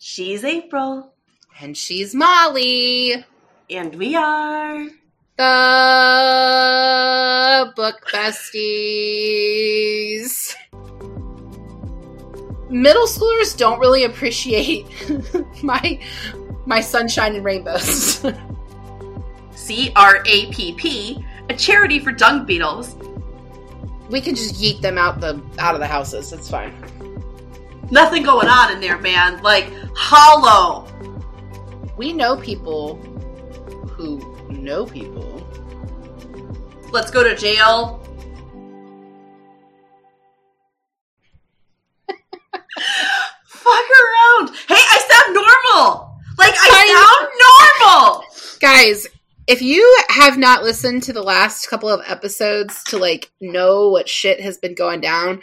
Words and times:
She's 0.00 0.44
April. 0.44 1.12
And 1.60 1.76
she's 1.76 2.14
Molly. 2.14 3.24
And 3.68 3.96
we 3.96 4.14
are 4.14 4.86
the 5.36 5.42
Book 7.74 7.96
Besties. 8.12 8.54
Middle 12.70 13.06
schoolers 13.06 13.56
don't 13.56 13.80
really 13.80 14.04
appreciate 14.04 14.86
my 15.64 16.00
my 16.64 16.80
sunshine 16.80 17.34
and 17.34 17.44
rainbows. 17.44 18.24
C 19.56 19.90
R 19.96 20.22
A 20.26 20.52
P 20.52 20.74
P, 20.74 21.26
a 21.48 21.54
charity 21.54 21.98
for 21.98 22.12
dung 22.12 22.44
beetles. 22.46 22.94
We 24.10 24.20
can 24.20 24.36
just 24.36 24.54
yeet 24.62 24.80
them 24.80 24.96
out 24.96 25.20
the 25.20 25.42
out 25.58 25.74
of 25.74 25.80
the 25.80 25.88
houses. 25.88 26.32
It's 26.32 26.48
fine. 26.48 26.72
Nothing 27.90 28.22
going 28.22 28.48
on 28.48 28.72
in 28.72 28.80
there, 28.80 28.98
man. 28.98 29.42
Like 29.42 29.72
hollow. 29.94 30.86
We 31.96 32.12
know 32.12 32.36
people 32.36 32.96
who 33.88 34.18
know 34.50 34.86
people. 34.86 35.46
Let's 36.92 37.10
go 37.10 37.24
to 37.24 37.34
jail. 37.34 37.98
Fuck 43.46 43.84
around. 43.90 44.50
Hey, 44.68 44.76
I 44.76 44.98
sound 45.10 45.34
normal. 45.34 46.18
Like 46.38 46.54
I, 46.54 46.68
I 46.70 46.86
sound 46.94 47.28
normal. 48.04 48.24
Guys, 48.60 49.06
if 49.46 49.62
you 49.62 49.98
have 50.10 50.36
not 50.36 50.62
listened 50.62 51.02
to 51.04 51.12
the 51.12 51.22
last 51.22 51.68
couple 51.68 51.88
of 51.88 52.02
episodes 52.06 52.84
to 52.84 52.98
like 52.98 53.30
know 53.40 53.88
what 53.88 54.08
shit 54.08 54.40
has 54.40 54.58
been 54.58 54.74
going 54.74 55.00
down, 55.00 55.40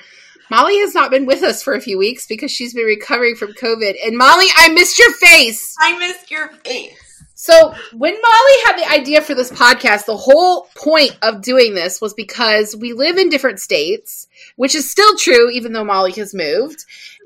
Molly 0.49 0.79
has 0.79 0.93
not 0.93 1.11
been 1.11 1.25
with 1.25 1.43
us 1.43 1.63
for 1.63 1.73
a 1.73 1.81
few 1.81 1.97
weeks 1.97 2.27
because 2.27 2.51
she's 2.51 2.73
been 2.73 2.85
recovering 2.85 3.35
from 3.35 3.53
COVID. 3.53 3.95
And 4.05 4.17
Molly, 4.17 4.47
I 4.55 4.69
missed 4.69 4.99
your 4.99 5.11
face. 5.13 5.75
I 5.79 5.97
missed 5.97 6.29
your 6.29 6.49
face. 6.65 7.01
So, 7.37 7.73
when 7.93 8.13
Molly 8.13 8.53
had 8.65 8.77
the 8.77 8.91
idea 8.91 9.21
for 9.21 9.35
this 9.35 9.51
podcast, 9.51 10.05
the 10.05 10.17
whole 10.17 10.67
point 10.75 11.17
of 11.21 11.41
doing 11.41 11.75
this 11.75 11.99
was 12.01 12.13
because 12.13 12.75
we 12.75 12.93
live 12.93 13.17
in 13.17 13.29
different 13.29 13.59
states, 13.59 14.27
which 14.55 14.73
is 14.73 14.89
still 14.89 15.15
true, 15.17 15.51
even 15.51 15.73
though 15.73 15.83
Molly 15.83 16.13
has 16.13 16.33
moved. 16.33 16.85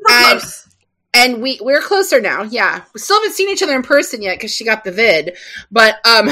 and, 0.10 0.42
and 1.14 1.42
we 1.42 1.60
we're 1.62 1.82
closer 1.82 2.20
now. 2.20 2.44
Yeah, 2.44 2.84
we 2.94 3.00
still 3.00 3.18
haven't 3.18 3.36
seen 3.36 3.50
each 3.50 3.64
other 3.64 3.76
in 3.76 3.84
person 3.84 4.22
yet 4.22 4.38
because 4.38 4.54
she 4.54 4.66
got 4.66 4.84
the 4.84 4.92
vid. 4.92 5.38
But 5.72 5.96
um, 6.06 6.30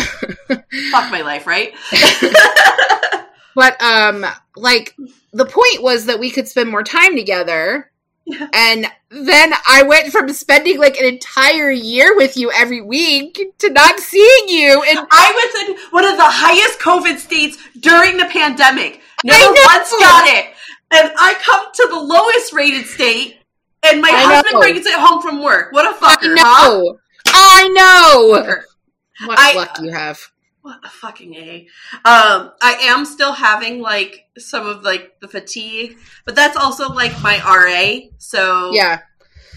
fuck 0.92 1.12
my 1.12 1.22
life, 1.22 1.48
right? 1.48 1.74
but 3.56 3.82
um, 3.82 4.26
like 4.56 4.96
the 5.38 5.46
point 5.46 5.84
was 5.84 6.06
that 6.06 6.20
we 6.20 6.32
could 6.32 6.48
spend 6.48 6.70
more 6.70 6.84
time 6.84 7.16
together. 7.16 7.92
Yeah. 8.26 8.48
And 8.54 8.88
then 9.10 9.54
I 9.70 9.84
went 9.84 10.12
from 10.12 10.34
spending 10.34 10.80
like 10.80 11.00
an 11.00 11.06
entire 11.06 11.72
year 11.72 12.16
with 12.16 12.36
you 12.36 12.52
every 12.52 12.82
week 12.82 13.40
to 13.60 13.70
not 13.70 14.00
seeing 14.00 14.50
you. 14.50 14.84
And 14.84 15.08
I 15.12 15.32
was 15.32 15.70
in 15.70 15.92
one 15.92 16.06
of 16.06 16.18
the 16.18 16.26
highest 16.26 16.80
COVID 16.80 17.18
states 17.20 17.58
during 17.80 18.18
the 18.18 18.26
pandemic. 18.26 19.02
Never 19.24 19.46
once 19.46 19.92
got 19.92 20.28
it. 20.28 20.54
And 20.92 21.12
I 21.18 21.36
come 21.36 21.68
to 21.72 21.88
the 21.90 22.00
lowest 22.00 22.54
rated 22.54 22.86
state, 22.86 23.38
and 23.84 24.02
my 24.02 24.10
I 24.10 24.24
husband 24.24 24.54
know. 24.54 24.60
brings 24.60 24.86
it 24.86 24.94
home 24.94 25.22
from 25.22 25.44
work. 25.44 25.72
What 25.72 25.86
a 25.86 25.98
fucker! 25.98 26.36
I 26.40 26.44
know. 26.44 27.00
Huh? 27.26 27.34
I 27.34 27.68
know. 27.70 29.28
What 29.28 29.40
I, 29.40 29.54
luck 29.54 29.78
you 29.82 29.92
have 29.92 30.20
what 30.68 30.80
a 30.84 30.90
fucking 30.90 31.34
a. 31.34 31.68
Um, 31.94 32.52
I 32.62 32.78
am 32.82 33.06
still 33.06 33.32
having 33.32 33.80
like 33.80 34.26
some 34.38 34.68
of 34.68 34.84
like 34.84 35.18
the 35.22 35.28
fatigue, 35.30 35.98
but 36.26 36.36
that's 36.36 36.58
also 36.58 36.90
like 36.90 37.14
my 37.22 37.38
RA. 37.38 38.10
So 38.18 38.72
yeah, 38.74 39.00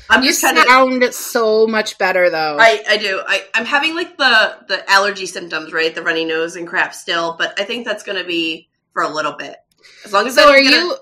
I'm 0.09 0.23
you 0.23 0.29
just 0.29 0.41
kind 0.41 0.57
sound 0.57 1.03
of, 1.03 1.13
so 1.13 1.67
much 1.67 1.99
better 1.99 2.31
though. 2.31 2.57
I 2.61 2.81
I 2.89 2.97
do. 2.97 3.21
I 3.27 3.43
I'm 3.55 3.65
having 3.65 3.97
like 3.97 4.17
the 4.19 4.59
the 4.69 4.89
allergy 4.89 5.27
symptoms, 5.27 5.73
right? 5.73 5.93
The 5.93 6.03
runny 6.03 6.25
nose 6.25 6.55
and 6.55 6.65
crap 6.65 6.95
still, 6.95 7.35
but 7.37 7.59
I 7.59 7.65
think 7.65 7.85
that's 7.85 8.05
going 8.05 8.19
to 8.19 8.25
be 8.25 8.69
for 8.93 9.03
a 9.03 9.13
little 9.13 9.33
bit. 9.33 9.57
As 10.05 10.13
long 10.13 10.29
as 10.29 10.37
so 10.37 10.49
are 10.49 10.61
you 10.61 10.97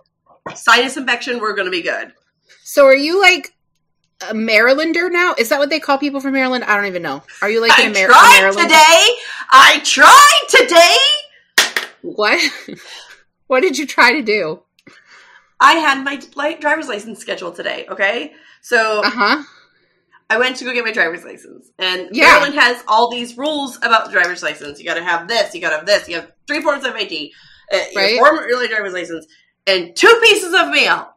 sinus 0.54 0.96
infection, 0.96 1.38
we're 1.38 1.54
going 1.54 1.66
to 1.66 1.70
be 1.70 1.82
good. 1.82 2.14
So 2.64 2.86
are 2.86 2.96
you 2.96 3.20
like 3.20 3.54
a 4.20 4.34
Marylander 4.34 5.10
now? 5.10 5.34
Is 5.38 5.48
that 5.48 5.58
what 5.58 5.70
they 5.70 5.80
call 5.80 5.98
people 5.98 6.20
from 6.20 6.32
Maryland? 6.32 6.64
I 6.64 6.76
don't 6.76 6.86
even 6.86 7.02
know. 7.02 7.22
Are 7.42 7.50
you 7.50 7.60
like 7.60 7.78
an 7.78 7.96
Amer- 7.96 8.10
I 8.12 8.50
tried 8.50 8.62
today? 8.62 9.08
I 9.50 9.80
tried 9.84 10.42
today. 10.48 11.86
What? 12.02 12.78
what 13.46 13.60
did 13.60 13.78
you 13.78 13.86
try 13.86 14.12
to 14.12 14.22
do? 14.22 14.62
I 15.60 15.74
had 15.74 16.04
my 16.04 16.54
driver's 16.56 16.88
license 16.88 17.18
scheduled 17.18 17.56
today. 17.56 17.86
Okay, 17.88 18.32
so 18.60 19.00
uh 19.04 19.10
huh. 19.10 19.42
I 20.30 20.38
went 20.38 20.56
to 20.56 20.64
go 20.64 20.72
get 20.72 20.84
my 20.84 20.92
driver's 20.92 21.24
license, 21.24 21.70
and 21.78 22.10
yeah. 22.12 22.26
Maryland 22.26 22.54
has 22.54 22.84
all 22.86 23.10
these 23.10 23.36
rules 23.36 23.76
about 23.78 24.06
the 24.06 24.12
driver's 24.12 24.42
license. 24.42 24.78
You 24.78 24.84
got 24.84 24.94
to 24.94 25.02
have 25.02 25.26
this. 25.26 25.54
You 25.54 25.60
got 25.60 25.70
to 25.70 25.76
have 25.76 25.86
this. 25.86 26.08
You 26.08 26.16
have 26.16 26.32
three 26.46 26.60
forms 26.60 26.84
of 26.84 26.94
ID, 26.94 27.32
uh, 27.72 27.78
right? 27.96 28.14
Your 28.14 28.24
former 28.24 28.46
early 28.46 28.68
driver's 28.68 28.92
license, 28.92 29.26
and 29.66 29.96
two 29.96 30.18
pieces 30.22 30.54
of 30.54 30.68
mail. 30.68 31.14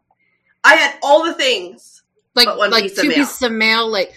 I 0.63 0.75
had 0.75 0.95
all 1.03 1.25
the 1.25 1.33
things 1.33 2.00
like 2.35 2.47
like 2.47 2.83
piece 2.83 2.99
two 2.99 3.09
of 3.09 3.13
pieces 3.13 3.41
of 3.41 3.51
mail, 3.51 3.89
like 3.89 4.13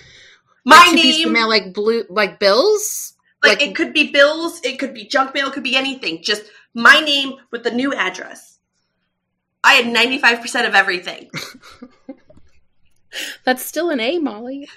my 0.64 0.76
like 0.76 0.90
two 0.90 0.96
name, 0.96 1.28
of 1.28 1.32
mail, 1.32 1.48
like 1.48 1.74
blue, 1.74 2.04
like 2.08 2.38
bills. 2.38 3.14
Like, 3.42 3.58
like 3.58 3.68
it 3.68 3.76
could 3.76 3.92
be 3.92 4.10
bills, 4.10 4.60
it 4.64 4.78
could 4.78 4.94
be 4.94 5.06
junk 5.06 5.34
mail, 5.34 5.48
it 5.48 5.52
could 5.52 5.62
be 5.62 5.76
anything. 5.76 6.22
Just 6.22 6.44
my 6.72 7.00
name 7.00 7.34
with 7.50 7.62
the 7.62 7.70
new 7.70 7.92
address. 7.92 8.58
I 9.62 9.74
had 9.74 9.92
ninety 9.92 10.18
five 10.18 10.40
percent 10.40 10.66
of 10.66 10.74
everything. 10.74 11.30
That's 13.44 13.64
still 13.64 13.90
an 13.90 14.00
A, 14.00 14.18
Molly. 14.18 14.68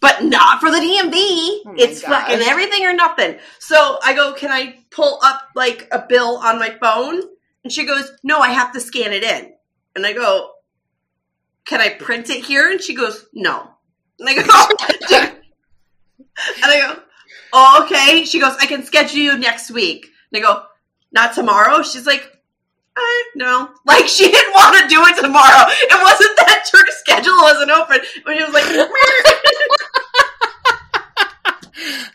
but 0.00 0.24
not 0.24 0.60
for 0.60 0.70
the 0.70 0.78
DMV. 0.78 1.60
Oh 1.66 1.74
it's 1.76 2.02
gosh. 2.02 2.28
fucking 2.28 2.46
everything 2.46 2.84
or 2.84 2.94
nothing. 2.94 3.38
So 3.58 3.98
I 4.02 4.14
go, 4.14 4.32
can 4.34 4.50
I 4.50 4.78
pull 4.90 5.18
up 5.22 5.48
like 5.54 5.88
a 5.90 6.04
bill 6.08 6.38
on 6.38 6.58
my 6.58 6.76
phone? 6.80 7.22
And 7.64 7.72
she 7.72 7.84
goes, 7.84 8.10
no, 8.22 8.38
I 8.38 8.50
have 8.50 8.72
to 8.72 8.80
scan 8.80 9.12
it 9.12 9.24
in. 9.24 9.52
And 9.96 10.06
I 10.06 10.12
go, 10.12 10.52
can 11.68 11.80
I 11.82 11.90
print 11.90 12.30
it 12.30 12.44
here? 12.44 12.70
And 12.70 12.80
she 12.80 12.94
goes, 12.94 13.26
no. 13.34 13.70
And 14.18 14.28
I 14.28 14.34
go, 14.34 14.42
oh, 14.48 15.32
and 16.56 16.64
I 16.64 16.78
go, 16.80 17.02
oh, 17.52 17.84
okay. 17.84 18.24
She 18.24 18.40
goes, 18.40 18.56
I 18.58 18.66
can 18.66 18.82
schedule 18.84 19.18
you 19.18 19.38
next 19.38 19.70
week. 19.70 20.06
And 20.32 20.42
I 20.42 20.46
go, 20.46 20.62
not 21.12 21.34
tomorrow. 21.34 21.82
She's 21.82 22.06
like, 22.06 22.32
I 22.96 23.24
no. 23.36 23.68
Like 23.86 24.08
she 24.08 24.30
didn't 24.30 24.52
want 24.54 24.82
to 24.82 24.88
do 24.88 25.00
it 25.04 25.20
tomorrow. 25.20 25.64
It 25.68 26.02
wasn't 26.02 26.36
that 26.38 26.68
her 26.72 26.86
schedule 26.90 27.36
wasn't 27.36 27.70
open. 27.70 27.98
But 28.24 28.36
she 28.36 28.44
was 28.44 28.54
like, 28.54 28.64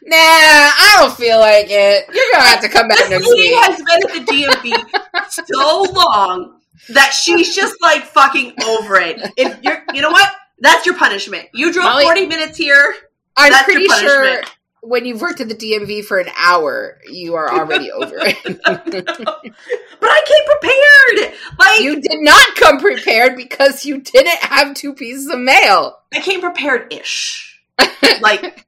Nah, 0.06 0.18
I 0.18 0.96
don't 1.00 1.16
feel 1.16 1.40
like 1.40 1.68
it. 1.70 2.06
You're 2.14 2.26
gonna 2.34 2.50
have 2.50 2.62
to 2.62 2.70
come 2.70 2.88
back 2.88 3.10
next 3.10 3.28
week. 3.28 3.54
has 3.56 3.78
been 3.78 4.04
at 4.04 4.26
the 4.26 4.32
DMV 4.32 5.46
so 5.48 5.84
long 5.94 6.60
that 6.90 7.12
she's 7.12 7.56
just 7.56 7.82
like 7.82 8.04
fucking 8.04 8.54
over 8.64 8.96
it. 8.96 9.20
If 9.38 9.62
you're, 9.64 9.84
you 9.94 10.02
know 10.02 10.12
what? 10.12 10.30
That's 10.60 10.86
your 10.86 10.96
punishment. 10.96 11.50
You 11.54 11.74
drove 11.74 11.86
Molly, 11.86 12.04
40 12.04 12.26
minutes 12.28 12.58
here. 12.58 12.96
I'm 13.36 13.64
pretty 13.66 13.88
sure 13.88 14.42
when 14.84 15.06
you've 15.06 15.22
worked 15.22 15.40
at 15.40 15.48
the 15.48 15.56
DMV 15.56 16.04
for 16.04 16.20
an 16.20 16.28
hour, 16.38 17.00
you 17.10 17.36
are 17.36 17.50
already 17.50 17.90
over 17.90 18.16
it. 18.18 18.38
but 18.66 20.10
I 20.10 20.24
came 20.26 21.22
prepared. 21.22 21.34
Like 21.58 21.80
you 21.80 22.02
did 22.02 22.20
not 22.20 22.56
come 22.56 22.80
prepared 22.80 23.38
because 23.38 23.86
you 23.86 24.02
didn't 24.02 24.40
have 24.40 24.74
two 24.74 24.94
pieces 24.94 25.28
of 25.30 25.40
mail. 25.40 26.00
I 26.14 26.20
came 26.20 26.42
prepared 26.42 26.92
ish. 26.94 27.62
like 28.22 28.66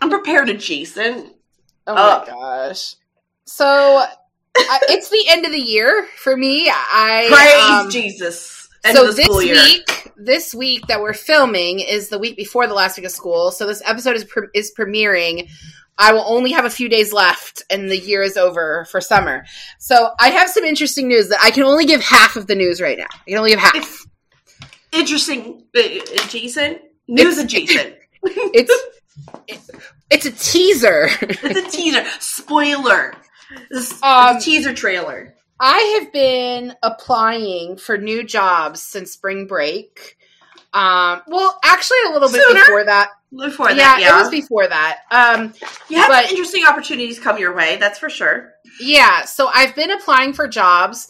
I'm 0.00 0.08
prepared 0.08 0.48
adjacent. 0.48 1.34
Oh 1.86 1.94
my 1.94 2.00
uh, 2.00 2.24
gosh. 2.24 2.94
So 3.44 4.06
it's 4.88 5.10
the 5.10 5.24
end 5.28 5.44
of 5.46 5.52
the 5.52 5.60
year 5.60 6.06
for 6.16 6.36
me. 6.36 6.68
I 6.70 7.28
praise 7.30 7.84
um, 7.86 7.90
Jesus. 7.90 8.68
End 8.82 8.96
so 8.96 9.12
this 9.12 9.28
week, 9.28 10.12
this 10.16 10.54
week 10.54 10.86
that 10.86 11.00
we're 11.00 11.12
filming 11.12 11.80
is 11.80 12.08
the 12.08 12.18
week 12.18 12.36
before 12.36 12.66
the 12.66 12.74
last 12.74 12.96
week 12.96 13.04
of 13.04 13.12
school. 13.12 13.50
So 13.50 13.66
this 13.66 13.82
episode 13.84 14.16
is 14.16 14.24
pre- 14.24 14.48
is 14.54 14.72
premiering. 14.76 15.50
I 15.98 16.12
will 16.12 16.24
only 16.26 16.52
have 16.52 16.64
a 16.64 16.70
few 16.70 16.88
days 16.88 17.12
left, 17.12 17.62
and 17.68 17.90
the 17.90 17.98
year 17.98 18.22
is 18.22 18.38
over 18.38 18.86
for 18.86 19.02
summer. 19.02 19.44
So 19.78 20.12
I 20.18 20.30
have 20.30 20.48
some 20.48 20.64
interesting 20.64 21.08
news 21.08 21.28
that 21.28 21.40
I 21.42 21.50
can 21.50 21.64
only 21.64 21.84
give 21.84 22.00
half 22.00 22.36
of 22.36 22.46
the 22.46 22.54
news 22.54 22.80
right 22.80 22.96
now. 22.96 23.08
I 23.12 23.28
can 23.28 23.36
only 23.36 23.50
give 23.50 23.58
half. 23.58 23.76
It's 23.76 24.06
interesting, 24.92 25.64
uh, 25.76 25.80
adjacent 26.24 26.80
news 27.06 27.36
it's, 27.36 27.44
adjacent. 27.44 27.96
It's, 28.22 28.72
it's 29.46 29.70
it's 30.10 30.26
a 30.26 30.32
teaser. 30.32 31.08
it's 31.20 31.68
a 31.68 31.70
teaser. 31.70 32.04
Spoiler. 32.18 33.14
This 33.70 34.02
um, 34.02 34.40
teaser 34.40 34.74
trailer. 34.74 35.34
I 35.58 35.98
have 36.00 36.12
been 36.12 36.74
applying 36.82 37.76
for 37.76 37.98
new 37.98 38.24
jobs 38.24 38.82
since 38.82 39.12
spring 39.12 39.46
break. 39.46 40.16
Um, 40.72 41.20
well, 41.26 41.58
actually, 41.64 41.98
a 42.08 42.12
little 42.12 42.30
bit 42.30 42.42
Sooner. 42.46 42.60
before 42.60 42.84
that. 42.84 43.10
Before 43.30 43.68
that, 43.68 43.76
yeah, 43.76 43.98
yeah, 43.98 44.16
it 44.16 44.22
was 44.22 44.30
before 44.30 44.66
that. 44.66 45.00
Um, 45.10 45.52
you 45.88 45.98
have 45.98 46.08
but, 46.08 46.30
interesting 46.30 46.64
opportunities 46.66 47.20
come 47.20 47.38
your 47.38 47.54
way. 47.54 47.76
That's 47.76 47.98
for 47.98 48.10
sure. 48.10 48.54
Yeah, 48.80 49.24
so 49.24 49.48
I've 49.48 49.76
been 49.76 49.90
applying 49.90 50.32
for 50.32 50.48
jobs. 50.48 51.08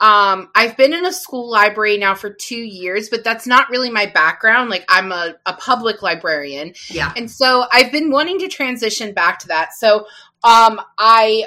um, 0.00 0.48
I've 0.54 0.76
been 0.76 0.94
in 0.94 1.04
a 1.04 1.12
school 1.12 1.50
library 1.50 1.98
now 1.98 2.14
for 2.14 2.30
two 2.30 2.56
years, 2.56 3.10
but 3.10 3.22
that's 3.22 3.46
not 3.46 3.68
really 3.68 3.90
my 3.90 4.06
background. 4.06 4.70
Like 4.70 4.84
I'm 4.88 5.12
a, 5.12 5.34
a 5.44 5.52
public 5.52 6.02
librarian. 6.02 6.72
Yeah. 6.88 7.12
And 7.16 7.30
so 7.30 7.66
I've 7.70 7.92
been 7.92 8.10
wanting 8.10 8.38
to 8.40 8.48
transition 8.48 9.12
back 9.12 9.40
to 9.40 9.48
that. 9.48 9.74
So 9.74 10.06
um, 10.42 10.80
I 10.98 11.44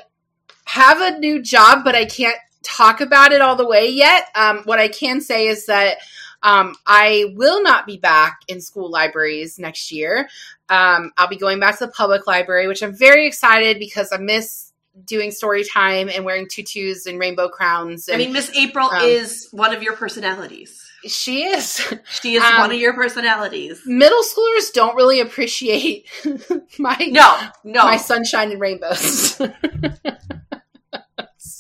have 0.74 1.02
a 1.02 1.20
new 1.20 1.40
job, 1.42 1.84
but 1.84 1.94
I 1.94 2.06
can't 2.06 2.38
talk 2.64 3.00
about 3.00 3.32
it 3.32 3.42
all 3.42 3.56
the 3.56 3.68
way 3.68 3.90
yet. 3.90 4.28
Um, 4.34 4.60
what 4.66 4.80
I 4.80 4.88
can 4.88 5.22
say 5.22 5.46
is 5.48 5.68
that 5.68 5.98
um, 6.42 6.76
I 6.88 7.34
will 7.36 7.62
not 7.62 7.86
be 7.86 7.98
back 7.98 8.40
in 8.48 8.60
school 8.60 8.90
libraries 8.90 9.60
next 9.60 9.92
year. 9.92 10.28
Um, 10.70 11.12
I'll 11.16 11.28
be 11.28 11.38
going 11.38 11.60
back 11.60 11.78
to 11.78 11.86
the 11.86 11.92
public 11.92 12.26
library, 12.26 12.68
which 12.68 12.82
I'm 12.82 12.96
very 12.96 13.28
excited 13.28 13.78
because 13.78 14.12
I 14.12 14.18
miss 14.18 14.72
doing 15.06 15.30
story 15.30 15.64
time 15.64 16.10
and 16.10 16.26
wearing 16.26 16.48
tutus 16.48 17.06
and 17.06 17.20
rainbow 17.20 17.50
crowns. 17.50 18.08
And, 18.08 18.16
I 18.16 18.18
mean, 18.26 18.34
Miss 18.34 18.50
April 18.56 18.90
um, 18.90 19.04
is 19.04 19.50
one 19.52 19.74
of 19.76 19.84
your 19.84 19.96
personalities. 19.96 20.84
she 21.06 21.44
is. 21.46 21.82
She 22.22 22.36
is 22.36 22.44
um, 22.44 22.60
one 22.60 22.72
of 22.72 22.78
your 22.78 22.94
personalities. 22.94 23.82
Middle 23.86 24.24
schoolers 24.24 24.72
don't 24.74 24.96
really 24.96 25.20
appreciate 25.20 26.08
my 26.80 26.96
No, 27.12 27.38
no. 27.64 27.84
my 27.84 27.98
sunshine 27.98 28.52
and 28.52 28.60
rainbows. 28.62 29.40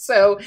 so 0.03 0.37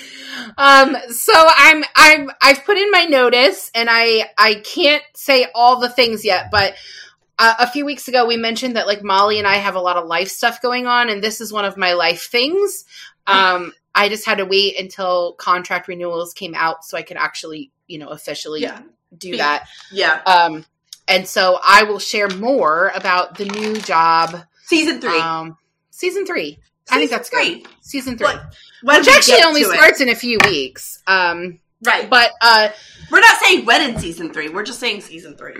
um 0.58 0.96
so 1.08 1.32
I'm 1.34 1.82
I'm 1.96 2.30
I've 2.42 2.64
put 2.64 2.76
in 2.76 2.90
my 2.90 3.04
notice 3.06 3.70
and 3.74 3.88
I 3.90 4.30
I 4.36 4.56
can't 4.56 5.02
say 5.14 5.46
all 5.54 5.80
the 5.80 5.88
things 5.88 6.24
yet, 6.24 6.50
but 6.50 6.74
uh, 7.38 7.54
a 7.60 7.66
few 7.66 7.84
weeks 7.84 8.08
ago 8.08 8.26
we 8.26 8.36
mentioned 8.36 8.76
that 8.76 8.86
like 8.86 9.02
Molly 9.02 9.38
and 9.38 9.46
I 9.48 9.54
have 9.56 9.74
a 9.74 9.80
lot 9.80 9.96
of 9.96 10.06
life 10.06 10.28
stuff 10.28 10.60
going 10.60 10.86
on 10.86 11.08
and 11.08 11.22
this 11.22 11.40
is 11.40 11.52
one 11.52 11.64
of 11.64 11.76
my 11.76 11.94
life 11.94 12.28
things. 12.30 12.84
Um 13.26 13.72
I 13.94 14.10
just 14.10 14.26
had 14.26 14.38
to 14.38 14.44
wait 14.44 14.78
until 14.78 15.32
contract 15.34 15.88
renewals 15.88 16.34
came 16.34 16.54
out 16.54 16.84
so 16.84 16.98
I 16.98 17.02
could 17.02 17.16
actually, 17.16 17.72
you 17.86 17.98
know, 17.98 18.08
officially 18.08 18.60
yeah, 18.60 18.82
do 19.16 19.38
that. 19.38 19.66
yeah. 19.90 20.20
Um 20.26 20.66
and 21.08 21.26
so 21.26 21.58
I 21.64 21.84
will 21.84 21.98
share 21.98 22.28
more 22.28 22.92
about 22.94 23.38
the 23.38 23.46
new 23.46 23.80
job 23.80 24.36
Season 24.64 25.00
three. 25.00 25.18
um, 25.18 25.56
season 25.90 26.26
three. 26.26 26.58
I 26.90 26.98
think 26.98 27.10
that's 27.10 27.28
three. 27.28 27.62
good. 27.62 27.68
Season 27.80 28.16
three, 28.18 28.26
But 28.28 28.54
when 28.82 29.00
which 29.00 29.08
actually 29.08 29.42
only 29.42 29.62
to 29.64 29.70
it- 29.70 29.76
starts 29.78 30.00
in 30.00 30.08
a 30.08 30.14
few 30.14 30.38
weeks. 30.44 31.02
Um, 31.06 31.60
right. 31.84 32.08
but 32.08 32.30
uh, 32.40 32.68
We're 33.10 33.20
not 33.20 33.38
saying 33.38 33.64
when 33.64 33.90
in 33.90 33.98
season 33.98 34.32
three. 34.32 34.48
We're 34.48 34.64
just 34.64 34.80
saying 34.80 35.00
season 35.02 35.36
three. 35.36 35.56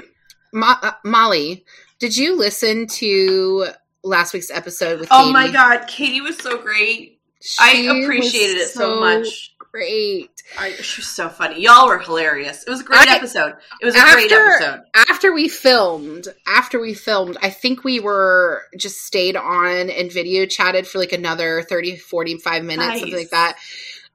Mo- 0.53 0.75
uh, 0.83 0.93
Molly, 1.05 1.65
did 1.99 2.17
you 2.17 2.37
listen 2.37 2.87
to 2.87 3.67
last 4.03 4.33
week's 4.33 4.51
episode 4.51 5.01
with? 5.01 5.09
Oh 5.11 5.21
Katie? 5.23 5.33
my 5.33 5.51
god, 5.51 5.87
Katie 5.87 6.21
was 6.21 6.37
so 6.39 6.59
great. 6.59 7.21
I 7.61 7.73
appreciated 8.03 8.57
it 8.57 8.69
so 8.69 8.99
much. 9.01 9.55
Great. 9.77 10.43
I, 10.59 10.71
she 10.73 11.03
was 11.03 11.09
so 11.09 11.29
funny. 11.29 11.61
Y'all 11.61 11.87
were 11.87 11.99
hilarious. 11.99 12.65
It 12.67 12.71
was 12.71 12.81
a 12.81 12.85
great 12.85 13.07
I- 13.07 13.17
episode. 13.17 13.57
It 13.83 13.85
was 13.85 13.95
a 13.95 14.01
great 14.01 14.33
After- 14.33 14.49
episode. 14.49 14.83
After 14.95 15.33
we 15.35 15.51
filmed, 15.51 16.29
after 16.47 16.81
we 16.81 16.95
filmed, 16.95 17.37
I 17.43 17.51
think 17.51 17.85
we 17.85 18.01
were 18.01 18.63
just 18.79 19.03
stayed 19.03 19.37
on 19.37 19.91
and 19.91 20.11
video 20.11 20.47
chatted 20.47 20.87
for 20.87 20.99
like 20.99 21.13
another 21.13 21.61
30, 21.61 21.97
45 21.99 22.65
minutes, 22.65 23.01
something 23.01 23.19
like 23.19 23.29
that. 23.31 23.59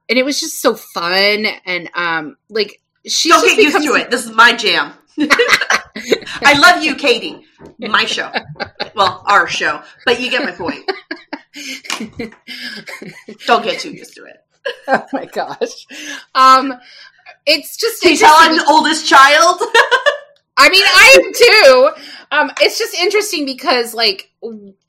And 0.08 0.18
it 0.18 0.24
was 0.24 0.40
just 0.40 0.60
so 0.60 0.74
fun. 0.74 1.46
And 1.64 1.88
um, 1.94 2.36
like, 2.48 2.80
she 3.06 3.28
Don't 3.28 3.44
get 3.46 3.56
used 3.62 3.86
to 3.86 3.94
it. 3.94 4.10
This 4.10 4.24
is 4.26 4.32
my 4.34 4.56
jam. 4.56 4.94
I 5.16 6.58
love 6.58 6.82
you, 6.82 6.96
Katie. 6.96 7.44
My 7.78 8.04
show. 8.04 8.32
Well, 8.96 9.22
our 9.28 9.46
show. 9.46 9.80
But 10.04 10.20
you 10.20 10.28
get 10.28 10.42
my 10.44 10.50
point. 10.50 10.90
Don't 13.46 13.62
get 13.62 13.78
too 13.78 13.92
used 13.92 14.14
to 14.16 14.24
it. 14.24 14.41
oh 14.88 15.06
my 15.12 15.26
gosh. 15.26 15.86
Um, 16.34 16.74
it's 17.46 17.76
just 17.76 18.02
Can 18.02 18.12
you 18.12 18.18
tell 18.18 18.34
I'm 18.34 18.50
interesting. 18.52 18.66
the 18.66 18.72
oldest 18.72 19.08
child? 19.08 19.60
I 20.56 20.68
mean, 20.68 20.84
I 20.86 21.18
am 21.24 21.32
too. 21.32 22.02
Um, 22.30 22.50
it's 22.60 22.78
just 22.78 22.94
interesting 22.94 23.44
because 23.46 23.94
like, 23.94 24.30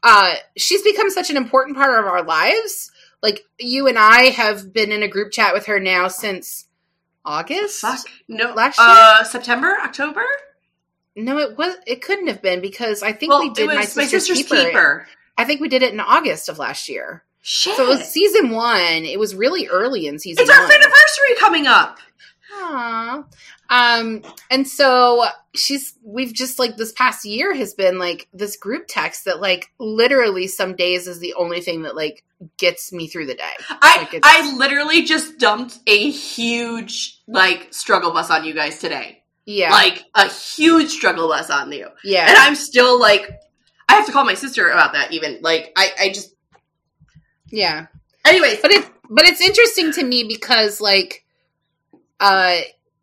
uh, 0.04 0.36
she's 0.58 0.82
become 0.84 1.10
such 1.10 1.30
an 1.30 1.38
important 1.38 1.78
part 1.78 1.98
of 2.00 2.06
our 2.06 2.24
lives. 2.24 2.92
Like 3.22 3.46
you 3.60 3.88
and 3.88 3.98
I 3.98 4.24
have 4.26 4.74
been 4.74 4.92
in 4.92 5.04
a 5.04 5.08
group 5.08 5.32
chat 5.32 5.54
with 5.54 5.66
her 5.68 5.80
now 5.80 6.10
since 6.10 6.68
August. 7.26 7.80
Fuck. 7.82 8.02
No. 8.28 8.54
Last 8.54 8.78
year? 8.78 8.88
Uh, 8.90 9.24
September? 9.24 9.78
October? 9.82 10.24
No, 11.16 11.38
it 11.38 11.58
was. 11.58 11.76
It 11.88 12.02
couldn't 12.02 12.28
have 12.28 12.42
been 12.42 12.60
because 12.62 13.02
I 13.04 13.14
think 13.14 13.30
Well, 13.32 13.42
we 13.42 13.52
did 13.52 13.70
it 13.70 13.78
was 13.78 13.96
my 13.96 14.06
sister's, 14.06 14.38
keeper. 14.38 14.56
keeper. 14.56 15.08
I 15.38 15.46
think 15.46 15.62
we 15.62 15.70
did 15.70 15.84
it 15.84 15.94
in 15.94 16.00
August 16.00 16.50
of 16.50 16.58
last 16.60 16.90
year. 16.90 17.24
Shit. 17.46 17.76
So 17.76 17.84
it 17.84 17.90
was 17.90 18.08
season 18.08 18.52
one. 18.52 19.04
It 19.04 19.20
was 19.20 19.36
really 19.36 19.68
early 19.68 20.08
in 20.08 20.18
season 20.18 20.44
it's 20.44 20.50
our 20.50 20.64
one. 20.64 20.72
anniversary 20.72 21.36
coming 21.38 21.68
up. 21.68 22.00
Aww. 22.58 23.26
Um, 23.70 24.22
and 24.50 24.66
so 24.66 25.26
she's 25.54 25.98
we've 26.04 26.34
just 26.34 26.58
like 26.58 26.78
this 26.78 26.94
past 26.94 27.26
year 27.26 27.54
has 27.54 27.74
been 27.74 28.00
like 28.00 28.30
this 28.34 28.56
group 28.56 28.86
text 28.88 29.26
that 29.26 29.42
like 29.42 29.72
literally 29.78 30.48
some 30.48 30.76
days 30.76 31.06
is 31.08 31.20
the 31.20 31.34
only 31.34 31.60
thing 31.60 31.84
that 31.84 31.98
like 31.98 32.24
gets 32.58 32.94
me 32.94 33.08
through 33.08 33.26
the 33.26 33.36
day. 33.36 33.54
I 33.70 34.08
Like, 34.14 34.22
I 34.24 34.56
literally 34.58 35.04
just 35.04 35.38
dumped 35.38 35.80
a 35.86 36.12
huge 36.12 37.20
like 37.28 37.74
struggle 37.74 38.12
bus 38.12 38.30
on 38.30 38.46
you 38.46 38.54
guys 38.54 38.80
today. 38.80 39.24
Yeah. 39.46 39.72
Like 39.72 40.06
a 40.16 40.30
huge 40.30 40.92
struggle 40.92 41.28
bus 41.28 41.50
on 41.50 41.72
you. 41.74 41.90
yeah. 42.06 42.30
And 42.30 42.38
I'm 42.38 42.56
still 42.56 43.00
like 43.00 43.30
I 43.90 43.96
have 43.96 44.06
to 44.06 44.14
call 44.14 44.24
my 44.24 44.36
sister 44.36 44.70
about 44.70 44.94
that 44.94 45.12
even. 45.12 45.40
Like 45.42 45.74
I 45.76 45.90
I 46.00 46.10
just 46.10 46.33
yeah. 47.54 47.88
anyways, 48.26 48.60
But 48.62 48.72
it 48.72 48.86
but 49.10 49.26
it's 49.26 49.42
interesting 49.42 49.92
to 49.94 50.04
me 50.04 50.26
because 50.28 50.82
like 50.82 51.24
uh 52.20 52.58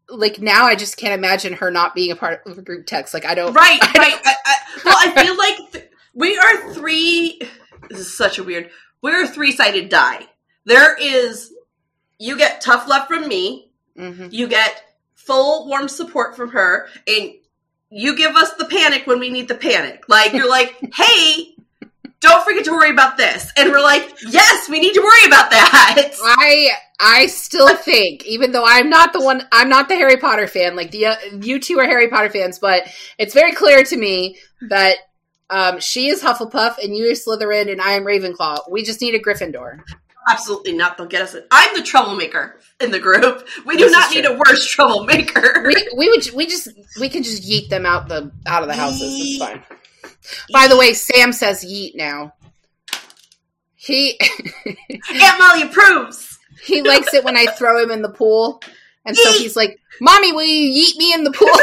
like 0.09 0.41
now 0.41 0.65
I 0.67 0.75
just 0.75 0.97
can't 0.97 1.15
imagine 1.15 1.53
her 1.55 1.71
not 1.71 1.95
being 1.95 2.11
a 2.11 2.17
part 2.17 2.43
of 2.47 2.59
a 2.59 2.63
group 2.63 2.87
text. 2.87 3.15
Like 3.15 3.25
I 3.25 3.35
don't 3.35 3.53
right, 3.55 3.81
right. 3.97 4.21
I, 4.25 4.35
I, 4.45 4.57
well, 4.85 4.97
I 4.99 5.25
feel 5.25 5.37
like 5.39 5.73
th- 5.73 5.91
we 6.15 6.37
are 6.37 6.73
three 6.75 7.41
this 7.89 7.99
is 8.01 8.17
such 8.17 8.39
a 8.39 8.45
weird 8.45 8.71
we're 9.03 9.25
a 9.25 9.29
three-sided 9.29 9.89
die. 9.89 10.27
There 10.67 10.97
is 11.01 11.53
you 12.19 12.37
get 12.37 12.61
tough 12.61 12.89
love 12.89 13.07
from 13.09 13.29
me, 13.29 13.71
Mhm. 13.97 14.33
you 14.33 14.47
get 14.49 14.83
full 15.15 15.69
warm 15.69 15.89
support 15.89 16.35
from 16.37 16.51
her 16.51 16.89
and 17.07 17.33
you 17.91 18.17
give 18.17 18.35
us 18.37 18.53
the 18.55 18.65
panic 18.65 19.07
when 19.07 19.19
we 19.21 19.31
need 19.31 19.49
the 19.49 19.55
panic 19.55 20.05
like 20.09 20.33
you're 20.33 20.49
like 20.49 20.77
hey 20.95 21.50
don't 22.21 22.45
forget 22.45 22.65
to 22.65 22.71
worry 22.73 22.91
about 22.91 23.17
this 23.17 23.51
and 23.57 23.71
we're 23.71 23.81
like 23.81 24.15
yes 24.29 24.69
we 24.69 24.79
need 24.81 24.93
to 24.95 25.01
worry 25.01 25.27
about 25.27 25.51
that 25.51 26.13
I 26.23 26.69
I 27.03 27.29
still 27.29 27.75
think, 27.77 28.27
even 28.27 28.53
though 28.53 28.65
I'm 28.67 28.91
not 28.91 29.15
the 29.15 29.23
one, 29.23 29.43
I'm 29.53 29.71
not 29.71 29.89
the 29.89 29.95
Harry 29.95 30.19
Potter 30.19 30.47
fan. 30.47 30.77
Like 30.77 30.91
the 30.91 31.07
uh, 31.07 31.17
you 31.41 31.59
two 31.59 31.79
are 31.79 31.87
Harry 31.87 32.09
Potter 32.09 32.29
fans, 32.29 32.59
but 32.59 32.83
it's 33.19 33.33
very 33.33 33.53
clear 33.53 33.83
to 33.85 33.97
me 33.97 34.37
that 34.69 34.97
um, 35.49 35.81
she 35.81 36.09
is 36.09 36.23
Hufflepuff 36.23 36.77
and 36.77 36.95
you 36.95 37.07
are 37.11 37.15
Slytherin 37.15 37.73
and 37.73 37.81
I 37.81 37.93
am 37.93 38.05
Ravenclaw. 38.05 38.71
We 38.71 38.83
just 38.83 39.01
need 39.01 39.15
a 39.15 39.19
Gryffindor. 39.19 39.81
absolutely 40.29 40.75
not 40.75 40.99
they'll 40.99 41.07
get 41.07 41.23
us 41.23 41.35
in. 41.35 41.43
i'm 41.51 41.75
the 41.75 41.83
troublemaker 41.83 42.61
in 42.83 42.91
the 42.91 42.99
group 43.01 43.49
we 43.65 43.79
do 43.79 43.85
This 43.85 43.93
not 43.93 44.15
need 44.15 44.27
a 44.27 44.35
worse 44.37 44.67
troublemaker 44.67 45.63
We 45.67 45.89
we 45.97 46.09
would 46.11 46.31
we 46.35 46.47
just 46.47 46.69
we 47.01 47.09
can 47.09 47.23
just 47.23 47.43
yeet 47.43 47.71
them 47.71 47.87
out 47.87 48.09
the 48.09 48.31
out 48.47 48.63
of 48.63 48.69
the 48.69 48.75
houses. 48.75 49.15
It's 49.19 49.39
fine. 49.39 49.63
By 50.53 50.69
the 50.69 50.77
way, 50.77 50.93
Sam 50.93 51.33
says 51.33 51.65
yeet 51.65 51.95
now. 51.95 52.35
He 53.75 54.19
aunt 54.67 55.39
molly 55.39 55.63
approves 55.63 56.39
he 56.63 56.83
likes 56.83 57.15
it 57.15 57.25
when 57.25 57.37
I 57.37 57.47
throw 57.47 57.83
him 57.83 57.91
in 57.91 58.03
the 58.03 58.11
pool, 58.11 58.63
and 59.05 59.17
so 59.17 59.33
he's 59.33 59.57
like, 59.57 59.81
"Mommy, 60.01 60.33
will 60.33 60.45
you 60.45 60.71
yeet 60.71 60.97
me 60.99 61.13
in 61.15 61.25
the 61.25 61.33
pool?" 61.33 61.49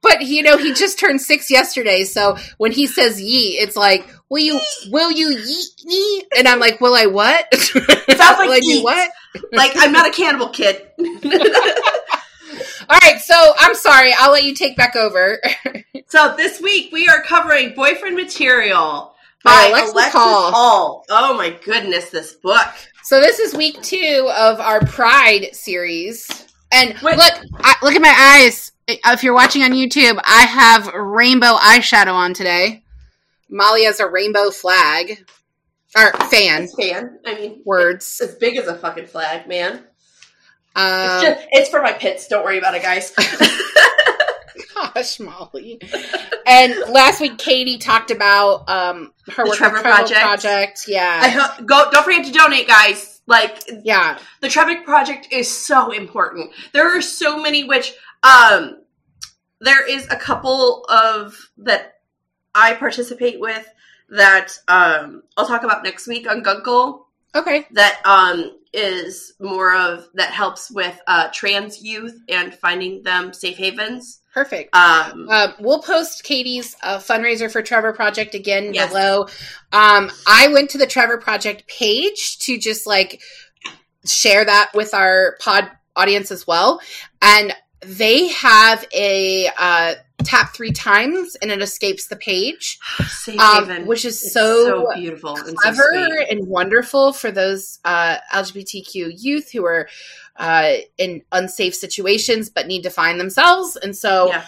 But 0.00 0.22
you 0.22 0.44
know, 0.44 0.56
he 0.56 0.74
just 0.74 0.96
turned 0.98 1.20
six 1.20 1.50
yesterday, 1.50 2.04
so 2.04 2.36
when 2.58 2.70
he 2.70 2.86
says 2.86 3.20
yeet, 3.20 3.56
it's 3.58 3.74
like, 3.74 4.08
"Will 4.28 4.38
you? 4.38 4.60
Will 4.90 5.10
you 5.10 5.36
yeet 5.36 5.84
me?" 5.84 6.24
And 6.38 6.46
I'm 6.46 6.60
like, 6.60 6.80
"Will 6.80 6.94
I 6.94 7.06
what?" 7.06 7.52
Sounds 7.52 7.88
like 7.88 8.38
Will 8.38 8.52
I 8.52 8.60
do 8.60 8.78
yeet. 8.78 8.84
what? 8.84 9.10
like 9.52 9.72
i'm 9.76 9.92
not 9.92 10.08
a 10.08 10.12
cannibal 10.12 10.48
kid 10.48 10.86
All 12.88 12.98
right, 13.02 13.20
so 13.20 13.52
I'm 13.58 13.74
sorry. 13.74 14.12
I'll 14.16 14.32
let 14.32 14.44
you 14.44 14.54
take 14.54 14.76
back 14.76 14.96
over. 14.96 15.40
so 16.08 16.34
this 16.36 16.60
week 16.60 16.90
we 16.92 17.06
are 17.08 17.22
covering 17.22 17.74
boyfriend 17.74 18.16
material 18.16 19.14
By 19.44 19.50
by 19.50 19.68
Alexis 19.68 19.92
alexis, 19.92 20.12
Hall. 20.20 20.50
hall 20.52 21.04
oh 21.10 21.36
my 21.36 21.50
goodness 21.50 22.10
this 22.10 22.32
book 22.32 22.66
so 23.08 23.22
this 23.22 23.38
is 23.38 23.54
week 23.54 23.80
two 23.80 24.30
of 24.36 24.60
our 24.60 24.80
Pride 24.84 25.54
series, 25.54 26.28
and 26.70 26.90
Wait. 27.02 27.16
look, 27.16 27.32
I, 27.54 27.74
look 27.82 27.94
at 27.94 28.02
my 28.02 28.42
eyes. 28.44 28.72
If 28.86 29.22
you're 29.22 29.32
watching 29.32 29.62
on 29.62 29.70
YouTube, 29.70 30.20
I 30.26 30.42
have 30.42 30.88
rainbow 30.88 31.54
eyeshadow 31.54 32.12
on 32.12 32.34
today. 32.34 32.82
Molly 33.48 33.84
has 33.84 33.98
a 33.98 34.06
rainbow 34.06 34.50
flag 34.50 35.24
or 35.96 36.12
fan 36.28 36.68
fan 36.68 37.18
i 37.24 37.34
mean 37.36 37.62
words. 37.64 38.20
as 38.22 38.34
big 38.34 38.58
as 38.58 38.66
a 38.66 38.74
fucking 38.76 39.06
flag, 39.06 39.48
man. 39.48 39.84
Um, 40.78 41.10
It's, 41.10 41.22
just, 41.22 41.48
it's 41.50 41.70
for 41.70 41.82
my 41.82 41.92
pits. 41.92 42.28
Don't 42.28 42.44
worry 42.44 42.58
about 42.58 42.74
it, 42.74 42.82
guys. 42.82 43.12
Gosh, 44.94 45.18
Molly. 45.20 45.80
And 46.46 46.74
last 46.92 47.20
week, 47.20 47.36
Katie 47.38 47.78
talked 47.78 48.10
about 48.10 48.68
um, 48.68 49.12
her 49.34 49.42
The 49.44 49.50
work 49.50 49.58
Trevor 49.58 49.78
Trevor 49.78 49.88
Project. 49.96 50.20
project. 50.20 50.80
Yeah. 50.86 51.18
I 51.22 51.28
ho- 51.28 51.64
go. 51.64 51.90
Don't 51.90 52.04
forget 52.04 52.24
to 52.26 52.32
donate, 52.32 52.68
guys. 52.68 53.20
Like 53.26 53.58
yeah, 53.84 54.18
the 54.40 54.48
Trevor 54.48 54.80
Project 54.84 55.28
is 55.32 55.50
so 55.54 55.90
important. 55.90 56.50
There 56.72 56.96
are 56.96 57.02
so 57.02 57.38
many 57.42 57.64
which 57.64 57.92
um 58.22 58.80
there 59.60 59.86
is 59.86 60.06
a 60.10 60.16
couple 60.16 60.86
of 60.88 61.36
that 61.58 61.98
I 62.54 62.72
participate 62.74 63.38
with 63.38 63.68
that 64.08 64.52
um 64.66 65.24
I'll 65.36 65.46
talk 65.46 65.62
about 65.62 65.82
next 65.84 66.06
week 66.08 66.26
on 66.26 66.42
Gunkle 66.42 67.02
okay, 67.34 67.66
that 67.72 68.00
um 68.06 68.57
is 68.72 69.32
more 69.40 69.74
of 69.74 70.08
that 70.14 70.30
helps 70.30 70.70
with 70.70 70.98
uh 71.06 71.28
trans 71.32 71.82
youth 71.82 72.18
and 72.28 72.54
finding 72.54 73.02
them 73.02 73.32
safe 73.32 73.56
havens. 73.56 74.20
perfect. 74.34 74.74
Um 74.74 75.28
Um, 75.28 75.54
we'll 75.60 75.82
post 75.82 76.24
Katie's 76.24 76.76
uh, 76.82 76.98
fundraiser 76.98 77.50
for 77.50 77.62
Trevor 77.62 77.92
Project 77.92 78.34
again 78.34 78.74
Yes. 78.74 78.88
below. 78.90 79.22
Um, 79.72 80.10
I 80.26 80.48
went 80.48 80.70
to 80.70 80.78
the 80.78 80.86
Trevor 80.86 81.18
Project 81.18 81.66
page 81.68 82.38
to 82.40 82.58
just 82.58 82.86
like 82.86 83.20
share 84.06 84.44
that 84.44 84.70
with 84.74 84.94
our 84.94 85.36
pod 85.40 85.70
audience 85.96 86.30
as 86.30 86.46
well, 86.46 86.80
and 87.20 87.52
they 87.80 88.28
have 88.28 88.84
a 88.94 89.48
uh, 89.58 89.94
tap 90.24 90.54
three 90.54 90.72
times 90.72 91.36
and 91.36 91.50
it 91.50 91.62
escapes 91.62 92.08
the 92.08 92.16
page, 92.16 92.78
safe 93.06 93.38
um, 93.40 93.86
which 93.86 94.04
is 94.04 94.22
It's 94.22 94.32
so, 94.32 94.86
beautiful 94.94 95.36
and 95.36 95.48
so 95.48 95.54
clever 95.54 96.24
and 96.30 96.46
wonderful 96.46 97.12
for 97.12 97.30
those 97.30 97.78
uh, 97.84 98.16
LGBTQ 98.32 99.12
youth 99.16 99.52
who 99.52 99.64
are 99.64 99.88
uh, 100.36 100.74
in 100.96 101.22
unsafe 101.32 101.74
situations 101.74 102.50
but 102.50 102.66
need 102.66 102.82
to 102.82 102.90
find 102.90 103.20
themselves, 103.20 103.76
and 103.76 103.96
so. 103.96 104.28
Yeah. 104.28 104.44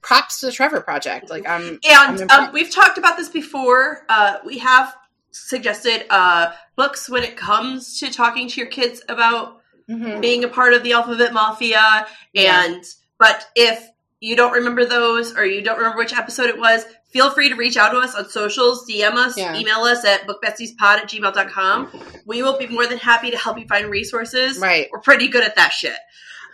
Props 0.00 0.38
to 0.38 0.46
the 0.46 0.52
Trevor 0.52 0.80
Project. 0.80 1.28
Like 1.28 1.44
I'm 1.48 1.80
And 1.84 2.30
I'm 2.30 2.44
um, 2.46 2.52
we've 2.52 2.70
talked 2.70 2.98
about 2.98 3.16
this 3.16 3.28
before. 3.28 4.06
Uh, 4.08 4.36
we 4.46 4.58
have 4.58 4.94
suggested 5.32 6.04
uh, 6.08 6.52
books 6.76 7.10
when 7.10 7.24
it 7.24 7.36
comes 7.36 7.98
to 7.98 8.08
talking 8.08 8.46
to 8.46 8.60
your 8.60 8.70
kids 8.70 9.02
about 9.08 9.60
Mhm. 9.90 10.20
being 10.20 10.44
a 10.44 10.48
part 10.48 10.72
of 10.74 10.84
the 10.84 10.92
alphabet 10.92 11.32
mafia. 11.32 12.06
Yeah. 12.32 12.64
And 12.64 12.84
but 13.18 13.48
if 13.56 13.88
you 14.22 14.36
don't 14.36 14.52
remember 14.52 14.84
those 14.84 15.36
or 15.36 15.44
you 15.44 15.62
don't 15.62 15.76
remember 15.78 15.98
which 15.98 16.12
episode 16.14 16.46
it 16.48 16.58
was, 16.58 16.84
feel 17.10 17.30
free 17.30 17.48
to 17.48 17.56
reach 17.56 17.76
out 17.76 17.90
to 17.90 17.98
us 17.98 18.14
on 18.14 18.28
socials, 18.30 18.88
DM 18.88 19.14
us, 19.14 19.36
Yeah. 19.36 19.56
email 19.56 19.80
us 19.80 20.04
at 20.04 20.26
bookbestiespod 20.26 20.80
at 20.80 21.08
gmail.com. 21.08 21.90
We 22.24 22.42
will 22.42 22.56
be 22.56 22.68
more 22.68 22.86
than 22.86 22.98
happy 22.98 23.32
to 23.32 23.36
help 23.36 23.58
you 23.58 23.66
find 23.66 23.90
resources. 23.90 24.58
Right. 24.58 24.88
We're 24.92 25.00
pretty 25.00 25.28
good 25.28 25.42
at 25.44 25.56
that 25.56 25.72
shit. 25.72 25.96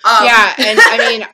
Um, 0.05 0.25
yeah, 0.25 0.55
and 0.59 0.79
I 0.81 0.99
mean, 1.11 1.27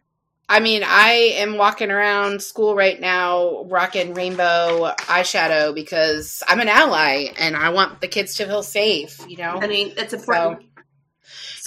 I 0.49 0.61
mean, 0.61 0.83
I 0.85 1.13
am 1.37 1.57
walking 1.57 1.91
around 1.91 2.43
school 2.43 2.75
right 2.75 3.01
now 3.01 3.65
rocking 3.65 4.13
rainbow 4.13 4.93
eyeshadow 4.99 5.75
because 5.75 6.43
I'm 6.49 6.61
an 6.61 6.69
ally 6.69 7.29
and 7.39 7.57
I 7.57 7.71
want 7.71 8.01
the 8.01 8.09
kids 8.09 8.35
to 8.37 8.47
feel 8.47 8.63
safe. 8.63 9.19
You 9.29 9.37
know. 9.39 9.59
I 9.63 9.67
mean, 9.69 9.95
it's 9.97 10.13
important. 10.13 10.63
So, 10.63 10.67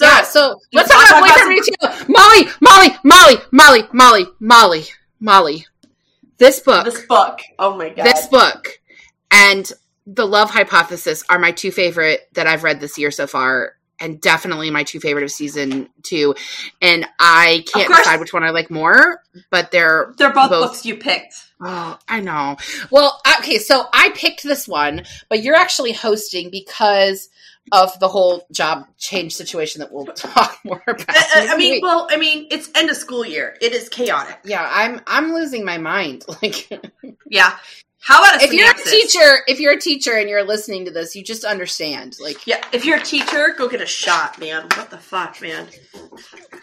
yeah, 0.06 0.22
so 0.22 0.60
let's 0.72 0.90
talk 0.90 1.08
about 1.08 1.22
boyfriend 1.22 1.60
material. 1.60 2.06
Molly, 2.08 2.48
Molly, 2.60 2.96
Molly, 3.04 3.36
Molly, 3.52 3.82
Molly, 3.92 4.26
Molly, 4.40 4.84
Molly. 5.20 5.66
This 6.38 6.60
book, 6.60 6.84
this 6.84 7.04
book. 7.06 7.40
Oh 7.58 7.76
my 7.76 7.88
god. 7.90 8.04
this 8.06 8.26
book, 8.28 8.80
and 9.30 9.70
the 10.06 10.26
Love 10.26 10.50
Hypothesis 10.50 11.24
are 11.28 11.38
my 11.38 11.52
two 11.52 11.70
favorite 11.70 12.28
that 12.34 12.46
I've 12.46 12.62
read 12.62 12.80
this 12.80 12.96
year 12.96 13.10
so 13.10 13.26
far, 13.26 13.72
and 14.00 14.20
definitely 14.20 14.70
my 14.70 14.84
two 14.84 15.00
favorite 15.00 15.24
of 15.24 15.30
season 15.32 15.88
two. 16.02 16.34
And 16.80 17.06
I 17.18 17.64
can't 17.72 17.88
decide 17.88 18.20
which 18.20 18.32
one 18.32 18.44
I 18.44 18.50
like 18.50 18.70
more, 18.70 19.20
but 19.50 19.70
they're 19.72 20.14
They're 20.16 20.32
both, 20.32 20.50
both- 20.50 20.70
books 20.70 20.86
you 20.86 20.96
picked. 20.96 21.34
Oh, 21.60 21.98
I 22.08 22.20
know. 22.20 22.56
Well, 22.92 23.20
okay, 23.40 23.58
so 23.58 23.86
I 23.92 24.10
picked 24.10 24.44
this 24.44 24.68
one, 24.68 25.02
but 25.28 25.42
you're 25.42 25.56
actually 25.56 25.92
hosting 25.92 26.50
because 26.50 27.28
of 27.72 27.98
the 28.00 28.08
whole 28.08 28.46
job 28.52 28.86
change 28.98 29.34
situation 29.34 29.80
that 29.80 29.92
we'll 29.92 30.06
talk 30.14 30.58
more 30.64 30.82
about. 30.86 31.08
Uh, 31.08 31.12
uh, 31.12 31.14
I, 31.36 31.46
I- 31.50 31.54
I 31.54 31.56
mean, 31.56 31.72
week. 31.74 31.82
well, 31.82 32.06
I 32.10 32.16
mean, 32.16 32.46
it's 32.50 32.70
end 32.74 32.90
of 32.90 32.96
school 32.96 33.24
year. 33.24 33.56
It 33.60 33.72
is 33.72 33.88
chaotic. 33.88 34.38
yeah, 34.44 34.68
I'm 34.72 35.00
I'm 35.06 35.32
losing 35.32 35.64
my 35.64 35.78
mind. 35.78 36.24
Like, 36.42 36.68
Yeah. 37.26 37.56
How 38.00 38.22
about 38.22 38.42
if 38.42 38.52
you're 38.52 38.70
a 38.70 38.74
teacher, 38.74 39.38
if 39.48 39.58
you're 39.60 39.72
a 39.72 39.80
teacher 39.80 40.12
and 40.16 40.28
you're 40.30 40.44
listening 40.44 40.84
to 40.84 40.90
this, 40.92 41.16
you 41.16 41.22
just 41.24 41.44
understand. 41.44 42.16
Like, 42.22 42.46
Yeah, 42.46 42.64
if 42.72 42.84
you're 42.84 42.96
a 42.98 43.02
teacher, 43.02 43.54
go 43.58 43.68
get 43.68 43.80
a 43.82 43.86
shot, 43.86 44.38
man. 44.38 44.62
What 44.62 44.88
the 44.90 44.98
fuck, 44.98 45.42
man? 45.42 45.66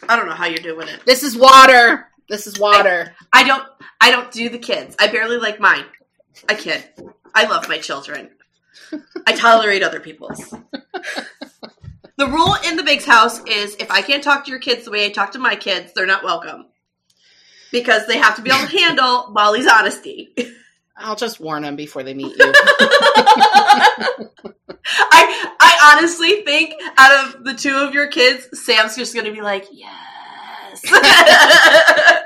I 0.08 0.16
don't 0.16 0.28
know 0.28 0.34
how 0.34 0.46
you're 0.46 0.58
doing 0.60 0.88
it. 0.88 1.02
this 1.06 1.24
is 1.24 1.38
water. 1.38 2.08
This 2.30 2.48
is 2.48 2.58
water. 2.58 3.14
I 3.34 3.44
don't. 3.44 3.64
I 4.02 4.12
don't 4.12 4.32
do 4.32 4.50
the 4.50 4.58
kids. 4.58 4.96
I 4.98 5.08
barely 5.08 5.38
like 5.38 5.60
mine. 5.60 5.86
I 6.50 6.56
kid. 6.56 6.84
I 7.36 7.46
love 7.46 7.68
my 7.70 7.78
children. 7.80 8.30
I 9.28 9.34
tolerate 9.34 9.84
other 9.84 10.00
people's. 10.00 10.54
The 12.18 12.28
rule 12.28 12.56
in 12.66 12.78
the 12.78 12.84
Biggs 12.84 13.06
house 13.06 13.44
is 13.46 13.76
if 13.76 13.92
I 13.92 14.02
can't 14.02 14.24
talk 14.24 14.46
to 14.46 14.52
your 14.52 14.60
kids 14.60 14.86
the 14.86 14.92
way 14.92 15.06
I 15.06 15.10
talk 15.10 15.34
to 15.34 15.40
my 15.40 15.58
kids, 15.58 15.92
they're 15.94 16.06
not 16.06 16.24
welcome. 16.24 16.68
Because 17.72 18.08
they 18.08 18.18
have 18.18 18.38
to 18.38 18.42
be 18.42 18.52
able 18.52 18.68
to 18.68 18.78
handle 18.78 19.32
Molly's 19.32 19.68
honesty. 19.68 20.34
I'll 20.96 21.18
just 21.18 21.42
warn 21.42 21.64
them 21.64 21.76
before 21.76 22.04
they 22.04 22.14
meet 22.14 22.38
you. 22.38 22.54
I 24.98 25.52
I 25.60 25.98
honestly 25.98 26.42
think 26.44 26.76
out 26.98 27.26
of 27.36 27.44
the 27.44 27.54
two 27.54 27.76
of 27.76 27.94
your 27.94 28.08
kids, 28.08 28.48
Sam's 28.64 28.96
just 28.96 29.14
gonna 29.14 29.34
be 29.34 29.42
like, 29.42 29.66
yes. 29.74 30.82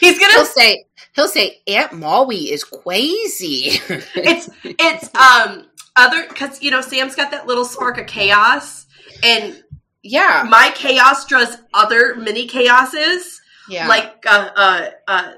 He's 0.00 0.18
he'll 0.18 0.28
gonna 0.28 0.44
say, 0.46 0.86
he'll 1.14 1.28
say, 1.28 1.60
Aunt 1.68 1.92
Molly 1.92 2.50
is 2.50 2.64
crazy. 2.64 3.80
it's 4.16 4.50
it's 4.64 5.14
um 5.14 5.66
other 5.96 6.26
because 6.28 6.62
you 6.62 6.70
know 6.70 6.80
Sam's 6.80 7.14
got 7.14 7.30
that 7.30 7.46
little 7.46 7.64
spark 7.64 7.98
of 7.98 8.06
chaos, 8.06 8.86
and 9.22 9.62
yeah, 10.02 10.46
my 10.48 10.72
chaos 10.74 11.26
draws 11.26 11.56
other 11.74 12.14
mini 12.16 12.48
chaoses. 12.48 13.40
yeah. 13.68 13.88
Like 13.88 14.24
uh, 14.26 14.50
uh 14.56 14.90
uh 15.06 15.32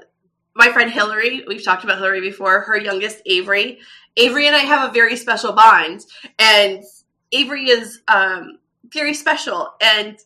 my 0.55 0.71
friend 0.71 0.91
Hillary, 0.91 1.43
we've 1.47 1.63
talked 1.63 1.83
about 1.83 1.97
Hillary 1.97 2.21
before. 2.21 2.61
Her 2.61 2.77
youngest 2.77 3.21
Avery, 3.25 3.79
Avery 4.17 4.47
and 4.47 4.55
I 4.55 4.59
have 4.59 4.89
a 4.89 4.93
very 4.93 5.15
special 5.15 5.53
bond, 5.53 6.01
and 6.39 6.83
Avery 7.31 7.69
is 7.69 8.01
um 8.07 8.59
very 8.91 9.13
special 9.13 9.73
and. 9.81 10.17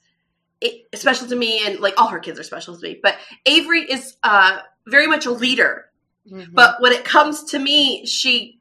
It, 0.59 0.87
special 0.95 1.27
to 1.27 1.35
me 1.35 1.61
and 1.67 1.79
like 1.81 1.93
all 2.01 2.07
her 2.07 2.17
kids 2.17 2.39
are 2.39 2.43
special 2.43 2.75
to 2.75 2.81
me 2.81 2.99
but 3.03 3.15
avery 3.45 3.83
is 3.83 4.17
uh 4.23 4.57
very 4.87 5.05
much 5.05 5.27
a 5.27 5.31
leader 5.31 5.87
Mhm. 6.31 6.53
But 6.53 6.81
when 6.81 6.91
it 6.91 7.05
comes 7.05 7.43
to 7.45 7.59
me, 7.59 8.05
she 8.05 8.56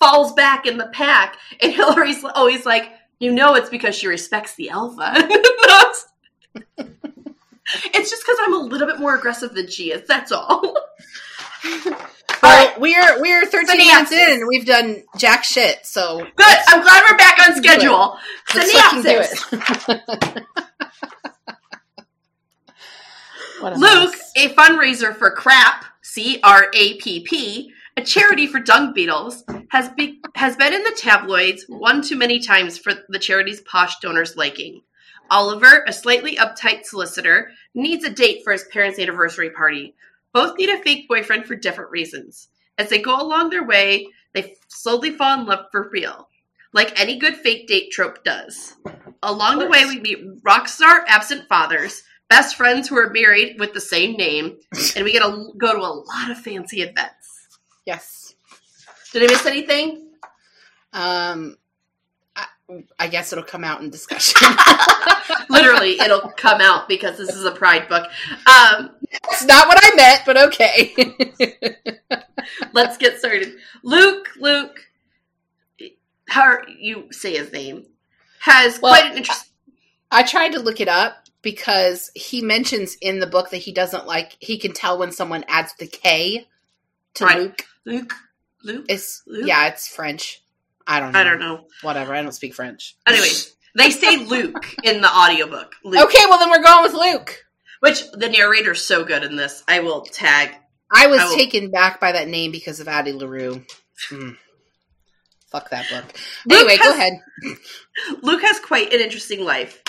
falls 0.00 0.32
back 0.32 0.66
in 0.66 0.78
the 0.78 0.86
pack. 0.88 1.36
And 1.60 1.72
Hillary's 1.74 2.24
always 2.24 2.64
like, 2.66 2.90
you 3.18 3.32
know, 3.32 3.54
it's 3.54 3.70
because 3.70 3.94
she 3.94 4.06
respects 4.08 4.54
the 4.56 4.70
alpha. 4.70 5.12
it's 6.78 8.10
just 8.10 8.22
because 8.24 8.38
I'm 8.42 8.54
a 8.54 8.58
little 8.58 8.86
bit 8.86 8.98
more 9.00 9.14
aggressive 9.16 9.54
than 9.54 9.68
she 9.68 9.92
is. 9.92 10.06
That's 10.06 10.32
all. 10.32 10.76
Well, 12.42 12.68
right. 12.68 12.78
we're 12.80 13.20
we're 13.22 13.46
13 13.46 13.76
minutes 13.78 14.12
in 14.12 14.46
we've 14.46 14.66
done 14.66 15.02
jack 15.16 15.42
shit. 15.42 15.84
So 15.84 16.18
Good. 16.36 16.56
I'm 16.68 16.82
glad 16.82 17.02
we're 17.10 17.16
back 17.16 17.38
on 17.40 17.54
Let's 17.54 17.60
do 17.60 17.68
it. 17.68 17.72
schedule. 17.72 18.18
let's 18.54 18.72
do 18.72 18.78
Synapses. 19.02 20.36
it. 20.36 20.44
What 23.60 23.72
a 23.72 23.76
Luke, 23.78 24.10
mess. 24.12 24.32
a 24.36 24.48
fundraiser 24.54 25.16
for 25.16 25.30
CRAP, 25.30 25.84
C 26.02 26.38
R 26.42 26.66
A 26.74 26.94
P 26.98 27.20
P, 27.20 27.72
a 27.96 28.02
charity 28.02 28.46
for 28.46 28.60
dung 28.60 28.92
beetles, 28.92 29.42
has 29.70 29.88
be- 29.90 30.20
has 30.34 30.56
been 30.56 30.74
in 30.74 30.82
the 30.82 30.96
tabloids 30.96 31.64
one 31.68 32.02
too 32.02 32.16
many 32.16 32.38
times 32.38 32.78
for 32.78 32.92
the 33.08 33.18
charity's 33.18 33.60
posh 33.62 33.98
donors' 34.00 34.36
liking. 34.36 34.82
Oliver, 35.30 35.84
a 35.86 35.92
slightly 35.92 36.36
uptight 36.36 36.84
solicitor, 36.84 37.50
needs 37.74 38.04
a 38.04 38.10
date 38.10 38.42
for 38.44 38.52
his 38.52 38.64
parents' 38.64 38.98
anniversary 38.98 39.50
party. 39.50 39.94
Both 40.32 40.58
need 40.58 40.68
a 40.68 40.82
fake 40.82 41.08
boyfriend 41.08 41.46
for 41.46 41.56
different 41.56 41.90
reasons. 41.90 42.48
As 42.78 42.90
they 42.90 43.00
go 43.00 43.18
along 43.18 43.50
their 43.50 43.64
way, 43.64 44.06
they 44.34 44.56
slowly 44.68 45.10
fall 45.10 45.40
in 45.40 45.46
love 45.46 45.66
for 45.72 45.88
real, 45.90 46.28
like 46.74 47.00
any 47.00 47.18
good 47.18 47.36
fake 47.36 47.66
date 47.66 47.90
trope 47.90 48.22
does. 48.22 48.74
Along 49.22 49.58
the 49.58 49.68
way, 49.68 49.86
we 49.86 49.98
meet 49.98 50.18
rock 50.44 50.68
star 50.68 51.04
absent 51.08 51.48
fathers, 51.48 52.02
best 52.28 52.56
friends 52.56 52.88
who 52.88 52.98
are 52.98 53.10
married 53.10 53.58
with 53.58 53.72
the 53.72 53.80
same 53.80 54.16
name, 54.16 54.58
and 54.94 55.04
we 55.04 55.12
get 55.12 55.22
to 55.22 55.52
go 55.56 55.72
to 55.72 55.80
a 55.80 55.88
lot 55.88 56.30
of 56.30 56.38
fancy 56.38 56.82
events. 56.82 57.15
Yes. 57.86 58.34
Did 59.12 59.22
I 59.30 59.32
miss 59.32 59.46
anything? 59.46 60.08
Um, 60.92 61.56
I, 62.34 62.46
I 62.98 63.08
guess 63.08 63.32
it'll 63.32 63.44
come 63.44 63.64
out 63.64 63.80
in 63.80 63.90
discussion. 63.90 64.48
Literally, 65.48 66.00
it'll 66.00 66.30
come 66.36 66.60
out 66.60 66.88
because 66.88 67.16
this 67.16 67.34
is 67.34 67.44
a 67.44 67.52
pride 67.52 67.88
book. 67.88 68.04
Um, 68.46 68.90
That's 69.22 69.44
not 69.44 69.68
what 69.68 69.78
I 69.80 69.94
meant, 69.94 70.22
but 70.26 70.36
okay. 70.36 70.94
let's 72.72 72.96
get 72.96 73.18
started. 73.18 73.54
Luke, 73.82 74.28
Luke, 74.38 74.80
how 76.28 76.58
you 76.78 77.08
say 77.12 77.36
his 77.36 77.52
name, 77.52 77.86
has 78.40 78.80
Well, 78.80 78.92
quite 78.92 79.12
an 79.12 79.18
interest. 79.18 79.50
I 80.10 80.22
tried 80.24 80.52
to 80.52 80.60
look 80.60 80.80
it 80.80 80.88
up 80.88 81.28
because 81.42 82.10
he 82.14 82.42
mentions 82.42 82.96
in 83.00 83.20
the 83.20 83.26
book 83.26 83.50
that 83.50 83.58
he 83.58 83.72
doesn't 83.72 84.06
like. 84.06 84.36
He 84.40 84.58
can 84.58 84.72
tell 84.72 84.98
when 84.98 85.12
someone 85.12 85.44
adds 85.48 85.74
the 85.78 85.86
K 85.86 86.46
to 87.14 87.24
Right. 87.24 87.38
Luke. 87.38 87.64
Luke, 87.86 88.12
Luke. 88.64 88.84
It's 88.88 89.22
Luke? 89.26 89.46
yeah, 89.46 89.68
it's 89.68 89.88
French. 89.88 90.42
I 90.86 91.00
don't 91.00 91.12
know. 91.12 91.18
I 91.20 91.24
don't 91.24 91.38
know. 91.40 91.64
Whatever. 91.82 92.14
I 92.14 92.22
don't 92.22 92.32
speak 92.32 92.54
French. 92.54 92.96
Anyway, 93.06 93.28
They 93.76 93.90
say 93.90 94.16
Luke 94.26 94.74
in 94.84 95.00
the 95.00 95.08
audiobook. 95.10 95.74
Luke. 95.84 96.04
Okay, 96.06 96.24
well 96.28 96.38
then 96.38 96.50
we're 96.50 96.62
going 96.62 96.82
with 96.82 96.92
Luke. 96.94 97.44
Which 97.80 98.10
the 98.12 98.28
narrator's 98.28 98.82
so 98.82 99.04
good 99.04 99.22
in 99.22 99.36
this. 99.36 99.62
I 99.68 99.80
will 99.80 100.02
tag. 100.02 100.50
I 100.92 101.06
was 101.06 101.20
I 101.20 101.24
will- 101.28 101.36
taken 101.36 101.70
back 101.70 102.00
by 102.00 102.12
that 102.12 102.28
name 102.28 102.52
because 102.52 102.80
of 102.80 102.88
Addie 102.88 103.12
LaRue. 103.12 103.64
Mm. 104.10 104.36
Fuck 105.50 105.70
that 105.70 105.86
book. 105.90 106.04
Luke 106.48 106.58
Anyway, 106.60 106.78
go 106.78 106.92
ahead. 106.92 107.12
Luke 108.22 108.42
has 108.42 108.58
quite 108.60 108.92
an 108.92 109.00
interesting 109.00 109.44
life. 109.44 109.82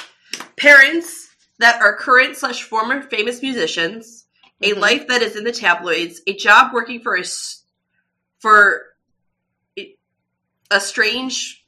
Parents 0.55 1.27
that 1.59 1.81
are 1.81 1.95
current 1.95 2.35
slash 2.37 2.61
former 2.63 3.01
famous 3.03 3.41
musicians, 3.41 4.25
a 4.61 4.73
Mhm. 4.73 4.77
life 4.79 5.07
that 5.07 5.21
is 5.21 5.35
in 5.35 5.43
the 5.43 5.51
tabloids, 5.51 6.21
a 6.27 6.35
job 6.35 6.73
working 6.73 7.01
for 7.01 7.15
a 7.15 7.21
s- 7.21 7.63
for 8.39 8.83
a 10.69 10.79
strange. 10.79 11.65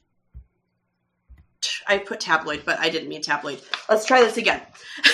I 1.86 1.98
put 1.98 2.20
tabloid, 2.20 2.62
but 2.64 2.78
I 2.78 2.88
didn't 2.88 3.08
mean 3.08 3.22
tabloid. 3.22 3.60
Let's 3.88 4.06
try 4.06 4.22
this 4.22 4.36
again. 4.36 4.62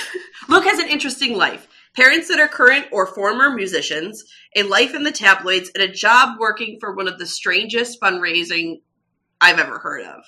Luke 0.49 0.65
has 0.65 0.79
an 0.79 0.89
interesting 0.89 1.37
life. 1.37 1.67
Parents 1.95 2.29
that 2.29 2.39
are 2.39 2.49
current 2.49 2.87
or 2.93 3.07
former 3.07 3.51
musicians, 3.51 4.25
a 4.55 4.63
life 4.63 4.95
in 4.95 5.03
the 5.03 5.11
tabloids, 5.11 5.71
and 5.75 5.83
a 5.83 5.93
job 5.93 6.39
working 6.39 6.79
for 6.79 6.95
one 6.95 7.09
of 7.09 7.19
the 7.19 7.27
strangest 7.27 8.01
fundraising 8.01 8.81
I've 9.41 9.59
ever 9.59 9.79
heard 9.79 10.03
of. 10.03 10.25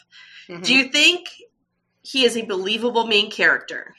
Mhm. 0.48 0.64
Do 0.64 0.74
you 0.74 0.88
think 0.88 1.28
he 2.02 2.24
is 2.24 2.36
a 2.36 2.42
believable 2.42 3.06
main 3.06 3.30
character? 3.30 3.94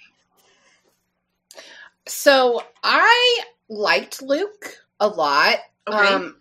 So 2.08 2.64
I 2.84 3.42
liked 3.70 4.22
Luke 4.22 4.78
a 5.00 5.08
lot. 5.08 5.60
Okay. 5.88 5.98
Um, 5.98 6.36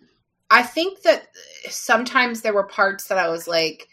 I 0.49 0.63
think 0.63 1.01
that 1.03 1.27
sometimes 1.69 2.41
there 2.41 2.53
were 2.53 2.63
parts 2.63 3.07
that 3.07 3.17
I 3.17 3.29
was 3.29 3.47
like, 3.47 3.87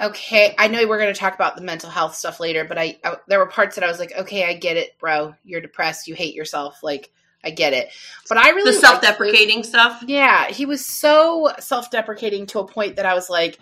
okay, 0.00 0.54
I 0.58 0.68
know 0.68 0.86
we're 0.86 0.98
going 0.98 1.12
to 1.14 1.18
talk 1.18 1.34
about 1.34 1.56
the 1.56 1.62
mental 1.62 1.88
health 1.88 2.14
stuff 2.14 2.40
later, 2.40 2.64
but 2.64 2.76
I, 2.76 2.98
I 3.04 3.16
there 3.28 3.38
were 3.38 3.46
parts 3.46 3.76
that 3.76 3.84
I 3.84 3.88
was 3.88 3.98
like, 3.98 4.12
okay, 4.16 4.44
I 4.44 4.54
get 4.54 4.76
it, 4.76 4.98
bro. 4.98 5.34
You're 5.44 5.60
depressed. 5.60 6.08
You 6.08 6.14
hate 6.14 6.34
yourself. 6.34 6.80
Like, 6.82 7.10
I 7.44 7.50
get 7.50 7.72
it. 7.72 7.88
But 8.28 8.38
I 8.38 8.50
really 8.50 8.72
the 8.72 8.78
self-deprecating 8.78 9.62
stuff. 9.64 10.02
Yeah, 10.06 10.48
he 10.48 10.66
was 10.66 10.84
so 10.84 11.50
self-deprecating 11.58 12.46
to 12.46 12.60
a 12.60 12.66
point 12.66 12.96
that 12.96 13.06
I 13.06 13.14
was 13.14 13.30
like, 13.30 13.58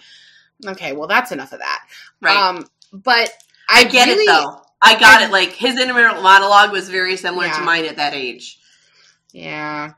okay, 0.66 0.92
well, 0.92 1.08
that's 1.08 1.32
enough 1.32 1.52
of 1.52 1.60
that. 1.60 1.86
Right. 2.20 2.36
Um, 2.36 2.66
but 2.92 3.30
I 3.68 3.80
I, 3.80 3.84
get 3.84 4.08
really, 4.08 4.24
it 4.24 4.26
though. 4.26 4.60
I 4.82 4.98
got 4.98 5.22
I- 5.22 5.26
it. 5.26 5.30
Like 5.30 5.52
his 5.52 5.78
inner 5.78 5.94
monologue 5.94 6.72
was 6.72 6.88
very 6.88 7.16
similar 7.16 7.46
Yeah. 7.46 7.58
to 7.58 7.64
mine 7.64 7.84
at 7.84 7.96
that 7.96 8.14
age. 8.14 8.58
Yeah. 9.32 9.92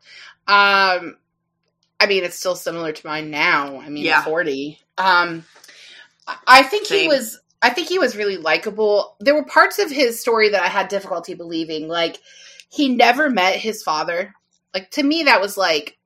Um 0.46 1.16
I 2.02 2.06
mean 2.06 2.24
it's 2.24 2.36
still 2.38 2.56
similar 2.56 2.92
to 2.92 3.06
mine 3.06 3.30
now. 3.30 3.80
I 3.80 3.88
mean 3.88 4.04
Yeah. 4.04 4.22
40. 4.22 4.78
Um 4.98 5.44
I- 6.46 6.62
think 6.62 6.86
he 6.86 7.08
was 7.08 7.38
I 7.62 7.70
think 7.70 7.88
he 7.88 7.98
was 7.98 8.16
really 8.16 8.38
likable. 8.38 9.16
There 9.20 9.34
were 9.34 9.44
parts 9.44 9.78
of 9.78 9.90
his 9.90 10.20
story 10.20 10.48
that 10.50 10.62
I 10.62 10.68
had 10.68 10.88
difficulty 10.88 11.34
believing. 11.34 11.88
Like 11.88 12.18
he 12.68 12.88
never 12.88 13.30
met 13.30 13.56
his 13.56 13.82
father. 13.82 14.34
Like 14.74 14.90
to 14.92 15.02
me 15.02 15.24
that 15.24 15.40
was 15.40 15.56
like 15.56 15.98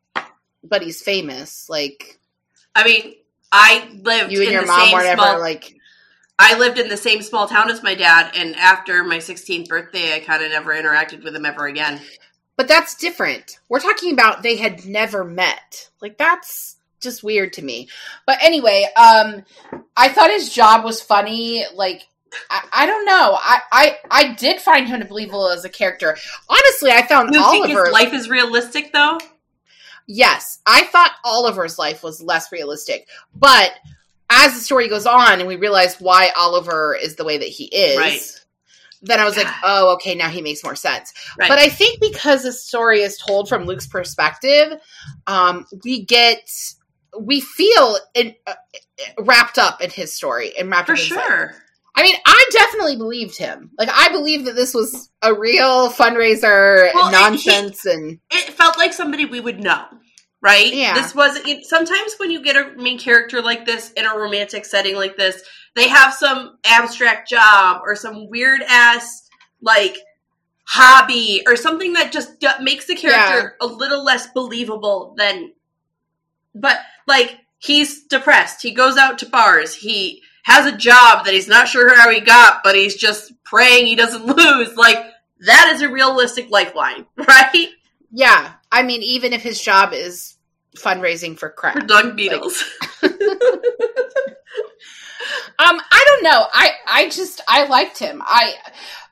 but 0.62 0.82
he's 0.82 1.02
famous. 1.02 1.68
Like 1.68 2.18
I 2.74 2.84
mean, 2.84 3.14
I 3.50 3.88
lived 4.02 4.32
you 4.32 4.40
and 4.40 4.48
in 4.48 4.52
your 4.52 4.62
the 4.62 4.68
mom 4.68 4.80
same 4.86 4.94
were 4.94 5.02
never 5.02 5.22
small. 5.22 5.40
like 5.40 5.74
I 6.38 6.58
lived 6.58 6.78
in 6.78 6.88
the 6.88 6.96
same 6.98 7.22
small 7.22 7.48
town 7.48 7.70
as 7.70 7.82
my 7.82 7.94
dad, 7.94 8.32
and 8.36 8.54
after 8.56 9.02
my 9.04 9.16
16th 9.18 9.68
birthday, 9.68 10.14
I 10.14 10.20
kind 10.20 10.44
of 10.44 10.50
never 10.50 10.74
interacted 10.74 11.24
with 11.24 11.34
him 11.34 11.46
ever 11.46 11.66
again. 11.66 12.00
But 12.56 12.68
that's 12.68 12.94
different. 12.94 13.58
We're 13.68 13.80
talking 13.80 14.12
about 14.12 14.42
they 14.42 14.56
had 14.56 14.86
never 14.86 15.24
met. 15.24 15.90
Like 16.00 16.16
that's 16.18 16.76
just 17.00 17.22
weird 17.22 17.52
to 17.54 17.62
me. 17.62 17.88
But 18.26 18.38
anyway, 18.42 18.86
um 18.96 19.42
I 19.96 20.08
thought 20.08 20.30
his 20.30 20.52
job 20.52 20.84
was 20.84 21.00
funny. 21.00 21.64
Like 21.74 22.06
I, 22.50 22.68
I 22.72 22.86
don't 22.86 23.04
know. 23.06 23.36
I, 23.40 23.60
I 23.72 23.98
I 24.10 24.34
did 24.34 24.60
find 24.60 24.88
him 24.88 25.06
believable 25.06 25.48
as 25.48 25.64
a 25.64 25.68
character. 25.70 26.16
Honestly, 26.48 26.90
I 26.90 27.06
found 27.06 27.32
You 27.34 27.40
think 27.50 27.66
Oliver. 27.66 27.84
his 27.84 27.92
life 27.92 28.12
is 28.12 28.28
realistic, 28.28 28.92
though? 28.92 29.18
yes, 30.06 30.60
I 30.66 30.84
thought 30.84 31.12
Oliver's 31.24 31.78
life 31.78 32.02
was 32.02 32.22
less 32.22 32.52
realistic. 32.52 33.08
But 33.34 33.72
as 34.30 34.54
the 34.54 34.60
story 34.60 34.88
goes 34.88 35.06
on, 35.06 35.38
and 35.40 35.48
we 35.48 35.56
realize 35.56 36.00
why 36.00 36.30
Oliver 36.36 36.96
is 37.00 37.16
the 37.16 37.24
way 37.24 37.38
that 37.38 37.48
he 37.48 37.64
is, 37.66 37.96
Right. 37.98 38.40
Then 39.02 39.20
I 39.20 39.24
was 39.24 39.36
like, 39.36 39.48
oh, 39.62 39.94
okay, 39.94 40.14
now 40.14 40.28
he 40.28 40.42
makes 40.42 40.64
more 40.64 40.76
sense. 40.76 41.12
Right. 41.38 41.48
But 41.48 41.58
I 41.58 41.68
think 41.68 42.00
because 42.00 42.42
the 42.42 42.52
story 42.52 43.00
is 43.00 43.16
told 43.18 43.48
from 43.48 43.64
Luke's 43.64 43.86
perspective, 43.86 44.80
um, 45.26 45.66
we 45.84 46.04
get 46.04 46.48
we 47.18 47.40
feel 47.40 47.98
in, 48.14 48.34
uh, 48.46 48.54
wrapped 49.18 49.58
up 49.58 49.80
in 49.80 49.90
his 49.90 50.14
story 50.14 50.52
and 50.58 50.70
wrapped 50.70 50.86
For 50.86 50.96
sure. 50.96 51.54
I 51.94 52.02
mean, 52.02 52.16
I 52.26 52.48
definitely 52.52 52.96
believed 52.96 53.38
him. 53.38 53.70
Like, 53.78 53.88
I 53.90 54.10
believed 54.10 54.44
that 54.46 54.54
this 54.54 54.74
was 54.74 55.10
a 55.22 55.32
real 55.32 55.90
fundraiser 55.90 56.92
Well, 56.92 57.06
and 57.06 57.12
nonsense, 57.12 57.86
and 57.86 58.20
It 58.30 58.52
felt 58.52 58.76
like 58.76 58.92
somebody 58.92 59.24
we 59.24 59.40
would 59.40 59.60
know, 59.60 59.86
right? 60.40 60.72
Yeah. 60.72 60.94
This 60.94 61.14
wasn't. 61.14 61.64
Sometimes 61.64 62.14
when 62.18 62.30
you 62.30 62.42
get 62.42 62.56
a 62.56 62.76
main 62.76 62.98
character 62.98 63.42
like 63.42 63.66
this 63.66 63.92
in 63.92 64.04
a 64.06 64.16
romantic 64.16 64.64
setting 64.64 64.96
like 64.96 65.16
this, 65.16 65.42
they 65.74 65.88
have 65.88 66.14
some 66.14 66.58
abstract 66.64 67.28
job 67.28 67.82
or 67.84 67.96
some 67.96 68.28
weird 68.28 68.62
ass 68.62 69.28
like 69.60 69.98
hobby 70.64 71.42
or 71.46 71.56
something 71.56 71.92
that 71.94 72.12
just 72.12 72.40
d- 72.40 72.48
makes 72.60 72.86
the 72.86 72.94
character 72.96 73.56
a 73.60 73.66
little 73.66 74.04
less 74.04 74.26
believable 74.32 75.14
than. 75.16 75.52
But 76.54 76.78
like 77.06 77.38
he's 77.58 78.04
depressed. 78.04 78.62
He 78.62 78.72
goes 78.72 78.96
out 78.96 79.18
to 79.18 79.28
bars. 79.28 79.74
He 79.74 80.22
has 80.44 80.66
a 80.66 80.76
job 80.76 81.24
that 81.24 81.34
he's 81.34 81.48
not 81.48 81.68
sure 81.68 81.94
how 81.96 82.10
he 82.10 82.20
got, 82.20 82.62
but 82.62 82.76
he's 82.76 82.94
just 82.94 83.32
praying 83.44 83.86
he 83.86 83.96
doesn't 83.96 84.26
lose. 84.36 84.76
Like 84.76 84.98
that 85.40 85.72
is 85.74 85.82
a 85.82 85.88
realistic 85.88 86.50
lifeline, 86.50 87.06
right? 87.16 87.68
Yeah. 88.16 88.54
I 88.72 88.82
mean, 88.82 89.02
even 89.02 89.32
if 89.32 89.42
his 89.42 89.60
job 89.60 89.92
is 89.92 90.36
fundraising 90.76 91.38
for 91.38 91.50
crap 91.50 91.74
For 91.74 91.80
dung 91.80 92.16
beetles. 92.16 92.64
Um, 95.58 95.80
I 95.90 96.04
don't 96.06 96.22
know. 96.22 96.46
I 96.52 96.72
I 96.86 97.08
just 97.08 97.40
I 97.48 97.66
liked 97.66 97.98
him. 97.98 98.22
I 98.24 98.54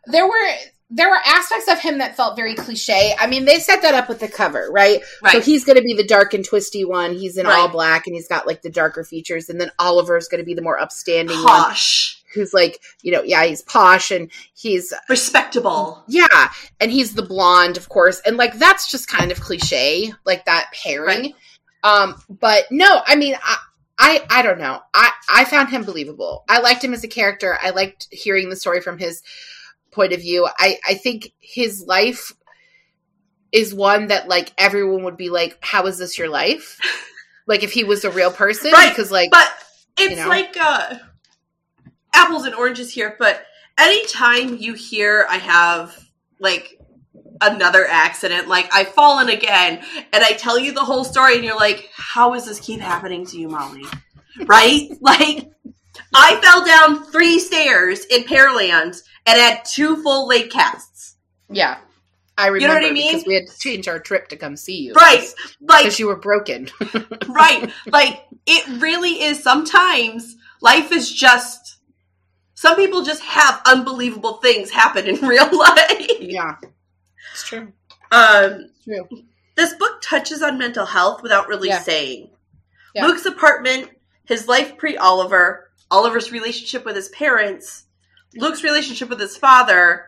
there 0.06 0.26
were 0.26 0.50
there 0.90 1.08
were 1.08 1.18
aspects 1.24 1.68
of 1.68 1.80
him 1.80 1.98
that 1.98 2.16
felt 2.16 2.36
very 2.36 2.54
cliche. 2.54 3.14
I 3.18 3.26
mean, 3.26 3.46
they 3.46 3.58
set 3.58 3.80
that 3.82 3.94
up 3.94 4.08
with 4.08 4.20
the 4.20 4.28
cover, 4.28 4.68
right? 4.70 5.00
right. 5.22 5.32
So 5.32 5.40
he's 5.40 5.64
going 5.64 5.76
to 5.76 5.82
be 5.82 5.94
the 5.94 6.06
dark 6.06 6.34
and 6.34 6.44
twisty 6.44 6.84
one. 6.84 7.14
He's 7.14 7.38
in 7.38 7.46
all 7.46 7.68
black 7.68 8.06
and 8.06 8.14
he's 8.14 8.28
got 8.28 8.46
like 8.46 8.60
the 8.60 8.70
darker 8.70 9.04
features, 9.04 9.48
and 9.48 9.58
then 9.58 9.70
Oliver's 9.78 10.28
going 10.28 10.40
to 10.40 10.44
be 10.44 10.54
the 10.54 10.62
more 10.62 10.78
upstanding 10.78 11.36
one, 11.36 11.46
Posh. 11.46 12.22
Who's 12.34 12.52
like 12.52 12.80
you 13.02 13.12
know, 13.12 13.22
yeah, 13.22 13.44
he's 13.44 13.62
posh 13.62 14.10
and 14.10 14.30
he's 14.54 14.92
Respectable. 15.08 16.02
yeah, 16.08 16.50
and 16.80 16.90
he's 16.90 17.14
the 17.14 17.22
blonde, 17.22 17.76
of 17.76 17.88
course, 17.88 18.20
and 18.26 18.36
like 18.36 18.58
that's 18.58 18.90
just 18.90 19.08
kind 19.08 19.30
of 19.32 19.40
cliche, 19.40 20.12
like 20.24 20.44
that 20.46 20.70
pairing. 20.72 21.34
Um, 21.82 22.14
but 22.28 22.64
no, 22.70 23.02
I 23.06 23.14
mean, 23.16 23.34
I, 23.42 23.56
I, 23.98 24.26
I 24.30 24.42
don't 24.42 24.58
know. 24.58 24.80
I, 24.94 25.10
I 25.30 25.44
found 25.44 25.68
him 25.68 25.84
believable. 25.84 26.42
I 26.48 26.60
liked 26.60 26.82
him 26.82 26.94
as 26.94 27.04
a 27.04 27.08
character. 27.08 27.58
I 27.62 27.70
liked 27.70 28.08
hearing 28.10 28.48
the 28.48 28.56
story 28.56 28.80
from 28.80 28.98
his 28.98 29.22
point 29.92 30.12
of 30.14 30.20
view. 30.20 30.48
I, 30.58 30.78
I 30.88 30.94
think 30.94 31.32
his 31.40 31.84
life 31.86 32.32
is 33.52 33.72
one 33.74 34.08
that 34.08 34.28
like 34.28 34.52
everyone 34.58 35.04
would 35.04 35.16
be 35.16 35.30
like, 35.30 35.58
"How 35.60 35.86
is 35.86 35.98
this 35.98 36.18
your 36.18 36.28
life?" 36.28 36.80
Like 37.46 37.62
if 37.62 37.72
he 37.72 37.84
was 37.84 38.04
a 38.04 38.10
real 38.10 38.32
person, 38.32 38.72
Right, 38.72 38.88
because 38.88 39.10
like 39.10 39.30
But 39.30 39.46
it's 39.98 40.12
You 40.12 40.16
know? 40.16 40.28
like 40.30 40.56
uh, 40.58 40.94
apples 42.14 42.44
and 42.46 42.54
oranges 42.54 42.92
here, 42.92 43.16
but 43.18 43.44
anytime 43.78 44.56
you 44.56 44.74
hear 44.74 45.26
I 45.28 45.36
have 45.38 45.96
like 46.40 46.78
another 47.40 47.86
accident, 47.86 48.48
like 48.48 48.68
I've 48.72 48.88
fallen 48.88 49.28
again, 49.28 49.82
and 50.12 50.24
I 50.24 50.32
tell 50.32 50.58
you 50.58 50.72
the 50.72 50.80
whole 50.80 51.04
story, 51.04 51.36
and 51.36 51.44
you're 51.44 51.56
like, 51.56 51.90
how 51.94 52.32
does 52.34 52.46
this 52.46 52.60
keep 52.60 52.80
happening 52.80 53.26
to 53.26 53.38
you, 53.38 53.48
Molly? 53.48 53.84
Right? 54.46 54.88
like, 55.00 55.48
I 56.12 56.40
fell 56.42 56.64
down 56.66 57.04
three 57.12 57.38
stairs 57.38 58.04
in 58.06 58.24
Pearland 58.24 59.00
and 59.26 59.38
had 59.38 59.64
two 59.64 60.02
full 60.02 60.26
leg 60.26 60.50
casts. 60.50 61.14
yeah, 61.48 61.78
I 62.36 62.48
remember 62.48 62.60
You 62.60 62.66
know 62.68 62.74
what 62.74 62.90
I 62.90 62.92
mean? 62.92 63.12
because 63.12 63.26
we 63.28 63.34
had 63.34 63.46
to 63.46 63.56
change 63.60 63.86
our 63.86 64.00
trip 64.00 64.26
to 64.30 64.36
come 64.36 64.56
see 64.56 64.78
you, 64.78 64.92
Right. 64.94 65.24
Like, 65.60 65.84
Because 65.84 66.00
you 66.00 66.08
were 66.08 66.16
broken. 66.16 66.68
right. 67.28 67.70
Like 67.86 68.24
it 68.44 68.82
really 68.82 69.22
is 69.22 69.40
sometimes 69.40 70.34
life 70.60 70.90
is 70.90 71.12
just 71.12 71.63
some 72.54 72.76
people 72.76 73.02
just 73.02 73.22
have 73.22 73.60
unbelievable 73.66 74.34
things 74.34 74.70
happen 74.70 75.06
in 75.06 75.16
real 75.26 75.48
life. 75.56 76.06
yeah, 76.20 76.56
it's 77.32 77.46
true. 77.46 77.72
Um 78.12 78.66
True. 78.84 79.08
this 79.56 79.74
book 79.74 80.00
touches 80.02 80.42
on 80.42 80.58
mental 80.58 80.86
health 80.86 81.22
without 81.22 81.48
really 81.48 81.68
Yeah. 81.68 81.80
saying. 81.80 82.30
Yeah. 82.94 83.06
Luke's 83.06 83.26
apartment, 83.26 83.90
his 84.24 84.46
life 84.46 84.76
pre 84.76 84.96
Oliver, 84.96 85.70
Oliver's 85.90 86.30
relationship 86.30 86.84
with 86.84 86.94
his 86.96 87.08
parents, 87.08 87.84
Luke's 88.36 88.62
relationship 88.62 89.08
with 89.08 89.20
his 89.20 89.36
father. 89.36 90.06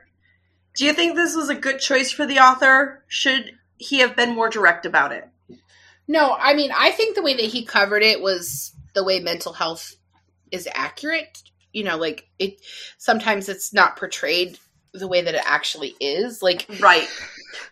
Do 0.77 0.85
you 0.85 0.93
think 0.93 1.17
this 1.17 1.35
was 1.35 1.49
a 1.49 1.55
good 1.55 1.81
choice 1.81 2.13
for 2.13 2.27
the 2.27 2.39
author? 2.39 3.03
Should 3.09 3.53
he 3.79 4.01
have 4.01 4.15
been 4.15 4.35
more 4.35 4.49
direct 4.51 4.85
about 4.87 5.13
it? 5.13 5.27
No, 6.07 6.37
I 6.39 6.55
mean, 6.55 6.71
I 6.77 6.91
think 6.93 7.17
the 7.17 7.23
way 7.23 7.35
that 7.35 7.45
he 7.47 7.65
covered 7.65 8.03
it 8.03 8.21
was 8.21 8.73
the 8.95 9.03
way 9.03 9.19
mental 9.21 9.55
health 9.55 9.97
is 10.53 10.69
accurate. 10.73 11.43
You 11.77 11.85
know, 11.85 11.99
like 11.99 12.27
it 12.39 12.63
sometimes 12.97 13.51
it's 13.51 13.75
not 13.75 13.99
portrayed 13.99 14.59
the 14.95 15.07
way 15.07 15.21
that 15.21 15.35
it 15.35 15.43
actually 15.45 15.95
is. 16.01 16.41
Like 16.41 16.67
right. 16.81 17.07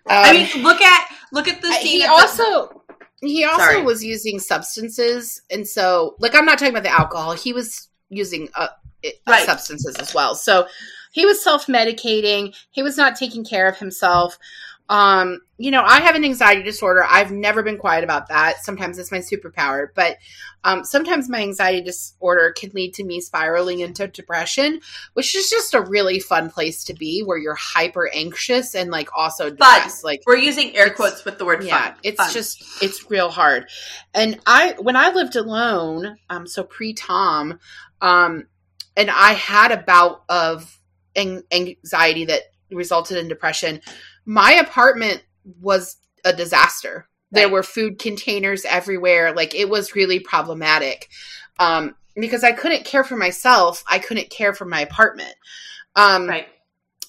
Um, 0.07 0.25
I 0.25 0.33
mean, 0.33 0.63
look 0.63 0.83
at 0.83 1.09
look 1.33 1.49
at 1.49 1.63
the 1.63 1.73
scene. 1.73 2.03
He 2.03 2.07
also 2.07 2.69
the- 2.69 3.27
he 3.27 3.45
also 3.45 3.59
Sorry. 3.59 3.83
was 3.83 4.05
using 4.05 4.39
substances, 4.39 5.41
and 5.51 5.67
so 5.67 6.17
like 6.19 6.35
I'm 6.35 6.45
not 6.45 6.59
talking 6.59 6.75
about 6.75 6.83
the 6.83 6.91
alcohol. 6.91 7.33
He 7.33 7.55
was 7.55 7.89
using 8.11 8.51
uh, 8.55 8.69
right. 9.27 9.47
substances 9.47 9.97
as 9.97 10.13
well. 10.13 10.35
So 10.35 10.67
he 11.13 11.25
was 11.25 11.43
self 11.43 11.67
medicating. 11.67 12.55
He 12.73 12.83
was 12.83 12.99
not 12.99 13.17
taking 13.17 13.43
care 13.43 13.67
of 13.67 13.79
himself. 13.79 14.39
Um, 14.89 15.41
you 15.57 15.71
know, 15.71 15.83
I 15.83 16.01
have 16.01 16.15
an 16.15 16.25
anxiety 16.25 16.63
disorder. 16.63 17.05
I've 17.09 17.31
never 17.31 17.63
been 17.63 17.79
quiet 17.79 18.05
about 18.05 18.29
that. 18.29 18.63
Sometimes 18.65 18.99
it's 18.99 19.13
my 19.13 19.19
superpower, 19.19 19.89
but 19.95 20.19
um, 20.65 20.85
sometimes 20.85 21.29
my 21.29 21.41
anxiety 21.41 21.83
disorder 21.83 22.53
can 22.53 22.71
lead 22.71 22.95
to 22.95 23.05
me 23.05 23.21
spiraling 23.21 23.81
into 23.81 24.09
depression, 24.09 24.81
which 25.13 25.35
is 25.35 25.49
just 25.49 25.75
a 25.75 25.81
really 25.81 26.21
fun 26.21 26.51
place 26.51 26.85
to 26.85 26.95
be 26.95 27.23
where 27.23 27.39
you're 27.39 27.55
hyper 27.55 28.11
anxious 28.13 28.75
and 28.75 28.91
like 28.91 29.09
also 29.17 29.51
depressed. 29.51 30.03
Fun. 30.03 30.11
Like 30.11 30.23
we're 30.27 30.37
using 30.37 30.77
air 30.77 30.91
quotes 30.91 31.25
with 31.25 31.39
the 31.39 31.45
word 31.45 31.65
yeah, 31.65 31.91
fun. 31.91 31.95
It's 32.03 32.17
fun. 32.17 32.33
just 32.33 32.83
it's 32.83 33.11
real 33.11 33.31
hard. 33.31 33.67
And 34.13 34.41
I 34.47 34.75
when 34.79 34.97
I 34.97 35.11
lived 35.11 35.37
alone, 35.37 36.17
um, 36.29 36.47
so 36.47 36.65
pre 36.65 36.95
Tom, 36.95 37.59
um, 38.01 38.49
and 38.97 39.11
I 39.11 39.33
had 39.33 39.71
a 39.71 39.83
bout 39.83 40.25
of 40.29 40.79
anxiety 41.17 42.25
that 42.25 42.43
resulted 42.71 43.19
in 43.19 43.29
depression 43.29 43.81
my 44.25 44.53
apartment 44.53 45.23
was 45.61 45.97
a 46.25 46.33
disaster. 46.33 47.07
Right. 47.31 47.41
There 47.41 47.49
were 47.49 47.63
food 47.63 47.99
containers 47.99 48.65
everywhere. 48.65 49.35
Like 49.35 49.55
it 49.55 49.69
was 49.69 49.95
really 49.95 50.21
problematic. 50.21 51.09
Um, 51.59 51.95
because 52.17 52.45
I 52.45 52.53
couldn't 52.53 52.85
care 52.85 53.05
for 53.05 53.17
myself, 53.17 53.83
I 53.89 53.99
couldn't 53.99 54.31
care 54.31 54.55
for 54.55 54.65
my 54.65 54.81
apartment. 54.81 55.35
Um, 55.97 56.29
right. 56.29 56.49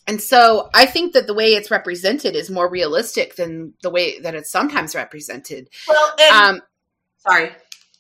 And 0.08 0.22
so 0.22 0.70
I 0.74 0.86
think 0.86 1.14
that 1.14 1.26
the 1.26 1.34
way 1.34 1.54
it's 1.54 1.72
represented 1.72 2.36
is 2.36 2.52
more 2.52 2.70
realistic 2.70 3.36
than 3.36 3.74
the 3.82 3.90
way 3.90 4.20
that 4.20 4.36
it's 4.36 4.52
sometimes 4.52 4.94
represented. 4.94 5.70
Well, 5.88 6.14
and, 6.20 6.36
um, 6.36 6.62
sorry. 7.18 7.52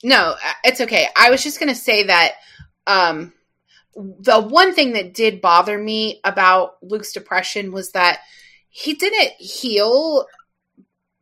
No, 0.03 0.35
uh, 0.43 0.53
it's 0.63 0.81
okay. 0.81 1.07
I 1.15 1.31
was 1.31 1.43
just 1.43 1.59
going 1.59 1.73
to 1.73 1.79
say 1.79 2.03
that 2.03 2.33
um, 2.85 3.33
the 3.95 4.39
one 4.39 4.75
thing 4.75 4.93
that 4.93 5.15
did 5.15 5.41
bother 5.41 5.77
me 5.77 6.19
about 6.23 6.75
Luke's 6.83 7.11
depression 7.11 7.71
was 7.71 7.91
that 7.93 8.19
he 8.77 8.93
didn't 8.93 9.31
heal 9.39 10.27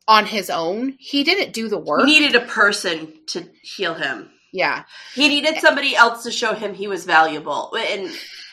on 0.08 0.26
his 0.26 0.50
own. 0.50 0.96
He 0.98 1.22
didn't 1.22 1.52
do 1.52 1.68
the 1.68 1.78
work. 1.78 2.04
He 2.04 2.18
needed 2.18 2.34
a 2.34 2.44
person 2.44 3.12
to 3.28 3.48
heal 3.62 3.94
him. 3.94 4.28
Yeah. 4.52 4.82
He 5.14 5.28
needed 5.28 5.60
somebody 5.60 5.94
else 5.94 6.24
to 6.24 6.32
show 6.32 6.54
him 6.54 6.74
he 6.74 6.88
was 6.88 7.04
valuable. 7.04 7.72
And 7.76 8.10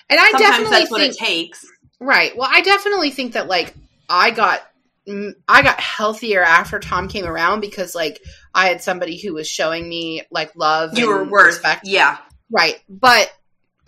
and 0.08 0.20
I 0.20 0.32
definitely 0.38 0.82
that's 0.82 0.90
think, 0.92 1.14
it 1.14 1.18
takes. 1.18 1.66
Right. 2.00 2.38
Well, 2.38 2.48
I 2.50 2.62
definitely 2.62 3.10
think 3.10 3.34
that 3.34 3.48
like 3.48 3.74
I 4.08 4.30
got 4.30 4.62
mm, 5.08 5.34
I 5.48 5.64
got 5.64 5.80
healthier 5.80 6.44
after 6.44 6.80
Tom 6.80 7.08
came 7.08 7.26
around 7.26 7.62
because 7.62 7.96
like 7.96 8.22
I 8.54 8.68
had 8.68 8.84
somebody 8.84 9.20
who 9.20 9.34
was 9.34 9.48
showing 9.48 9.90
me 9.90 10.22
like 10.30 10.56
love 10.56 10.96
you 10.96 11.10
were 11.10 11.24
worth 11.24 11.56
respect. 11.56 11.88
Yeah. 11.88 12.20
Right. 12.52 12.80
But 12.88 13.34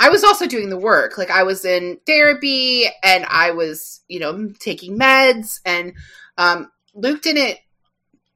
I 0.04 0.10
was 0.10 0.26
also 0.26 0.48
doing 0.48 0.70
the 0.70 0.78
work. 0.78 1.18
Like 1.18 1.32
I 1.32 1.44
was 1.44 1.64
in 1.64 1.98
therapy 2.06 2.88
and 3.02 3.26
I 3.26 3.52
was, 3.52 4.02
you 4.10 4.20
know, 4.20 4.52
taking 4.60 5.00
meds 5.00 5.62
and 5.66 5.94
um 6.38 6.70
Luke 6.94 7.22
didn't 7.22 7.58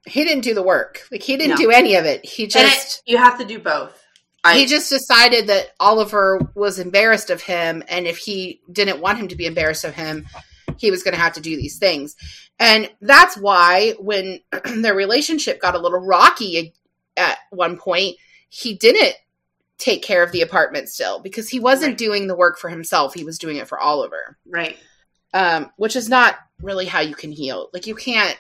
he 0.06 0.24
didn't 0.24 0.46
do 0.46 0.54
the 0.54 0.64
work. 0.64 1.02
Like 1.12 1.22
he 1.22 1.36
didn't 1.36 1.60
no. 1.60 1.66
do 1.66 1.72
any 1.72 1.96
of 1.96 2.06
it. 2.06 2.26
He 2.26 2.48
just 2.48 3.04
it, 3.06 3.12
you 3.12 3.18
have 3.18 3.38
to 3.40 3.46
do 3.46 3.60
both. 3.60 4.02
I, 4.46 4.58
he 4.58 4.66
just 4.66 4.90
decided 4.90 5.48
that 5.48 5.74
Oliver 5.78 6.40
was 6.56 6.80
embarrassed 6.80 7.30
of 7.32 7.42
him 7.42 7.84
and 7.90 8.08
if 8.08 8.18
he 8.18 8.62
didn't 8.72 9.02
want 9.02 9.18
him 9.18 9.28
to 9.28 9.36
be 9.36 9.46
embarrassed 9.46 9.84
of 9.84 9.94
him, 9.94 10.26
he 10.78 10.90
was 10.90 11.04
going 11.04 11.16
to 11.16 11.20
have 11.20 11.34
to 11.34 11.42
do 11.42 11.58
these 11.58 11.80
things. 11.80 12.16
And 12.60 12.90
that's 13.02 13.36
why 13.36 13.96
when 14.00 14.40
their 14.78 14.96
relationship 14.96 15.60
got 15.60 15.76
a 15.76 15.80
little 15.80 16.00
rocky 16.00 16.74
at 17.18 17.40
one 17.50 17.78
point, 17.78 18.16
he 18.48 18.76
didn't 18.76 19.16
take 19.78 20.02
care 20.02 20.24
of 20.24 20.32
the 20.32 20.42
apartment 20.42 20.90
still 20.90 21.20
because 21.20 21.50
he 21.50 21.60
wasn't 21.60 21.92
right. 21.92 21.98
doing 21.98 22.28
the 22.28 22.36
work 22.36 22.58
for 22.58 22.70
himself. 22.70 23.14
He 23.14 23.24
was 23.24 23.38
doing 23.38 23.58
it 23.58 23.68
for 23.68 23.80
Oliver. 23.80 24.38
Right. 24.48 24.78
Um, 25.34 25.72
which 25.78 25.96
is 25.96 26.10
not 26.10 26.36
really 26.62 26.86
how 26.86 27.02
you 27.02 27.16
can 27.16 27.32
heal. 27.32 27.70
Like 27.74 27.86
you 27.86 27.96
can't 27.96 28.38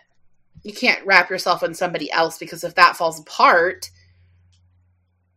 you 0.63 0.73
can't 0.73 1.05
wrap 1.05 1.29
yourself 1.29 1.63
in 1.63 1.73
somebody 1.73 2.11
else 2.11 2.37
because 2.37 2.63
if 2.63 2.75
that 2.75 2.97
falls 2.97 3.19
apart, 3.19 3.89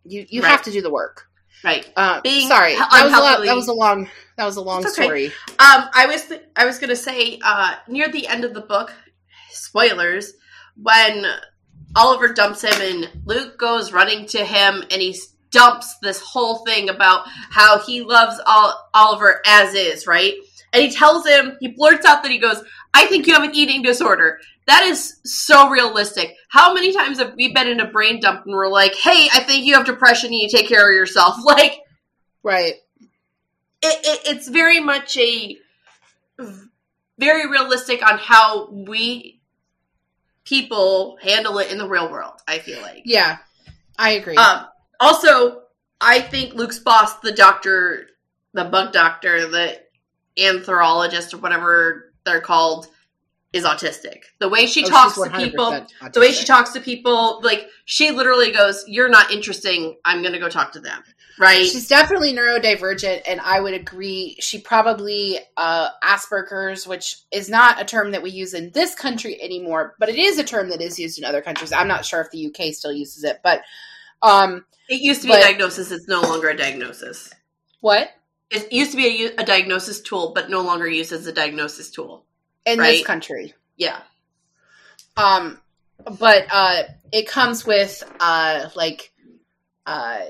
you 0.05 0.27
you 0.29 0.43
right. 0.43 0.51
have 0.51 0.63
to 0.63 0.71
do 0.71 0.81
the 0.81 0.91
work. 0.91 1.27
Right. 1.63 1.91
Uh, 1.95 2.23
Being 2.23 2.49
sorry, 2.49 2.75
that 2.75 2.89
was, 2.91 3.13
a 3.13 3.17
lot, 3.21 3.45
that 3.45 3.55
was 3.55 3.69
a 3.69 3.75
long 3.75 4.09
that 4.39 4.47
was 4.47 4.57
a 4.57 4.63
long 4.63 4.81
okay. 4.81 5.03
story. 5.03 5.27
Um, 5.27 5.91
I 5.95 6.07
was 6.07 6.25
th- 6.27 6.43
I 6.57 6.65
was 6.65 6.79
gonna 6.79 6.97
say 6.97 7.39
uh, 7.45 7.75
near 7.87 8.09
the 8.09 8.27
end 8.27 8.45
of 8.45 8.55
the 8.55 8.63
book, 8.63 8.95
spoilers, 9.51 10.33
when 10.77 11.27
Oliver 11.95 12.33
dumps 12.33 12.63
him 12.63 12.81
and 12.81 13.11
Luke 13.27 13.59
goes 13.59 13.93
running 13.93 14.27
to 14.29 14.45
him 14.45 14.83
and 14.91 15.03
he's 15.03 15.35
dumps 15.51 15.99
this 15.99 16.21
whole 16.21 16.65
thing 16.65 16.89
about 16.89 17.27
how 17.51 17.79
he 17.81 18.03
loves 18.03 18.41
Oliver 18.95 19.41
as 19.47 19.75
is, 19.75 20.07
right? 20.07 20.35
And 20.73 20.83
he 20.83 20.91
tells 20.91 21.27
him, 21.27 21.57
he 21.61 21.69
blurts 21.69 22.07
out 22.07 22.23
that 22.23 22.31
he 22.31 22.39
goes, 22.39 22.63
I 22.95 23.07
think 23.07 23.27
you 23.27 23.35
have 23.35 23.43
an 23.43 23.55
eating 23.55 23.83
disorder. 23.83 24.39
That 24.67 24.85
is 24.85 25.19
so 25.25 25.69
realistic. 25.69 26.37
How 26.49 26.73
many 26.73 26.93
times 26.93 27.19
have 27.19 27.35
we 27.35 27.53
been 27.53 27.67
in 27.67 27.81
a 27.81 27.91
brain 27.91 28.21
dump 28.21 28.47
and 28.47 28.55
we're 28.55 28.69
like, 28.69 28.95
hey, 28.95 29.29
I 29.33 29.41
think 29.41 29.65
you 29.65 29.75
have 29.75 29.85
depression, 29.85 30.33
you 30.33 30.49
take 30.49 30.69
care 30.69 30.89
of 30.89 30.95
yourself? 30.95 31.37
Like, 31.45 31.81
right. 32.43 32.75
It, 33.83 34.07
it, 34.07 34.21
it's 34.27 34.49
very 34.49 34.79
much 34.79 35.17
a 35.17 35.57
very 37.19 37.51
realistic 37.51 38.07
on 38.07 38.19
how 38.19 38.71
we 38.71 39.41
people 40.45 41.19
handle 41.23 41.59
it 41.59 41.71
in 41.71 41.79
the 41.79 41.89
real 41.89 42.11
world, 42.11 42.35
I 42.47 42.59
feel 42.59 42.81
like. 42.81 43.03
Yeah, 43.05 43.39
I 43.99 44.13
agree. 44.13 44.37
Um, 44.37 44.67
also, 45.01 45.63
I 46.01 46.21
think 46.21 46.55
Luke's 46.55 46.79
boss, 46.79 47.19
the 47.21 47.33
doctor, 47.33 48.07
the 48.53 48.65
bug 48.65 48.93
doctor, 48.93 49.49
the 49.49 49.81
anthrologist 50.39 51.35
or 51.35 51.39
whatever 51.39 52.13
they're 52.25 52.41
called, 52.41 52.89
is 53.53 53.65
autistic. 53.65 54.23
The 54.39 54.49
way 54.49 54.67
she 54.67 54.85
oh, 54.85 54.89
talks 54.89 55.15
to 55.15 55.31
people, 55.31 55.73
autistic. 55.73 56.13
the 56.13 56.21
way 56.21 56.33
she 56.33 56.45
talks 56.45 56.73
to 56.73 56.81
people, 56.81 57.41
like 57.43 57.69
she 57.85 58.11
literally 58.11 58.53
goes, 58.53 58.85
"You're 58.87 59.09
not 59.09 59.33
interesting. 59.33 59.97
I'm 60.05 60.21
going 60.23 60.35
to 60.35 60.39
go 60.39 60.49
talk 60.49 60.73
to 60.73 60.81
them." 60.81 61.03
Right? 61.39 61.65
She's 61.65 61.89
definitely 61.89 62.35
neurodivergent, 62.35 63.23
and 63.27 63.41
I 63.41 63.61
would 63.61 63.73
agree. 63.73 64.37
She 64.41 64.61
probably 64.61 65.39
uh, 65.57 65.89
Asperger's, 66.05 66.87
which 66.87 67.17
is 67.33 67.49
not 67.49 67.81
a 67.81 67.85
term 67.85 68.13
that 68.13 68.23
we 68.23 68.31
use 68.31 68.53
in 68.53 68.71
this 68.73 68.95
country 68.95 69.41
anymore, 69.43 69.97
but 69.99 70.11
it 70.11 70.17
is 70.17 70.39
a 70.39 70.45
term 70.45 70.69
that 70.69 70.83
is 70.83 70.99
used 70.99 71.19
in 71.19 71.25
other 71.25 71.41
countries. 71.41 71.73
I'm 71.73 71.89
not 71.89 72.05
sure 72.05 72.21
if 72.21 72.31
the 72.31 72.47
UK 72.47 72.75
still 72.75 72.93
uses 72.93 73.25
it, 73.25 73.41
but 73.43 73.63
um, 74.22 74.64
it 74.88 75.00
used 75.00 75.22
to 75.22 75.28
be 75.28 75.33
but, 75.33 75.40
a 75.40 75.44
diagnosis. 75.44 75.90
It's 75.90 76.09
no 76.09 76.20
longer 76.20 76.48
a 76.48 76.56
diagnosis. 76.56 77.33
What? 77.80 78.11
It 78.50 78.72
used 78.72 78.90
to 78.90 78.96
be 78.96 79.26
a, 79.26 79.42
a 79.42 79.44
diagnosis 79.44 80.00
tool, 80.00 80.33
but 80.35 80.50
no 80.50 80.62
longer 80.62 80.88
used 80.88 81.12
as 81.12 81.26
a 81.26 81.33
diagnosis 81.33 81.90
tool 81.90 82.24
in 82.66 82.78
right? 82.78 82.92
this 82.92 83.06
country. 83.06 83.54
Yeah. 83.76 84.00
Um, 85.16 85.61
but 86.18 86.46
uh, 86.50 86.83
it 87.12 87.28
comes 87.28 87.64
with 87.64 88.02
uh, 88.18 88.68
like 88.74 89.12
uh, 89.87 90.20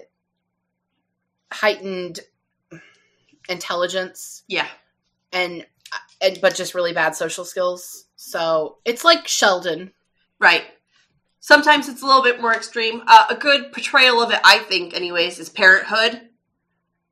heightened 1.50 2.20
intelligence. 3.48 4.42
Yeah. 4.48 4.68
And, 5.32 5.66
and 6.20 6.38
but 6.40 6.54
just 6.54 6.74
really 6.74 6.92
bad 6.92 7.16
social 7.16 7.44
skills. 7.44 8.06
So 8.16 8.78
it's 8.84 9.04
like 9.04 9.26
Sheldon. 9.26 9.92
Right. 10.38 10.64
Sometimes 11.40 11.88
it's 11.88 12.02
a 12.02 12.06
little 12.06 12.22
bit 12.22 12.40
more 12.40 12.54
extreme. 12.54 13.02
Uh, 13.06 13.24
a 13.30 13.34
good 13.34 13.72
portrayal 13.72 14.22
of 14.22 14.30
it, 14.30 14.40
I 14.44 14.58
think, 14.58 14.94
anyways, 14.94 15.38
is 15.38 15.48
Parenthood. 15.48 16.28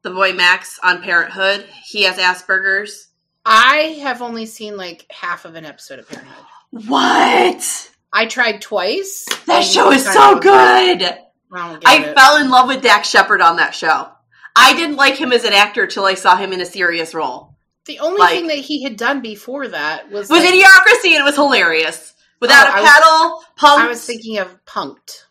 The 0.03 0.11
boy 0.11 0.33
Max 0.35 0.79
on 0.83 1.03
Parenthood. 1.03 1.67
He 1.85 2.05
has 2.05 2.19
Asperger's. 2.19 3.09
I 3.45 3.99
have 4.03 4.21
only 4.23 4.47
seen 4.47 4.77
like 4.77 5.07
half 5.11 5.45
of 5.45 5.55
an 5.55 5.65
episode 5.65 5.99
of 5.99 6.09
Parenthood. 6.09 6.45
What? 6.71 7.91
I 8.13 8.27
tried 8.27 8.61
twice. 8.61 9.27
That 9.47 9.65
show 9.65 9.91
is 9.91 10.05
so 10.05 10.39
good. 10.39 11.03
I, 11.51 11.79
I 11.87 12.15
fell 12.15 12.37
in 12.37 12.51
love 12.51 12.69
with 12.69 12.83
Dax 12.83 13.09
Shepard 13.09 13.41
on 13.41 13.57
that 13.57 13.75
show. 13.75 14.09
I 14.55 14.75
didn't 14.75 14.97
like 14.97 15.15
him 15.15 15.33
as 15.33 15.45
an 15.45 15.55
actor 15.55 15.87
till 15.87 16.05
I 16.05 16.15
saw 16.15 16.37
him 16.37 16.53
in 16.53 16.61
a 16.61 16.67
serious 16.67 17.15
role. 17.15 17.57
The 17.87 18.01
only 18.01 18.19
like, 18.19 18.31
thing 18.31 18.49
that 18.49 18.59
he 18.59 18.83
had 18.83 18.99
done 18.99 19.23
before 19.23 19.69
that 19.69 20.11
was 20.11 20.29
was 20.29 20.45
like, 20.45 20.53
Idiocracy, 20.53 21.13
and 21.13 21.21
it 21.21 21.25
was 21.25 21.37
hilarious. 21.37 22.13
Without 22.41 22.69
oh, 22.69 22.71
a 22.71 22.85
paddle, 22.85 23.31
was, 23.31 23.45
punked. 23.59 23.85
I 23.85 23.89
was 23.89 24.05
thinking 24.05 24.39
of 24.39 24.65
punked. 24.65 25.25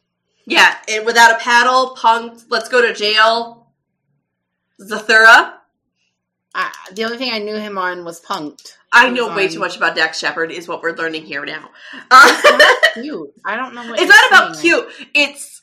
Yeah, 0.45 0.75
and 0.89 1.05
without 1.05 1.35
a 1.35 1.39
paddle, 1.39 1.95
punked. 1.97 2.45
Let's 2.49 2.69
go 2.69 2.81
to 2.81 2.93
jail. 2.93 3.67
Zathura. 4.81 5.53
Uh, 6.53 6.69
the 6.93 7.03
only 7.03 7.17
thing 7.17 7.31
I 7.31 7.39
knew 7.39 7.55
him 7.55 7.77
on 7.77 8.03
was 8.03 8.21
punked. 8.21 8.73
I 8.91 9.09
know 9.09 9.35
way 9.35 9.47
too 9.47 9.59
much 9.59 9.77
about 9.77 9.95
Dax 9.95 10.19
Shepard. 10.19 10.51
Is 10.51 10.67
what 10.67 10.81
we're 10.81 10.95
learning 10.95 11.23
here 11.23 11.45
now. 11.45 11.69
It's 12.11 12.93
cute. 12.93 13.33
I 13.45 13.55
don't 13.55 13.75
know. 13.75 13.93
it's 13.93 14.09
not 14.09 14.27
about 14.29 14.59
cute. 14.59 14.87
It's 15.13 15.61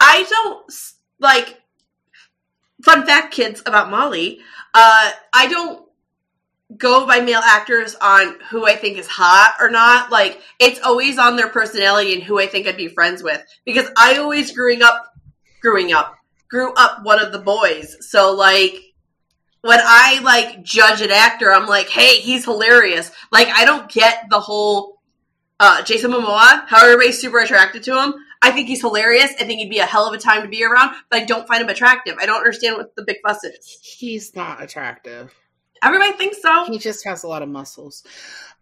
I 0.00 0.24
don't 0.28 0.72
like 1.18 1.60
fun 2.82 3.06
fact, 3.06 3.32
kids, 3.32 3.62
about 3.66 3.90
Molly. 3.90 4.40
Uh, 4.72 5.10
I 5.32 5.46
don't 5.48 5.86
go 6.76 7.06
by 7.06 7.20
male 7.20 7.40
actors 7.44 7.96
on 8.00 8.36
who 8.50 8.66
I 8.66 8.76
think 8.76 8.98
is 8.98 9.06
hot 9.06 9.56
or 9.60 9.70
not. 9.70 10.10
Like 10.10 10.40
it's 10.58 10.80
always 10.80 11.18
on 11.18 11.36
their 11.36 11.48
personality 11.48 12.14
and 12.14 12.22
who 12.22 12.38
I 12.38 12.46
think 12.46 12.66
I'd 12.66 12.76
be 12.76 12.88
friends 12.88 13.22
with. 13.22 13.42
Because 13.64 13.88
I 13.96 14.18
always 14.18 14.52
growing 14.52 14.82
up, 14.82 15.04
growing 15.60 15.92
up, 15.92 16.16
grew 16.48 16.72
up 16.74 17.00
one 17.02 17.20
of 17.20 17.32
the 17.32 17.38
boys. 17.38 17.96
So 18.08 18.32
like 18.34 18.76
when 19.62 19.80
I 19.82 20.20
like 20.22 20.62
judge 20.62 21.02
an 21.02 21.10
actor, 21.10 21.52
I'm 21.52 21.66
like, 21.66 21.88
hey, 21.88 22.20
he's 22.20 22.44
hilarious. 22.44 23.10
Like 23.30 23.48
I 23.48 23.64
don't 23.64 23.90
get 23.90 24.26
the 24.30 24.40
whole 24.40 25.00
uh, 25.58 25.82
Jason 25.82 26.10
Momoa, 26.10 26.66
how 26.66 26.84
everybody's 26.84 27.20
super 27.20 27.38
attracted 27.38 27.82
to 27.84 28.02
him. 28.02 28.14
I 28.42 28.52
think 28.52 28.68
he's 28.68 28.80
hilarious. 28.80 29.32
I 29.38 29.44
think 29.44 29.60
he'd 29.60 29.68
be 29.68 29.80
a 29.80 29.84
hell 29.84 30.06
of 30.06 30.14
a 30.14 30.18
time 30.18 30.42
to 30.42 30.48
be 30.48 30.64
around, 30.64 30.94
but 31.10 31.20
I 31.20 31.24
don't 31.26 31.46
find 31.46 31.62
him 31.62 31.68
attractive. 31.68 32.16
I 32.18 32.24
don't 32.24 32.38
understand 32.38 32.78
what 32.78 32.96
the 32.96 33.04
big 33.04 33.18
fuss 33.22 33.44
is. 33.44 33.78
He's 33.82 34.34
not 34.34 34.62
attractive. 34.62 35.34
Everybody 35.82 36.12
thinks 36.12 36.42
so. 36.42 36.64
He 36.66 36.78
just 36.78 37.04
has 37.06 37.24
a 37.24 37.28
lot 37.28 37.42
of 37.42 37.48
muscles. 37.48 38.02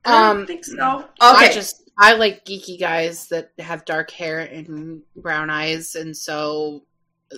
Um, 0.04 0.14
I 0.14 0.32
don't 0.34 0.46
think 0.46 0.64
so. 0.64 0.98
Okay. 0.98 1.06
I 1.20 1.52
just 1.52 1.82
I 1.98 2.14
like 2.14 2.44
geeky 2.44 2.78
guys 2.78 3.28
that 3.28 3.50
have 3.58 3.84
dark 3.84 4.10
hair 4.10 4.38
and 4.40 5.02
brown 5.16 5.50
eyes, 5.50 5.94
and 5.96 6.16
so 6.16 6.84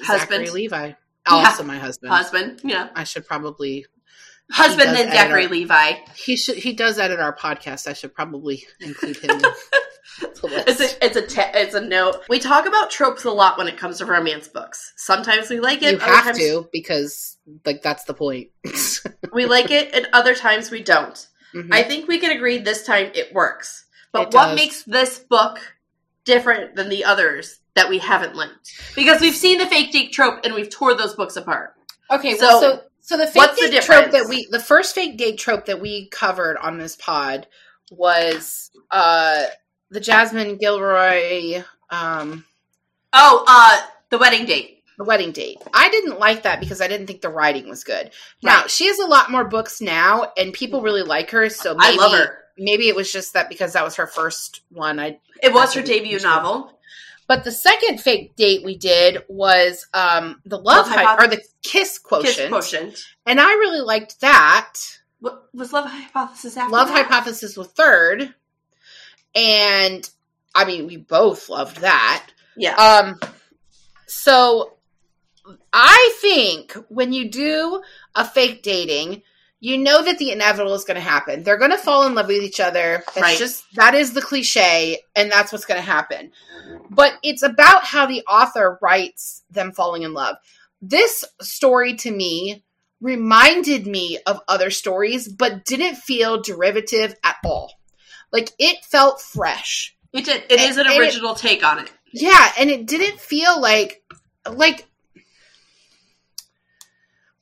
Husband. 0.02 0.46
Zachary 0.46 0.50
Levi, 0.50 0.92
also 1.26 1.64
my 1.64 1.78
husband. 1.78 2.12
husband, 2.12 2.60
yeah, 2.62 2.90
I 2.94 3.04
should 3.04 3.26
probably 3.26 3.86
husband 4.52 4.90
and 4.90 5.10
Zachary 5.12 5.44
our- 5.44 5.50
Levi. 5.50 5.92
he 6.14 6.36
should 6.36 6.56
he 6.56 6.72
does 6.74 6.98
edit 6.98 7.18
our 7.20 7.34
podcast. 7.34 7.86
I 7.88 7.92
should 7.94 8.14
probably 8.14 8.64
include 8.80 9.16
him. 9.16 9.40
It's 10.42 10.80
a 10.80 11.04
it's 11.04 11.16
a 11.16 11.26
te- 11.26 11.58
it's 11.58 11.74
a 11.74 11.80
note. 11.80 12.22
We 12.28 12.38
talk 12.38 12.66
about 12.66 12.90
tropes 12.90 13.24
a 13.24 13.30
lot 13.30 13.58
when 13.58 13.68
it 13.68 13.76
comes 13.76 13.98
to 13.98 14.06
romance 14.06 14.48
books. 14.48 14.92
Sometimes 14.96 15.48
we 15.50 15.60
like 15.60 15.82
it. 15.82 15.92
you 15.92 15.98
have 15.98 16.24
times 16.24 16.38
to 16.38 16.68
because 16.72 17.36
like 17.64 17.82
that's 17.82 18.04
the 18.04 18.14
point. 18.14 18.48
We 19.32 19.46
like 19.46 19.70
it, 19.70 19.94
and 19.94 20.08
other 20.12 20.34
times 20.34 20.70
we 20.72 20.82
don't. 20.82 21.26
Mhm. 21.54 21.68
I 21.72 21.82
think 21.84 22.08
we 22.08 22.18
can 22.18 22.30
agree 22.32 22.58
this 22.58 22.84
time 22.84 23.10
it 23.14 23.32
works. 23.32 23.84
But 24.12 24.22
It 24.28 24.34
what 24.34 24.46
does. 24.46 24.56
makes 24.56 24.82
this 24.84 25.18
book 25.20 25.60
different 26.24 26.74
than 26.74 26.88
the 26.88 27.04
others 27.04 27.60
that 27.74 27.88
we 27.88 27.98
haven't 27.98 28.34
liked? 28.34 28.72
Because 28.96 29.20
we've 29.20 29.34
seen 29.36 29.58
the 29.58 29.66
fake 29.66 29.92
date 29.92 30.12
trope 30.12 30.40
and 30.44 30.54
we've 30.54 30.68
tore 30.70 30.94
those 30.94 31.14
books 31.14 31.36
apart. 31.36 31.74
Okay, 32.10 32.36
So, 32.36 32.46
well, 32.46 32.60
so 32.60 32.82
so 33.02 33.16
the 33.16 33.26
fake 33.26 33.36
what's 33.36 33.60
the 33.60 33.70
date 33.70 33.82
trope 33.82 34.10
that 34.10 34.28
we 34.28 34.48
the 34.50 34.58
first 34.60 34.94
fake 34.94 35.16
date 35.16 35.38
trope 35.38 35.66
that 35.66 35.80
we 35.80 36.08
covered 36.08 36.56
on 36.58 36.78
this 36.78 36.96
pod 36.96 37.46
was 37.90 38.70
uh 38.90 39.44
the 39.90 40.00
Jasmine 40.00 40.59
Guillory 40.59 41.64
um 41.90 42.44
Oh, 43.12 43.44
uh, 43.48 43.87
the 44.11 44.18
wedding 44.18 44.44
date. 44.46 44.83
the 44.98 45.05
wedding 45.05 45.33
date. 45.33 45.59
I 45.74 45.90
didn't 45.90 46.18
like 46.20 46.44
that 46.44 46.61
because 46.61 46.81
I 46.81 46.87
didn't 46.88 47.07
think 47.09 47.22
the 47.22 47.29
writing 47.29 47.68
was 47.68 47.83
good. 47.85 48.11
Now 48.42 48.66
she 48.66 48.87
has 48.87 48.98
a 48.98 49.07
lot 49.07 49.31
more 49.31 49.44
books 49.44 49.81
now, 49.81 50.33
and 50.37 50.53
people 50.53 50.83
really 50.83 51.03
like 51.03 51.31
her. 51.31 51.48
So 51.50 51.74
maybe, 51.74 51.98
I 51.98 52.03
love 52.03 52.12
her. 52.12 52.38
Maybe 52.59 52.88
it 52.88 52.94
was 52.96 53.11
just 53.11 53.33
that 53.35 53.48
because 53.48 53.72
that 53.72 53.85
was 53.85 53.96
her 53.96 54.07
first 54.07 54.61
one. 54.70 55.00
I 55.00 55.18
It 55.42 55.53
was 55.53 55.74
her 55.74 55.83
debut 55.83 56.05
interesting. 56.18 56.31
novel. 56.31 56.76
But 57.26 57.44
the 57.44 57.53
second 57.53 58.00
fake 58.00 58.35
date 58.37 58.64
we 58.64 58.76
did 58.76 59.22
was 59.29 59.87
um 59.94 60.40
the 60.44 60.59
love, 60.59 60.87
Love 60.87 60.94
hy- 60.96 61.24
or 61.24 61.29
the 61.29 61.42
kiss 61.62 61.98
quotient, 61.98 62.37
Kiss 62.37 62.48
quotient. 62.48 63.05
and 63.26 63.40
I 63.40 63.53
really 63.55 63.81
liked 63.81 64.20
that. 64.20 64.74
What 65.20 65.48
was 65.55 65.72
love 65.72 65.87
hypothesis 65.88 66.57
after 66.57 66.72
Love 66.72 66.88
that? 66.88 67.07
hypothesis 67.07 67.57
was 67.57 67.68
third, 67.68 68.35
and 69.34 70.08
I 70.54 70.64
mean 70.64 70.86
we 70.86 70.96
both 70.96 71.48
loved 71.48 71.78
that. 71.78 72.26
Yeah. 72.56 72.74
Um, 72.74 73.20
so 74.06 74.74
I 75.72 76.16
think 76.20 76.72
when 76.88 77.12
you 77.12 77.30
do 77.30 77.82
a 78.14 78.24
fake 78.24 78.62
dating, 78.62 79.22
you 79.60 79.76
know 79.78 80.02
that 80.02 80.18
the 80.18 80.32
inevitable 80.32 80.74
is 80.74 80.84
going 80.84 80.96
to 80.96 81.00
happen. 81.00 81.42
They're 81.42 81.58
going 81.58 81.70
to 81.70 81.78
fall 81.78 82.06
in 82.06 82.14
love 82.14 82.28
with 82.28 82.42
each 82.42 82.60
other. 82.60 83.02
That's 83.14 83.20
Right. 83.20 83.38
just 83.38 83.64
that 83.74 83.94
is 83.94 84.12
the 84.12 84.22
cliche, 84.22 85.00
and 85.14 85.30
that's 85.30 85.52
what's 85.52 85.66
going 85.66 85.80
to 85.80 85.86
happen. 85.86 86.32
But 86.90 87.14
it's 87.22 87.42
about 87.42 87.84
how 87.84 88.06
the 88.06 88.22
author 88.26 88.78
writes 88.80 89.42
them 89.50 89.72
falling 89.72 90.02
in 90.02 90.14
love. 90.14 90.36
This 90.82 91.24
story 91.42 91.94
to 91.96 92.10
me 92.10 92.64
reminded 93.00 93.86
me 93.86 94.18
of 94.26 94.40
other 94.48 94.70
stories, 94.70 95.28
but 95.28 95.64
didn't 95.64 95.96
feel 95.96 96.40
derivative 96.40 97.14
at 97.24 97.36
all. 97.44 97.72
Like 98.32 98.50
it 98.58 98.84
felt 98.84 99.20
fresh. 99.20 99.96
It 100.12 100.24
did. 100.24 100.44
It 100.50 100.60
is 100.60 100.76
an 100.76 100.86
And 100.86 100.94
it- 100.94 101.00
original 101.00 101.34
take 101.34 101.64
on 101.64 101.78
it. 101.80 101.92
Yeah, 102.12 102.52
and 102.58 102.68
it 102.70 102.86
didn't 102.86 103.20
feel 103.20 103.60
like 103.60 104.02
like 104.48 104.86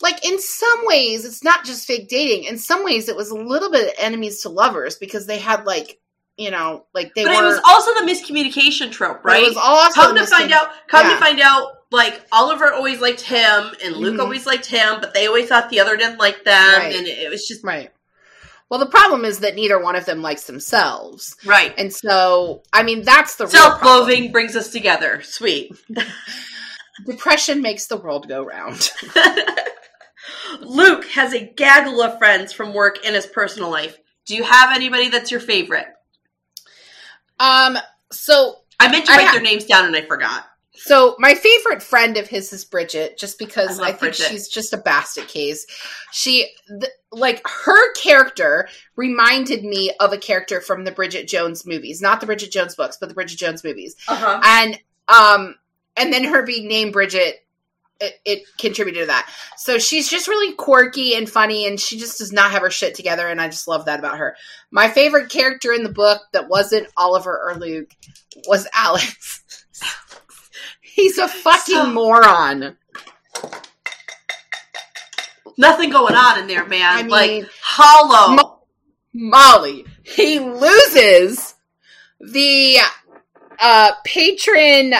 like 0.00 0.24
in 0.24 0.38
some 0.40 0.86
ways 0.86 1.24
it's 1.24 1.42
not 1.42 1.64
just 1.64 1.86
fake 1.86 2.08
dating. 2.08 2.44
In 2.44 2.58
some 2.58 2.84
ways 2.84 3.08
it 3.08 3.16
was 3.16 3.30
a 3.30 3.34
little 3.34 3.70
bit 3.70 3.94
enemies 3.98 4.42
to 4.42 4.48
lovers 4.48 4.96
because 4.96 5.26
they 5.26 5.38
had 5.38 5.64
like 5.64 5.98
you 6.36 6.50
know 6.50 6.84
like 6.94 7.14
they 7.14 7.24
But 7.24 7.36
were 7.36 7.42
it 7.42 7.46
was 7.46 7.60
also 7.66 7.92
the 7.94 8.10
miscommunication 8.12 8.92
trope, 8.92 9.22
but 9.24 9.36
it 9.38 9.48
was 9.48 9.56
also 9.56 10.00
come 10.00 10.14
to 10.14 10.20
mis- 10.20 10.30
find 10.30 10.52
out, 10.52 10.68
come 10.88 11.06
yeah. 11.06 11.14
to 11.14 11.18
find 11.18 11.40
out, 11.40 11.72
like 11.90 12.20
Oliver 12.30 12.72
always 12.72 13.00
liked 13.00 13.22
him 13.22 13.70
and 13.82 13.96
Luke 13.96 14.16
Mhm. 14.16 14.20
always 14.20 14.46
liked 14.46 14.66
him, 14.66 15.00
but 15.00 15.14
they 15.14 15.26
always 15.26 15.48
thought 15.48 15.68
the 15.70 15.80
other 15.80 15.96
didn't 15.96 16.18
like 16.18 16.44
them, 16.44 16.74
Right. 16.78 16.94
and 16.94 17.06
it 17.08 17.28
was 17.30 17.46
just 17.48 17.64
right. 17.64 17.90
Well, 18.70 18.80
the 18.80 18.86
problem 18.86 19.24
is 19.24 19.40
that 19.40 19.54
neither 19.54 19.82
one 19.82 19.96
of 19.96 20.04
them 20.04 20.20
likes 20.20 20.44
themselves, 20.44 21.34
right. 21.46 21.72
and 21.78 21.92
so 21.92 22.62
I 22.72 22.82
mean 22.82 23.02
that's 23.02 23.36
the 23.36 23.46
self 23.46 23.82
loathing 23.82 24.30
brings 24.30 24.56
us 24.56 24.70
together. 24.70 25.22
Sweet. 25.22 25.72
Depression 27.06 27.62
makes 27.62 27.86
the 27.86 27.96
world 27.96 28.28
go 28.28 28.44
round. 28.44 28.90
Luke 30.60 31.06
has 31.06 31.32
a 31.32 31.46
gaggle 31.46 32.02
of 32.02 32.18
friends 32.18 32.52
from 32.52 32.74
work 32.74 32.98
and 33.06 33.14
his 33.14 33.26
personal 33.26 33.70
life. 33.70 33.96
Do 34.26 34.34
you 34.34 34.42
have 34.42 34.74
anybody 34.74 35.08
that's 35.08 35.30
your 35.30 35.40
favorite? 35.40 35.86
um. 37.40 37.78
So 38.10 38.56
I 38.80 38.90
meant 38.90 39.06
to 39.06 39.12
write 39.12 39.26
ha- 39.26 39.32
their 39.32 39.42
names 39.42 39.64
down 39.64 39.86
and 39.86 39.96
I 39.96 40.02
forgot. 40.02 40.44
So 40.80 41.16
my 41.18 41.34
favorite 41.34 41.82
friend 41.82 42.16
of 42.16 42.28
his 42.28 42.52
is 42.52 42.64
Bridget, 42.64 43.18
just 43.18 43.38
because 43.38 43.80
I 43.80 43.84
I, 43.84 43.86
think 43.88 44.00
Bridget. 44.00 44.28
she's 44.28 44.48
just 44.48 44.72
a 44.72 44.76
basket 44.76 45.28
case. 45.28 45.66
She, 46.12 46.48
th- 46.68 46.92
like, 47.10 47.46
her 47.46 47.92
character 47.94 48.68
reminded 48.96 49.64
me 49.64 49.92
of 50.00 50.12
a 50.12 50.18
character 50.18 50.60
from 50.60 50.84
the 50.84 50.92
Bridget 50.92 51.26
Jones 51.28 51.66
movies, 51.66 52.00
not 52.00 52.20
the 52.20 52.26
Bridget 52.26 52.52
Jones 52.52 52.74
books, 52.74 52.96
but 52.98 53.08
the 53.08 53.14
Bridget 53.14 53.38
Jones 53.38 53.64
movies. 53.64 53.96
Uh 54.06 54.16
huh. 54.16 54.40
And 54.44 54.78
um, 55.08 55.56
and 55.96 56.12
then 56.12 56.24
her 56.24 56.42
being 56.44 56.68
named 56.68 56.92
Bridget, 56.92 57.44
it, 58.00 58.14
it 58.24 58.42
contributed 58.58 59.02
to 59.02 59.06
that. 59.06 59.28
So 59.56 59.78
she's 59.78 60.08
just 60.08 60.28
really 60.28 60.54
quirky 60.54 61.14
and 61.14 61.28
funny, 61.28 61.66
and 61.66 61.80
she 61.80 61.98
just 61.98 62.18
does 62.18 62.32
not 62.32 62.52
have 62.52 62.62
her 62.62 62.70
shit 62.70 62.94
together, 62.94 63.26
and 63.26 63.40
I 63.40 63.48
just 63.48 63.66
love 63.68 63.86
that 63.86 63.98
about 63.98 64.18
her. 64.18 64.36
My 64.70 64.88
favorite 64.88 65.30
character 65.30 65.72
in 65.72 65.82
the 65.82 65.92
book 65.92 66.22
that 66.32 66.48
wasn't 66.48 66.88
Oliver 66.96 67.36
or 67.48 67.56
Luke 67.56 67.90
was 68.46 68.68
Alex. 68.72 69.42
He's 70.98 71.16
a 71.16 71.28
fucking 71.28 71.74
So- 71.76 71.86
moron. 71.86 72.76
Nothing 75.56 75.90
going 75.90 76.16
on 76.16 76.40
in 76.40 76.48
there, 76.48 76.66
man. 76.66 76.82
I 76.96 77.02
mean, 77.02 77.10
like 77.10 77.44
hollow. 77.62 78.34
Mo- 78.34 78.62
Molly. 79.14 79.84
He 80.02 80.40
loses 80.40 81.54
the 82.20 82.78
uh 83.60 83.92
patron 84.04 84.92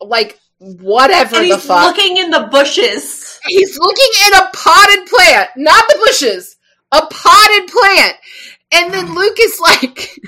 like 0.00 0.38
whatever 0.58 1.36
and 1.36 1.50
the 1.50 1.56
he's 1.56 1.66
fuck. 1.66 1.94
looking 1.96 2.16
in 2.16 2.30
the 2.30 2.48
bushes. 2.50 3.38
He's 3.46 3.78
looking 3.78 4.12
in 4.26 4.32
a 4.34 4.50
potted 4.54 5.06
plant, 5.06 5.50
not 5.56 5.86
the 5.88 5.98
bushes, 6.06 6.56
a 6.92 7.02
potted 7.10 7.68
plant. 7.68 8.16
And 8.72 8.94
then 8.94 9.14
Luke 9.14 9.36
is 9.38 9.60
like, 9.60 10.18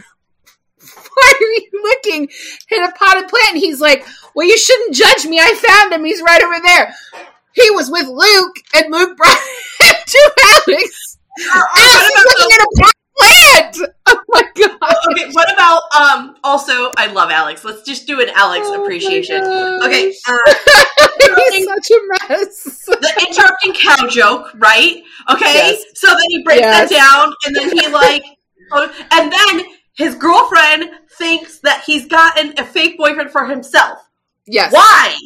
Why 1.14 1.32
are 1.40 1.42
you 1.44 1.70
looking 1.82 2.28
at 2.72 2.88
a 2.88 2.92
potted 2.92 3.28
plant? 3.28 3.52
And 3.52 3.58
he's 3.58 3.80
like, 3.80 4.06
Well, 4.34 4.46
you 4.46 4.58
shouldn't 4.58 4.94
judge 4.94 5.26
me. 5.26 5.38
I 5.40 5.54
found 5.54 5.92
him. 5.92 6.04
He's 6.04 6.22
right 6.22 6.42
over 6.42 6.60
there. 6.62 6.94
He 7.54 7.70
was 7.70 7.90
with 7.90 8.06
Luke, 8.08 8.56
and 8.74 8.92
Luke 8.92 9.16
brought 9.16 9.38
him 9.80 9.94
to 10.06 10.32
Alex. 10.44 11.18
Or- 11.54 11.60
or 11.60 11.66
Alex 11.76 12.10
what 12.14 12.26
is 12.26 12.34
looking 12.38 12.48
the- 12.48 12.54
at 12.54 12.60
a 12.60 12.82
potted 12.82 12.94
plant. 13.16 13.76
Oh 14.06 14.20
my 14.28 14.42
god. 14.54 14.94
okay, 15.12 15.30
what 15.32 15.50
about 15.52 15.82
um? 15.98 16.36
Also, 16.44 16.90
I 16.96 17.06
love 17.06 17.30
Alex. 17.30 17.64
Let's 17.64 17.82
just 17.82 18.06
do 18.06 18.20
an 18.20 18.28
Alex 18.34 18.66
Oh 18.68 18.82
appreciation. 18.82 19.42
Okay, 19.42 20.12
uh, 20.28 20.38
He's 21.52 21.64
such 21.64 21.90
a 21.90 22.28
mess. 22.28 22.84
the 22.86 23.26
interrupting 23.28 23.72
cow 23.74 24.06
joke, 24.08 24.50
right? 24.56 25.02
Okay, 25.30 25.54
Yes. 25.54 25.84
so 25.94 26.08
then 26.08 26.16
he 26.28 26.42
breaks 26.42 26.60
Yes. 26.60 26.90
that 26.90 26.96
down, 26.96 27.34
and 27.46 27.56
then 27.56 27.70
he 27.78 27.88
like, 27.88 28.24
oh, 28.72 28.90
and 29.12 29.32
then 29.32 29.66
his 29.96 30.16
girlfriend 30.16 30.90
thinks 31.16 31.60
that 31.60 31.82
he's 31.86 32.03
gotten 32.14 32.58
a 32.58 32.64
fake 32.64 32.96
boyfriend 32.96 33.30
for 33.30 33.44
himself. 33.46 33.98
Yes. 34.46 34.72
Why? 34.72 35.16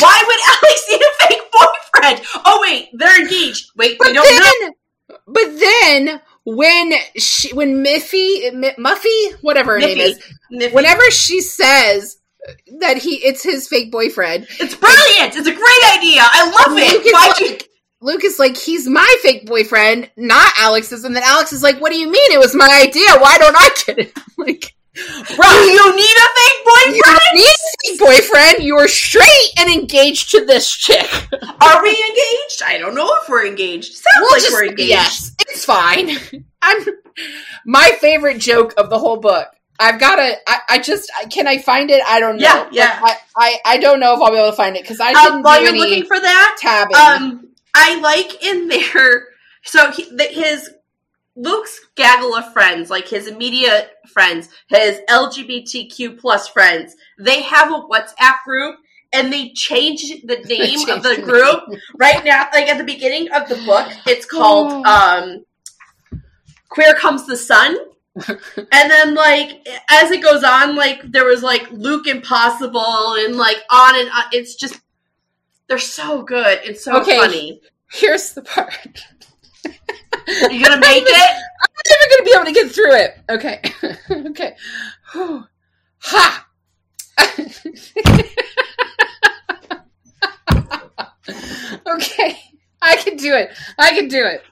Why 0.00 0.24
would 0.26 0.40
Alex 0.64 0.86
need 0.90 1.00
a 1.00 1.26
fake 1.26 1.52
boyfriend? 1.52 2.26
Oh 2.44 2.58
wait, 2.62 2.90
they're 2.94 3.20
engaged. 3.20 3.70
Wait, 3.76 3.98
But 3.98 4.08
they 4.08 4.12
don't 4.14 4.62
know. 5.08 5.16
but 5.26 5.58
then 5.58 6.20
when 6.44 6.92
she, 7.16 7.52
when 7.54 7.82
Miffy, 7.84 8.46
M- 8.46 8.62
Muffy, 8.84 9.32
whatever 9.42 9.72
her 9.74 9.78
name 9.80 9.98
is, 9.98 10.20
Nippy. 10.50 10.74
whenever 10.74 11.02
she 11.10 11.40
says 11.40 12.18
that 12.80 12.98
he, 12.98 13.16
it's 13.16 13.42
his 13.42 13.66
fake 13.68 13.90
boyfriend, 13.90 14.46
It's 14.60 14.74
brilliant. 14.74 15.34
It's 15.36 15.48
a 15.48 15.52
great 15.54 15.98
idea. 15.98 16.20
I 16.22 16.44
love 16.44 16.72
Luke 16.76 17.02
it. 17.06 17.12
Why'd 17.12 17.40
you? 17.50 17.58
Luke 18.00 18.22
is 18.24 18.38
like, 18.38 18.56
he's 18.56 18.86
my 18.86 19.16
fake 19.22 19.46
boyfriend, 19.46 20.10
not 20.18 20.52
Alex's. 20.58 21.04
And 21.04 21.16
then 21.16 21.22
Alex 21.24 21.54
is 21.54 21.62
like, 21.62 21.80
what 21.80 21.90
do 21.90 21.98
you 21.98 22.10
mean? 22.10 22.32
It 22.32 22.38
was 22.38 22.54
my 22.54 22.68
idea. 22.86 23.06
Why 23.18 23.38
don't 23.38 23.56
I 23.58 23.70
get 23.86 23.98
it? 23.98 24.12
like, 24.36 24.74
bro, 24.94 25.48
you 25.64 25.96
need 25.96 26.16
a 26.16 26.28
fake 26.34 26.64
boyfriend? 26.64 26.96
You 26.96 27.02
need 27.34 27.44
a 27.44 27.88
fake 27.88 28.00
boyfriend. 28.00 28.64
You're 28.64 28.88
straight 28.88 29.50
and 29.58 29.70
engaged 29.70 30.30
to 30.30 30.44
this 30.44 30.70
chick. 30.70 31.10
Are 31.60 31.82
we 31.82 31.90
engaged? 31.90 32.62
I 32.64 32.78
don't 32.78 32.94
know 32.94 33.10
if 33.22 33.28
we're 33.28 33.46
engaged. 33.46 33.94
Sounds 33.94 34.04
we'll 34.20 34.30
like 34.30 34.42
just, 34.42 34.52
we're 34.52 34.66
engaged. 34.66 34.88
Yes, 34.88 35.34
it's 35.48 35.64
fine. 35.64 36.10
I'm 36.62 36.84
my 37.66 37.96
favorite 38.00 38.38
joke 38.38 38.74
of 38.76 38.90
the 38.90 38.98
whole 38.98 39.16
book. 39.16 39.48
I've 39.78 39.98
got 39.98 40.16
to. 40.16 40.36
I, 40.46 40.58
I, 40.68 40.78
just 40.78 41.10
can 41.30 41.48
I 41.48 41.58
find 41.58 41.90
it? 41.90 42.00
I 42.06 42.20
don't 42.20 42.36
know. 42.36 42.44
Yeah, 42.44 42.68
yeah. 42.70 43.00
I, 43.02 43.16
I, 43.36 43.58
I 43.64 43.78
don't 43.78 43.98
know 43.98 44.14
if 44.14 44.20
I'll 44.20 44.30
be 44.30 44.36
able 44.36 44.50
to 44.50 44.56
find 44.56 44.76
it 44.76 44.82
because 44.82 45.00
I 45.00 45.08
um, 45.08 45.14
didn't. 45.14 45.34
Um, 45.34 45.42
while 45.42 45.62
you're 45.62 45.76
looking 45.76 46.04
for 46.06 46.18
that, 46.18 46.56
tabbing. 46.60 46.96
Um, 46.96 47.48
I 47.74 47.98
like 47.98 48.44
in 48.44 48.68
there. 48.68 49.26
So 49.64 49.90
he, 49.90 50.04
the, 50.04 50.24
his 50.24 50.70
Luke's 51.36 51.80
gaggle 51.96 52.34
of 52.34 52.52
friends, 52.52 52.90
like 52.90 53.08
his 53.08 53.26
immediate 53.26 53.90
friends, 54.08 54.48
his 54.68 55.00
LGBTQ 55.08 56.18
plus 56.18 56.48
friends, 56.48 56.94
they 57.18 57.42
have 57.42 57.70
a 57.70 57.82
WhatsApp 57.82 58.36
group 58.44 58.76
and 59.12 59.32
they 59.32 59.50
changed 59.50 60.26
the 60.26 60.36
name 60.36 60.88
of 60.90 61.02
the 61.02 61.22
group 61.22 61.80
right 61.96 62.24
now. 62.24 62.48
Like 62.52 62.68
at 62.68 62.78
the 62.78 62.84
beginning 62.84 63.30
of 63.32 63.48
the 63.48 63.56
book, 63.64 63.88
it's 64.06 64.26
called 64.26 64.84
oh. 64.86 65.44
um, 66.12 66.20
"Queer 66.68 66.94
Comes 66.94 67.26
the 67.26 67.36
Sun," 67.36 67.76
and 68.26 68.90
then 68.90 69.14
like 69.14 69.66
as 69.88 70.10
it 70.10 70.22
goes 70.22 70.42
on, 70.42 70.76
like 70.76 71.00
there 71.10 71.24
was 71.24 71.42
like 71.42 71.70
Luke 71.70 72.06
Impossible 72.06 73.14
and 73.14 73.36
like 73.36 73.58
on 73.70 73.98
and 73.98 74.08
on. 74.10 74.24
It's 74.32 74.56
just 74.56 74.80
they're 75.68 75.78
so 75.78 76.22
good. 76.22 76.58
and 76.66 76.76
so 76.76 77.00
okay. 77.00 77.16
funny. 77.16 77.60
Here's 77.90 78.32
the 78.32 78.42
part. 78.42 79.04
You 80.26 80.64
gonna 80.64 80.76
make 80.80 81.04
it? 81.06 81.36
I'm 81.60 81.68
never 81.90 82.08
gonna 82.10 82.24
be 82.24 82.32
able 82.34 82.46
to 82.46 82.52
get 82.52 82.72
through 82.72 82.94
it. 82.94 83.18
Okay. 83.30 83.60
okay. 84.30 84.56
ha! 85.98 86.46
okay. 91.86 92.36
I 92.82 92.96
can 92.96 93.16
do 93.16 93.34
it. 93.34 93.50
I 93.78 93.90
can 93.90 94.08
do 94.08 94.24
it. 94.24 94.42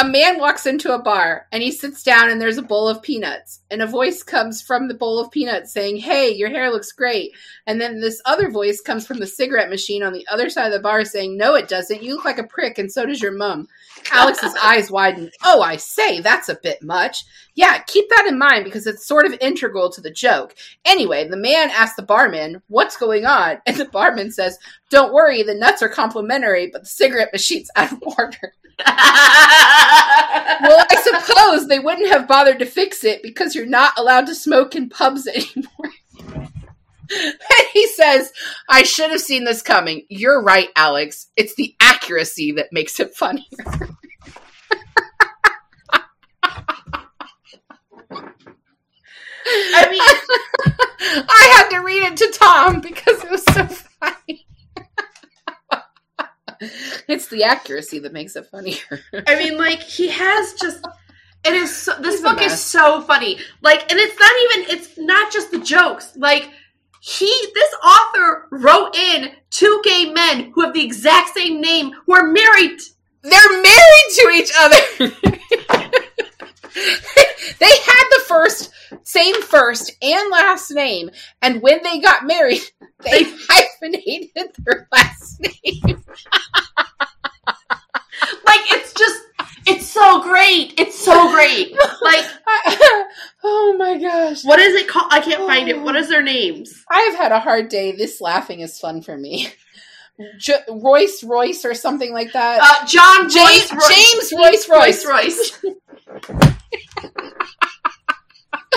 A 0.00 0.04
man 0.04 0.38
walks 0.38 0.64
into 0.64 0.94
a 0.94 1.02
bar 1.02 1.48
and 1.50 1.60
he 1.60 1.72
sits 1.72 2.04
down 2.04 2.30
and 2.30 2.40
there's 2.40 2.56
a 2.56 2.62
bowl 2.62 2.86
of 2.86 3.02
peanuts. 3.02 3.62
And 3.68 3.82
a 3.82 3.86
voice 3.86 4.22
comes 4.22 4.62
from 4.62 4.86
the 4.86 4.94
bowl 4.94 5.18
of 5.18 5.32
peanuts 5.32 5.72
saying, 5.72 5.96
Hey, 5.96 6.32
your 6.32 6.50
hair 6.50 6.70
looks 6.70 6.92
great. 6.92 7.32
And 7.66 7.80
then 7.80 8.00
this 8.00 8.22
other 8.24 8.48
voice 8.48 8.80
comes 8.80 9.04
from 9.04 9.18
the 9.18 9.26
cigarette 9.26 9.70
machine 9.70 10.04
on 10.04 10.12
the 10.12 10.24
other 10.30 10.50
side 10.50 10.66
of 10.66 10.72
the 10.72 10.78
bar 10.78 11.04
saying, 11.04 11.36
No, 11.36 11.56
it 11.56 11.66
doesn't. 11.66 12.00
You 12.00 12.14
look 12.14 12.24
like 12.24 12.38
a 12.38 12.44
prick 12.44 12.78
and 12.78 12.92
so 12.92 13.06
does 13.06 13.20
your 13.20 13.32
mum. 13.32 13.66
Alex's 14.12 14.54
eyes 14.62 14.88
widen. 14.88 15.32
Oh, 15.42 15.62
I 15.62 15.74
say, 15.74 16.20
that's 16.20 16.48
a 16.48 16.60
bit 16.62 16.80
much. 16.80 17.24
Yeah, 17.56 17.78
keep 17.78 18.08
that 18.10 18.26
in 18.28 18.38
mind 18.38 18.62
because 18.62 18.86
it's 18.86 19.04
sort 19.04 19.26
of 19.26 19.34
integral 19.40 19.90
to 19.90 20.00
the 20.00 20.12
joke. 20.12 20.54
Anyway, 20.84 21.26
the 21.26 21.36
man 21.36 21.70
asks 21.70 21.96
the 21.96 22.02
barman, 22.02 22.62
What's 22.68 22.96
going 22.96 23.26
on? 23.26 23.58
And 23.66 23.76
the 23.76 23.86
barman 23.86 24.30
says, 24.30 24.60
Don't 24.90 25.12
worry, 25.12 25.42
the 25.42 25.56
nuts 25.56 25.82
are 25.82 25.88
complimentary, 25.88 26.70
but 26.72 26.82
the 26.82 26.88
cigarette 26.88 27.32
machine's 27.32 27.68
out 27.74 27.90
of 27.90 28.02
order. 28.16 28.54
well, 28.86 28.96
I 30.90 31.00
suppose 31.02 31.66
they 31.66 31.78
wouldn't 31.78 32.12
have 32.12 32.28
bothered 32.28 32.58
to 32.60 32.66
fix 32.66 33.04
it 33.04 33.22
because 33.22 33.54
you're 33.54 33.66
not 33.66 33.98
allowed 33.98 34.26
to 34.26 34.34
smoke 34.34 34.76
in 34.76 34.88
pubs 34.88 35.26
anymore. 35.34 35.92
and 37.10 37.34
he 37.72 37.86
says, 37.88 38.32
I 38.68 38.82
should 38.82 39.10
have 39.10 39.20
seen 39.20 39.44
this 39.44 39.62
coming. 39.62 40.04
You're 40.08 40.42
right, 40.42 40.68
Alex. 40.76 41.28
It's 41.36 41.54
the 41.54 41.74
accuracy 41.80 42.52
that 42.52 42.72
makes 42.72 43.00
it 43.00 43.14
funnier. 43.14 43.44
I 49.50 49.88
mean, 49.90 50.00
I 51.28 51.54
had 51.56 51.68
to 51.70 51.84
read 51.84 52.02
it 52.02 52.16
to 52.18 52.38
Tom 52.38 52.80
because 52.80 53.22
it 53.24 53.30
was 53.30 53.42
so 53.44 53.66
funny. 53.66 54.46
it's 57.08 57.28
the 57.28 57.44
accuracy 57.44 57.98
that 58.00 58.12
makes 58.12 58.36
it 58.36 58.46
funnier. 58.46 58.78
I 59.26 59.36
mean, 59.38 59.56
like 59.56 59.82
he 59.82 60.08
has 60.08 60.54
just 60.54 60.86
it 61.44 61.54
is 61.54 61.74
so, 61.74 61.94
this 62.00 62.16
He's 62.16 62.22
book 62.22 62.42
is 62.42 62.60
so 62.60 63.00
funny. 63.02 63.38
Like, 63.62 63.90
and 63.90 63.98
it's 63.98 64.18
not 64.18 64.32
even 64.42 64.76
it's 64.76 64.98
not 64.98 65.32
just 65.32 65.50
the 65.50 65.60
jokes. 65.60 66.16
Like 66.16 66.50
he 67.00 67.32
this 67.54 67.74
author 67.84 68.48
wrote 68.50 68.94
in 68.96 69.32
two 69.50 69.80
gay 69.84 70.12
men 70.12 70.50
who 70.52 70.62
have 70.62 70.74
the 70.74 70.84
exact 70.84 71.36
same 71.36 71.60
name 71.60 71.92
who 72.06 72.14
are 72.14 72.26
married. 72.26 72.80
They're 73.22 73.62
married 73.62 74.10
to 74.16 74.30
each 74.34 74.52
other. 74.58 74.80
they 77.58 77.66
had 77.66 78.04
the 78.10 78.24
first 78.26 78.70
same 79.02 79.40
first 79.42 79.96
and 80.02 80.30
last 80.30 80.70
name, 80.70 81.10
and 81.42 81.62
when 81.62 81.82
they 81.82 82.00
got 82.00 82.26
married, 82.26 82.62
they 83.04 83.24
hyphenated 83.48 84.50
their 84.58 84.88
last 84.92 85.40
name. 85.40 86.04
like 88.44 88.72
it's 88.72 88.92
just 88.94 89.22
it's 89.66 89.86
so 89.86 90.22
great. 90.22 90.74
It's 90.78 90.98
so 90.98 91.30
great. 91.32 91.72
Like 92.02 92.24
oh 93.44 93.74
my 93.78 93.98
gosh. 94.00 94.44
What 94.44 94.58
is 94.58 94.74
it 94.74 94.88
called? 94.88 95.12
I 95.12 95.20
can't 95.20 95.46
find 95.46 95.68
it. 95.68 95.80
What 95.80 95.96
is 95.96 96.08
their 96.08 96.22
names? 96.22 96.84
I 96.90 97.00
have 97.02 97.16
had 97.16 97.32
a 97.32 97.40
hard 97.40 97.68
day. 97.68 97.92
This 97.92 98.20
laughing 98.20 98.60
is 98.60 98.78
fun 98.78 99.02
for 99.02 99.16
me. 99.16 99.48
J- 100.38 100.64
Royce 100.68 101.22
Royce 101.22 101.64
or 101.64 101.74
something 101.74 102.12
like 102.12 102.32
that. 102.32 102.60
Uh, 102.60 102.86
John 102.86 103.28
James 103.28 103.72
Royce, 103.72 103.88
James 103.88 104.32
Royce 104.36 104.68
Royce 104.68 105.06
Royce. 105.06 105.62
Royce. 105.62 105.74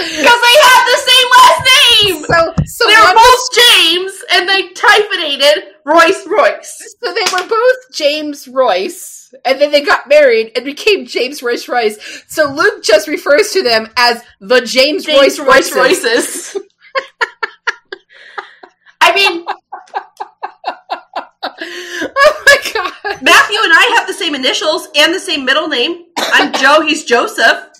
Because 0.01 0.41
they 0.41 0.55
have 0.63 0.85
the 0.85 0.99
same 1.09 1.27
last 1.37 1.61
name. 1.65 2.23
So, 2.25 2.53
so 2.65 2.87
they're 2.87 3.13
both 3.13 3.53
James, 3.53 4.13
and 4.33 4.49
they 4.49 4.69
hyphenated 4.75 5.75
Royce 5.85 6.25
Royce. 6.27 6.95
So 7.03 7.13
they 7.13 7.25
were 7.31 7.47
both 7.47 7.77
James 7.93 8.47
Royce, 8.47 9.33
and 9.45 9.59
then 9.61 9.71
they 9.71 9.81
got 9.81 10.07
married 10.07 10.51
and 10.55 10.65
became 10.65 11.05
James 11.05 11.43
Royce 11.43 11.67
Royce. 11.67 11.97
So 12.27 12.51
Luke 12.51 12.83
just 12.83 13.07
refers 13.07 13.51
to 13.51 13.63
them 13.63 13.89
as 13.97 14.23
the 14.39 14.61
James, 14.61 15.05
James 15.05 15.39
Royce 15.39 15.39
Royce 15.39 15.75
Royces. 15.75 16.57
I 19.01 19.15
mean. 19.15 19.45
oh 21.43 22.43
my 22.45 22.57
god. 22.73 23.21
Matthew 23.21 23.57
and 23.63 23.73
I 23.73 23.95
have 23.97 24.07
the 24.07 24.13
same 24.13 24.35
initials 24.35 24.87
and 24.95 25.13
the 25.13 25.19
same 25.19 25.45
middle 25.45 25.67
name. 25.67 26.05
I'm 26.17 26.53
Joe, 26.53 26.81
he's 26.81 27.03
Joseph. 27.03 27.70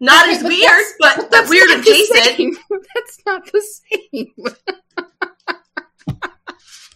Not 0.00 0.28
as 0.28 0.42
weird, 0.42 0.84
but 0.98 1.30
that's 1.30 1.48
weird 1.48 1.70
adjacent. 1.70 2.58
That's 2.94 3.18
not 3.24 3.50
the 3.50 3.62
same. 3.62 4.34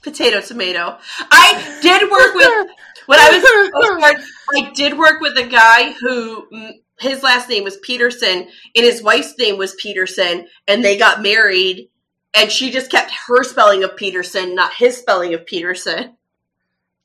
Potato, 0.03 0.41
tomato. 0.41 0.99
I 1.31 1.79
did 1.83 2.11
work 2.11 2.35
with 2.35 2.71
when 3.07 3.19
I 3.19 3.31
was 3.31 4.25
I 4.55 4.71
did 4.71 4.99
work 4.99 5.21
with 5.21 5.37
a 5.37 5.47
guy 5.47 5.93
who 5.93 6.47
mm, 6.51 6.73
his 6.99 7.23
last 7.23 7.49
name 7.49 7.65
was 7.65 7.77
Peterson 7.79 8.49
and 8.75 8.85
his 8.87 9.03
wife's 9.03 9.37
name 9.39 9.59
was 9.59 9.75
Peterson, 9.75 10.47
and 10.67 10.85
they 10.85 10.97
got 10.97 11.23
married, 11.23 11.91
and 12.35 12.51
she 12.51 12.71
just 12.71 12.91
kept 12.91 13.13
her 13.29 13.43
spelling 13.43 13.85
of 13.85 13.97
Peterson, 13.97 14.55
not 14.55 14.73
his 14.73 14.97
spelling 14.97 15.35
of 15.35 15.45
Peterson. 15.45 16.17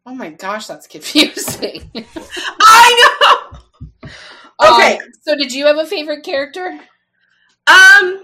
Oh 0.06 0.14
my 0.14 0.30
gosh, 0.30 0.68
that's 0.68 0.88
confusing. 0.88 1.90
I 2.62 3.50
know. 3.52 3.60
Okay. 4.64 4.98
Um, 4.98 5.10
so 5.22 5.36
did 5.36 5.54
you 5.54 5.66
have 5.68 5.78
a 5.78 5.86
favorite 5.86 6.24
character? 6.24 6.68
Um 7.68 8.24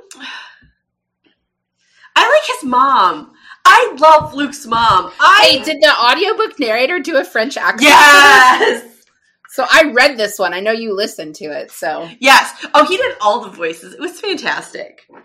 I 2.13 2.29
like 2.29 2.57
his 2.59 2.69
mom. 2.69 3.33
I 3.65 3.95
love 3.99 4.33
Luke's 4.33 4.65
mom. 4.65 5.11
I 5.19 5.47
Hey, 5.49 5.63
did 5.63 5.81
the 5.81 5.93
audiobook 5.93 6.59
narrator 6.59 6.99
do 6.99 7.17
a 7.17 7.23
French 7.23 7.57
accent? 7.57 7.89
Yes. 7.89 9.05
So 9.49 9.65
I 9.69 9.91
read 9.91 10.17
this 10.17 10.39
one. 10.39 10.53
I 10.53 10.61
know 10.61 10.71
you 10.71 10.95
listened 10.95 11.35
to 11.35 11.45
it. 11.45 11.71
So 11.71 12.09
yes. 12.19 12.65
Oh, 12.73 12.85
he 12.85 12.97
did 12.97 13.15
all 13.19 13.41
the 13.41 13.49
voices. 13.49 13.93
It 13.93 13.99
was 13.99 14.19
fantastic. 14.19 15.05
Um, 15.09 15.23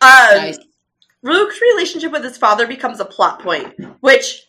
nice. 0.00 0.58
Luke's 1.22 1.60
relationship 1.60 2.12
with 2.12 2.24
his 2.24 2.36
father 2.36 2.66
becomes 2.66 3.00
a 3.00 3.04
plot 3.04 3.40
point, 3.40 3.74
which 4.00 4.44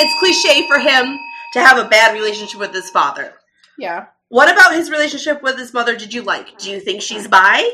it's 0.00 0.20
cliche 0.20 0.66
for 0.66 0.78
him 0.78 1.18
to 1.58 1.66
have 1.66 1.78
a 1.78 1.88
bad 1.88 2.14
relationship 2.14 2.60
with 2.60 2.72
his 2.72 2.90
father. 2.90 3.34
Yeah. 3.78 4.06
What 4.28 4.52
about 4.52 4.74
his 4.74 4.90
relationship 4.90 5.42
with 5.42 5.58
his 5.58 5.72
mother 5.72 5.96
did 5.96 6.12
you 6.12 6.22
like? 6.22 6.58
Do 6.58 6.70
you 6.70 6.80
think 6.80 7.02
she's 7.02 7.26
bi? 7.28 7.68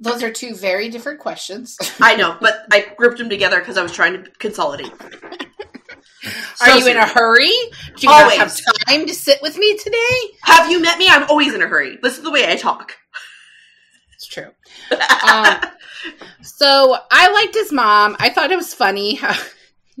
Those 0.00 0.22
are 0.24 0.32
two 0.32 0.56
very 0.56 0.88
different 0.88 1.20
questions. 1.20 1.78
I 2.00 2.16
know, 2.16 2.36
but 2.40 2.66
I 2.72 2.92
grouped 2.96 3.18
them 3.18 3.30
together 3.30 3.60
because 3.60 3.78
I 3.78 3.82
was 3.82 3.92
trying 3.92 4.24
to 4.24 4.30
consolidate. 4.38 4.92
So 6.54 6.70
are 6.70 6.78
you 6.78 6.86
in 6.86 6.96
a 6.96 7.06
hurry? 7.06 7.52
Do 7.96 8.06
you 8.06 8.10
always. 8.10 8.38
not 8.38 8.48
have 8.48 8.58
time 8.86 9.06
to 9.06 9.14
sit 9.14 9.42
with 9.42 9.58
me 9.58 9.76
today? 9.76 10.38
Have 10.42 10.70
you 10.70 10.80
met 10.80 10.96
me? 10.96 11.08
I'm 11.08 11.28
always 11.28 11.52
in 11.52 11.60
a 11.62 11.66
hurry. 11.66 11.98
This 12.00 12.16
is 12.16 12.22
the 12.22 12.30
way 12.30 12.48
I 12.48 12.54
talk. 12.54 12.96
It's 14.14 14.26
true. 14.28 14.50
um, 15.26 15.60
so 16.42 16.96
I 17.10 17.32
liked 17.32 17.54
his 17.54 17.72
mom. 17.72 18.16
I 18.20 18.30
thought 18.30 18.52
it 18.52 18.56
was 18.56 18.72
funny 18.72 19.16
how 19.16 19.36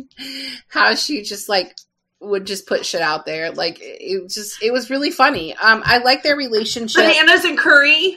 how 0.68 0.94
she 0.94 1.22
just 1.22 1.48
like 1.48 1.74
would 2.22 2.46
just 2.46 2.66
put 2.66 2.86
shit 2.86 3.00
out 3.02 3.26
there. 3.26 3.52
Like 3.52 3.78
it 3.80 4.28
just 4.30 4.62
it 4.62 4.72
was 4.72 4.90
really 4.90 5.10
funny. 5.10 5.54
Um 5.56 5.82
I 5.84 5.98
like 5.98 6.22
their 6.22 6.36
relationship. 6.36 7.02
Bananas 7.02 7.44
and 7.44 7.58
curry. 7.58 8.16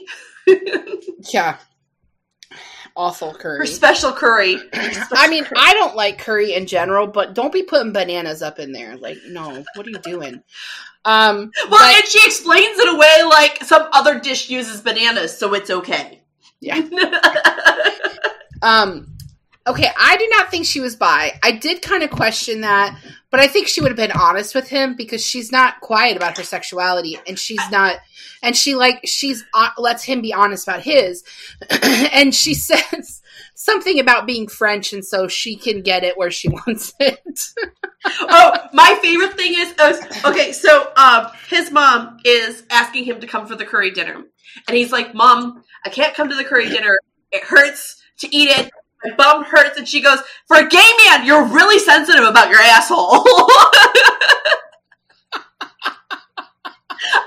yeah. 1.33 1.57
Awful 2.95 3.33
curry. 3.33 3.59
Her 3.59 3.65
special 3.65 4.13
curry. 4.13 4.57
I 4.73 5.27
mean, 5.27 5.45
I 5.57 5.73
don't 5.73 5.97
like 5.97 6.17
curry 6.19 6.53
in 6.53 6.65
general, 6.65 7.07
but 7.07 7.33
don't 7.33 7.51
be 7.51 7.63
putting 7.63 7.91
bananas 7.91 8.41
up 8.41 8.57
in 8.57 8.71
there. 8.71 8.95
Like, 8.95 9.17
no, 9.27 9.65
what 9.75 9.85
are 9.85 9.89
you 9.89 9.99
doing? 9.99 10.41
Um, 11.03 11.51
well, 11.69 11.69
but- 11.71 11.95
and 11.95 12.05
she 12.05 12.19
explains 12.25 12.79
it 12.79 12.93
away 12.95 13.23
like 13.29 13.63
some 13.65 13.87
other 13.91 14.17
dish 14.19 14.49
uses 14.49 14.79
bananas, 14.79 15.37
so 15.37 15.53
it's 15.53 15.69
okay. 15.69 16.23
Yeah. 16.61 16.81
Um, 18.61 19.14
okay, 19.67 19.89
I 19.99 20.17
do 20.17 20.27
not 20.29 20.51
think 20.51 20.65
she 20.65 20.79
was 20.79 20.95
bi. 20.95 21.39
I 21.43 21.51
did 21.51 21.81
kind 21.81 22.03
of 22.03 22.11
question 22.11 22.61
that, 22.61 22.97
but 23.31 23.39
I 23.39 23.47
think 23.47 23.67
she 23.67 23.81
would 23.81 23.89
have 23.89 23.97
been 23.97 24.11
honest 24.11 24.53
with 24.53 24.69
him 24.69 24.95
because 24.95 25.25
she's 25.25 25.51
not 25.51 25.81
quiet 25.81 26.15
about 26.15 26.37
her 26.37 26.43
sexuality, 26.43 27.19
and 27.27 27.37
she's 27.37 27.61
not, 27.71 27.97
and 28.43 28.55
she 28.55 28.75
like 28.75 29.01
she's 29.05 29.43
uh, 29.53 29.69
lets 29.77 30.03
him 30.03 30.21
be 30.21 30.33
honest 30.33 30.67
about 30.67 30.83
his, 30.83 31.23
and 32.13 32.33
she 32.33 32.53
says 32.53 33.21
something 33.55 33.99
about 33.99 34.27
being 34.27 34.47
French, 34.47 34.93
and 34.93 35.03
so 35.03 35.27
she 35.27 35.55
can 35.55 35.81
get 35.81 36.03
it 36.03 36.17
where 36.17 36.31
she 36.31 36.47
wants 36.67 36.93
it. 36.99 37.21
oh, 38.21 38.53
my 38.73 38.97
favorite 39.01 39.35
thing 39.35 39.53
is 39.55 39.73
uh, 39.79 40.29
okay. 40.29 40.51
So, 40.51 40.91
um, 40.95 41.27
his 41.49 41.71
mom 41.71 42.19
is 42.23 42.63
asking 42.69 43.05
him 43.05 43.19
to 43.21 43.27
come 43.27 43.47
for 43.47 43.55
the 43.55 43.65
curry 43.65 43.91
dinner, 43.91 44.23
and 44.67 44.77
he's 44.77 44.91
like, 44.91 45.15
"Mom, 45.15 45.63
I 45.83 45.89
can't 45.89 46.13
come 46.13 46.29
to 46.29 46.35
the 46.35 46.45
curry 46.45 46.69
dinner. 46.69 46.99
It 47.31 47.43
hurts 47.43 48.01
to 48.19 48.33
eat 48.33 48.49
it. 48.49 48.71
My 49.05 49.15
bum 49.15 49.43
hurts." 49.43 49.77
And 49.77 49.87
she 49.87 50.01
goes, 50.01 50.19
"For 50.47 50.57
a 50.57 50.67
gay 50.67 50.89
man, 51.05 51.25
you're 51.25 51.45
really 51.45 51.79
sensitive 51.79 52.23
about 52.23 52.49
your 52.49 52.59
asshole." 52.59 53.25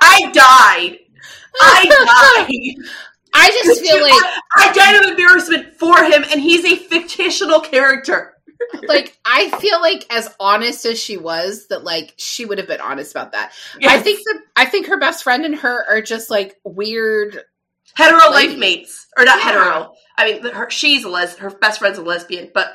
I 0.00 0.30
died. 0.32 0.98
I 1.60 2.44
died. 2.46 2.90
I 3.34 3.50
just 3.50 3.80
feel 3.80 4.00
like 4.02 4.22
I 4.56 4.72
died 4.72 5.04
of 5.04 5.10
embarrassment 5.10 5.74
for 5.74 6.02
him, 6.02 6.24
and 6.30 6.40
he's 6.40 6.64
a 6.64 6.76
fictional 6.76 7.60
character. 7.60 8.34
like 8.88 9.16
I 9.24 9.50
feel 9.60 9.80
like 9.80 10.04
as 10.10 10.34
honest 10.40 10.84
as 10.84 10.98
she 11.00 11.16
was, 11.16 11.68
that 11.68 11.84
like 11.84 12.14
she 12.16 12.44
would 12.44 12.58
have 12.58 12.66
been 12.66 12.80
honest 12.80 13.12
about 13.12 13.32
that. 13.32 13.52
I 13.86 14.00
think 14.00 14.20
that 14.24 14.40
I 14.56 14.64
think 14.64 14.86
her 14.88 14.98
best 14.98 15.22
friend 15.22 15.44
and 15.44 15.54
her 15.56 15.84
are 15.88 16.02
just 16.02 16.30
like 16.30 16.56
weird. 16.64 17.42
Hetero 17.94 18.30
Lady. 18.30 18.48
life 18.50 18.58
mates, 18.58 19.06
or 19.16 19.24
not 19.24 19.38
Yeah. 19.38 19.44
hetero. 19.44 19.94
I 20.16 20.24
mean, 20.32 20.44
her, 20.52 20.70
she's 20.70 21.04
a 21.04 21.08
les. 21.08 21.36
Her 21.36 21.50
best 21.50 21.78
friend's 21.78 21.98
a 21.98 22.02
lesbian, 22.02 22.50
but 22.52 22.72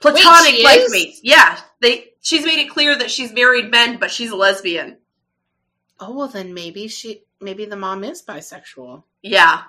platonic 0.00 0.54
she 0.56 0.64
life 0.64 0.80
is? 0.82 0.92
mates. 0.92 1.20
Yeah, 1.22 1.58
they. 1.80 2.08
She's 2.22 2.44
made 2.44 2.58
it 2.58 2.70
clear 2.70 2.96
that 2.98 3.10
she's 3.10 3.32
married 3.32 3.70
men, 3.70 3.98
but 3.98 4.10
she's 4.10 4.30
a 4.30 4.36
lesbian. 4.36 4.98
Oh 5.98 6.14
well, 6.14 6.28
then 6.28 6.54
maybe 6.54 6.88
she 6.88 7.22
maybe 7.40 7.64
the 7.64 7.76
mom 7.76 8.04
is 8.04 8.22
bisexual. 8.22 9.04
Yeah, 9.22 9.62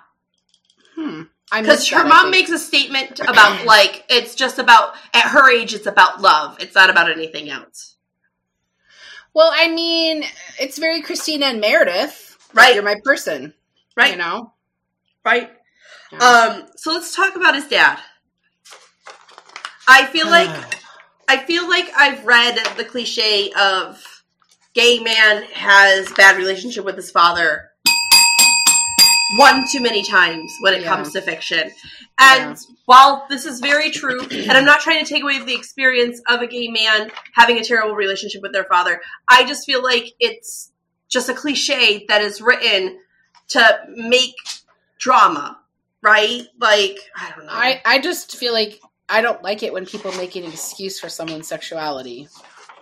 Hmm. 0.94 1.22
Because 1.54 1.88
her 1.90 1.98
that, 2.02 2.08
mom 2.08 2.30
makes 2.30 2.50
a 2.50 2.58
statement 2.58 3.20
about 3.20 3.64
like 3.66 4.04
it's 4.08 4.34
just 4.34 4.58
about 4.58 4.94
at 5.14 5.24
her 5.30 5.50
age, 5.50 5.74
it's 5.74 5.86
about 5.86 6.20
love. 6.20 6.56
It's 6.60 6.74
not 6.74 6.90
about 6.90 7.10
anything 7.10 7.50
else. 7.50 7.96
Well, 9.34 9.50
I 9.54 9.68
mean, 9.68 10.24
it's 10.60 10.78
very 10.78 11.00
Christina 11.02 11.46
and 11.46 11.60
Meredith. 11.60 12.36
Right. 12.54 12.74
You're 12.74 12.84
my 12.84 12.96
person. 13.02 13.54
Right. 13.96 14.12
You 14.12 14.16
know. 14.18 14.51
Right. 15.24 15.50
Yeah. 16.10 16.18
Um. 16.18 16.66
So 16.76 16.92
let's 16.92 17.14
talk 17.14 17.36
about 17.36 17.54
his 17.54 17.68
dad. 17.68 17.98
I 19.88 20.06
feel 20.06 20.26
like 20.30 20.50
I 21.28 21.38
feel 21.38 21.68
like 21.68 21.90
I've 21.96 22.24
read 22.24 22.58
the 22.76 22.84
cliche 22.84 23.52
of 23.58 24.02
gay 24.74 25.00
man 25.00 25.44
has 25.52 26.10
bad 26.12 26.36
relationship 26.36 26.84
with 26.84 26.96
his 26.96 27.10
father 27.10 27.68
one 29.36 29.64
too 29.70 29.80
many 29.80 30.02
times 30.02 30.52
when 30.60 30.74
it 30.74 30.82
Yeah. 30.82 30.88
comes 30.88 31.12
to 31.12 31.22
fiction. 31.22 31.70
And 32.18 32.56
while 32.84 33.26
this 33.30 33.46
is 33.46 33.60
very 33.60 33.90
true, 33.90 34.20
and 34.30 34.52
I'm 34.52 34.64
not 34.64 34.80
trying 34.80 35.04
to 35.04 35.10
take 35.10 35.22
away 35.22 35.42
the 35.42 35.54
experience 35.54 36.20
of 36.28 36.40
a 36.42 36.46
gay 36.46 36.68
man 36.68 37.10
having 37.34 37.58
a 37.58 37.64
terrible 37.64 37.94
relationship 37.94 38.42
with 38.42 38.52
their 38.52 38.64
father, 38.64 39.00
I 39.28 39.44
just 39.44 39.64
feel 39.64 39.82
like 39.82 40.12
it's 40.20 40.70
just 41.08 41.28
a 41.28 41.34
cliche 41.34 42.04
that 42.08 42.20
is 42.22 42.40
written 42.42 42.98
to 43.48 43.80
make 43.88 44.34
drama, 45.02 45.58
right? 46.00 46.42
Like, 46.60 46.96
I 47.20 47.32
don't 47.36 47.46
know. 47.46 47.52
I 47.52 47.82
I 47.84 47.98
just 47.98 48.36
feel 48.36 48.52
like 48.52 48.80
I 49.08 49.20
don't 49.20 49.42
like 49.42 49.62
it 49.64 49.72
when 49.72 49.84
people 49.84 50.12
make 50.12 50.36
an 50.36 50.44
excuse 50.44 50.98
for 51.00 51.08
someone's 51.08 51.48
sexuality, 51.48 52.28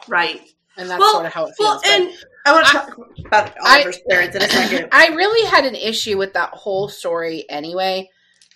right. 0.06 0.40
and 0.76 0.88
that's 0.88 1.00
Well, 1.00 1.14
sort 1.14 1.26
of 1.26 1.32
how 1.32 1.46
it 1.46 1.54
feels. 1.56 1.80
but- 1.82 1.90
and 1.90 2.12
I 2.46 2.52
want 2.52 2.66
to 2.66 2.70
I- 2.70 2.72
talk 2.84 2.98
about 3.26 3.54
I- 3.62 3.76
Oliver's 3.78 3.98
parents 4.08 4.36
in 4.36 4.42
a 4.42 4.48
second. 4.48 4.88
I 4.92 5.08
really 5.08 5.48
had 5.50 5.64
an 5.64 5.74
issue 5.74 6.16
with 6.18 6.34
that 6.34 6.50
whole 6.50 6.88
story 6.88 7.46
anyway, 7.48 8.10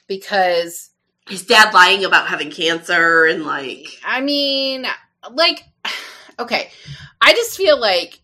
because 0.07 0.91
His 1.29 1.43
dad 1.47 1.73
lying 1.73 2.05
about 2.05 2.29
having 2.29 2.51
cancer 2.51 3.25
and 3.25 3.45
like, 3.45 3.87
I 4.05 4.21
mean, 4.21 4.87
like, 5.33 5.65
okay, 6.39 6.71
I 7.21 7.33
just 7.33 7.57
feel 7.57 7.81
like 7.81 8.21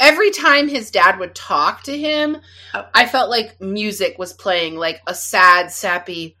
every 0.00 0.30
time 0.30 0.68
his 0.68 0.90
dad 0.90 1.18
would 1.18 1.34
talk 1.34 1.82
to 1.84 1.96
him, 1.96 2.38
Oh. 2.74 2.84
I 2.94 3.06
felt 3.06 3.30
like 3.30 3.60
music 3.60 4.18
was 4.18 4.32
playing, 4.32 4.76
like 4.76 5.00
a 5.06 5.14
sad, 5.14 5.70
sappy. 5.70 6.36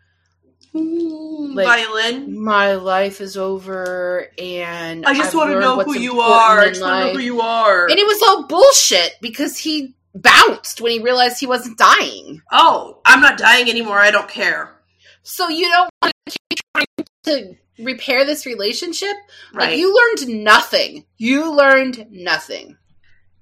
Like, 0.78 1.66
violin. 1.66 2.42
my 2.42 2.74
life 2.74 3.22
is 3.22 3.36
over, 3.38 4.28
and 4.38 5.06
I 5.06 5.14
just 5.14 5.34
want 5.34 5.50
to 5.50 5.58
know 5.60 5.80
who 5.82 5.98
you 5.98 6.20
are. 6.20 6.60
I 6.60 6.68
just 6.68 6.82
want 6.82 7.00
to 7.02 7.06
know 7.06 7.12
who 7.18 7.24
you 7.24 7.40
are. 7.40 7.86
And 7.88 7.98
it 7.98 8.06
was 8.06 8.20
all 8.22 8.46
bullshit 8.46 9.14
because 9.22 9.56
he 9.56 9.94
bounced 10.14 10.80
when 10.82 10.92
he 10.92 10.98
realized 11.00 11.40
he 11.40 11.46
wasn't 11.46 11.78
dying. 11.78 12.42
oh, 12.52 13.00
I'm 13.06 13.20
not 13.20 13.38
dying 13.38 13.70
anymore. 13.70 13.98
I 13.98 14.10
don't 14.10 14.28
care. 14.28 14.74
So 15.22 15.48
you 15.48 15.68
don't 15.70 15.90
want 16.02 16.12
to 16.28 16.38
keep 16.50 16.60
trying 16.74 17.06
to 17.24 17.54
repair 17.82 18.24
this 18.26 18.44
relationship? 18.46 19.16
Right. 19.54 19.70
Like 19.70 19.78
you 19.78 19.94
learned 19.94 20.44
nothing. 20.44 21.04
You 21.16 21.54
learned 21.56 22.06
nothing. 22.10 22.76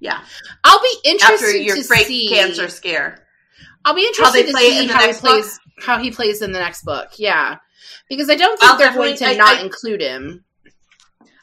Yeah. 0.05 0.21
I'll 0.63 0.81
be 0.81 0.95
interested 1.03 1.45
After 1.47 1.57
your 1.57 1.75
to 1.75 1.83
fake 1.83 2.07
see. 2.07 2.27
cancer 2.29 2.67
scare. 2.69 3.25
I'll 3.83 3.93
be 3.95 4.05
interested 4.05 4.45
to 4.47 4.53
see 4.53 4.83
in 4.83 4.89
how 4.89 5.01
he 5.01 5.11
book? 5.11 5.17
plays 5.21 5.59
how 5.79 5.97
he 5.99 6.09
plays 6.11 6.41
in 6.41 6.51
the 6.51 6.59
next 6.59 6.83
book. 6.83 7.09
Yeah, 7.17 7.57
because 8.09 8.29
I 8.29 8.35
don't 8.35 8.59
think 8.59 8.71
I'll 8.71 8.77
they're 8.77 8.93
going 8.93 9.15
to 9.17 9.25
I- 9.27 9.33
not 9.35 9.57
I- 9.57 9.61
include 9.61 10.01
him. 10.01 10.43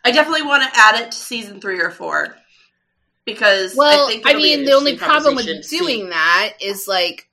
I 0.05 0.11
definitely 0.11 0.43
want 0.43 0.63
to 0.65 0.71
add 0.79 1.01
it 1.01 1.13
to 1.13 1.17
season 1.17 1.61
three 1.61 1.81
or 1.81 1.91
four 1.91 2.35
because 3.25 3.75
Well, 3.77 4.07
I 4.09 4.11
think 4.11 4.27
I, 4.27 4.35
mean, 4.35 4.65
the 4.65 4.73
only 4.73 4.97
problem 4.97 5.37
with 5.37 5.47
conversation 5.47 5.63
to 5.63 5.69
see. 5.69 5.79
doing 5.79 6.09
that 6.11 6.55
is 6.61 6.89
like 6.89 7.29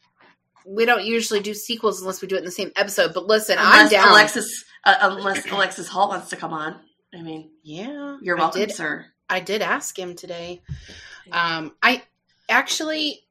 we 0.68 0.86
don't 0.86 1.04
usually 1.04 1.40
do 1.40 1.56
sequels 1.56 2.00
unless 2.02 2.22
we 2.22 2.28
do 2.28 2.36
it 2.36 2.40
in 2.40 2.46
the 2.46 2.52
same 2.52 2.72
episode. 2.76 3.14
But 3.16 3.26
listen, 3.26 3.58
I'm 3.60 3.66
unless 3.88 3.92
down. 3.92 4.10
Alexis, 4.10 4.66
uh, 4.84 4.96
unless 5.02 5.50
Alexis 5.52 5.88
Hall 5.88 6.10
wants 6.10 6.30
to 6.30 6.36
come 6.36 6.54
on. 6.54 6.76
I 7.12 7.24
mean, 7.24 7.50
yeah, 7.64 8.18
you're 8.22 8.38
I 8.38 8.42
welcome, 8.42 8.62
did 8.62 8.72
sir. 8.74 9.08
I 9.28 9.40
did 9.40 9.64
ask 9.64 9.98
him 9.98 10.16
today. 10.16 10.62
Um, 11.32 11.74
I 11.82 12.04
actually, 12.50 13.22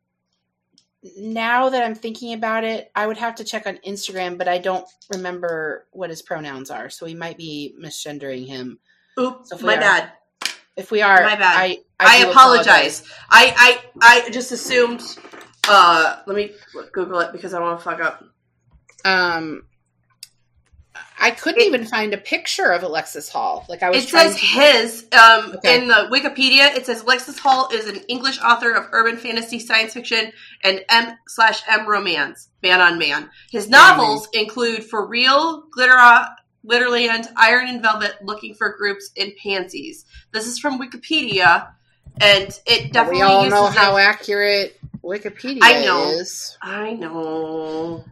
now 1.17 1.69
that 1.71 1.83
I'm 1.85 1.95
thinking 1.95 2.33
about 2.33 2.65
it, 2.65 2.91
I 2.95 3.07
would 3.07 3.17
have 3.19 3.37
to 3.37 3.45
check 3.45 3.67
on 3.67 3.79
Instagram, 3.87 4.37
but 4.39 4.49
I 4.49 4.59
don't 4.59 4.87
remember 5.13 5.87
what 5.93 6.11
his 6.11 6.23
pronouns 6.23 6.71
are, 6.71 6.91
so 6.91 7.07
we 7.07 7.15
might 7.15 7.37
be 7.37 7.75
misgendering 7.81 8.47
him. 8.47 8.79
Oops, 9.19 9.49
So 9.51 9.59
my 9.67 9.77
are- 9.77 9.81
bad. 9.81 10.13
If 10.77 10.93
we 10.93 11.03
are, 11.03 11.21
My 11.25 11.35
bad. 11.35 11.57
I 11.57 11.79
I, 11.99 12.23
do 12.23 12.31
apologize. 12.31 13.03
I, 13.29 13.83
I 14.01 14.25
I 14.27 14.31
just 14.31 14.53
assumed. 14.53 15.03
Uh, 15.69 16.21
let 16.25 16.37
me 16.37 16.53
Google 16.93 17.19
it 17.19 17.33
because 17.33 17.53
I 17.53 17.59
want 17.59 17.81
to 17.81 17.85
fuck 17.85 18.01
up. 18.01 18.23
Um, 19.05 19.65
I 21.21 21.31
couldn't 21.33 21.61
It- 21.63 21.67
even 21.67 21.87
find 21.87 22.15
a 22.15 22.19
picture 22.19 22.71
of 22.71 22.83
Alexis 22.83 23.29
Hall. 23.29 23.65
Like 23.69 23.83
I 23.83 23.91
was 23.91 24.05
It 24.05 24.09
says 24.09 24.35
to- 24.39 24.41
his 24.47 25.07
um 25.13 25.55
Okay. 25.57 25.77
in 25.79 25.89
the 25.89 26.09
Wikipedia. 26.13 26.75
It 26.77 26.87
says 26.87 27.03
Alexis 27.03 27.39
Hall 27.39 27.69
is 27.73 27.87
an 27.87 27.97
English 28.09 28.39
author 28.41 28.71
of 28.73 28.87
urban 28.93 29.17
fantasy, 29.17 29.59
science 29.59 29.95
fiction, 29.95 30.33
and 30.63 30.85
M 30.89 31.17
slash 31.27 31.63
M 31.69 31.87
romance, 31.87 32.49
man 32.63 32.81
on 32.81 32.99
man. 32.99 33.31
His 33.51 33.69
novels 33.69 34.29
include 34.33 34.85
For 34.85 35.07
Real, 35.07 35.65
Glitter, 35.73 35.99
Glitterland, 36.67 37.29
Iron 37.37 37.69
and 37.69 37.83
Velvet, 37.83 38.17
Looking 38.23 38.55
for 38.55 38.75
Groups, 38.77 39.11
and 39.17 39.33
Pansies. 39.43 40.05
This 40.33 40.47
is 40.47 40.59
from 40.59 40.79
Wikipedia, 40.79 41.69
and 42.21 42.49
it 42.67 42.93
definitely 42.93 43.23
we 43.23 43.23
all 43.23 43.49
know 43.49 43.67
how 43.67 43.97
accurate 43.97 44.79
Wikipedia 45.03 45.61
I 45.63 45.85
know. 45.85 46.09
is. 46.11 46.59
I 46.61 46.93
know. 46.93 48.05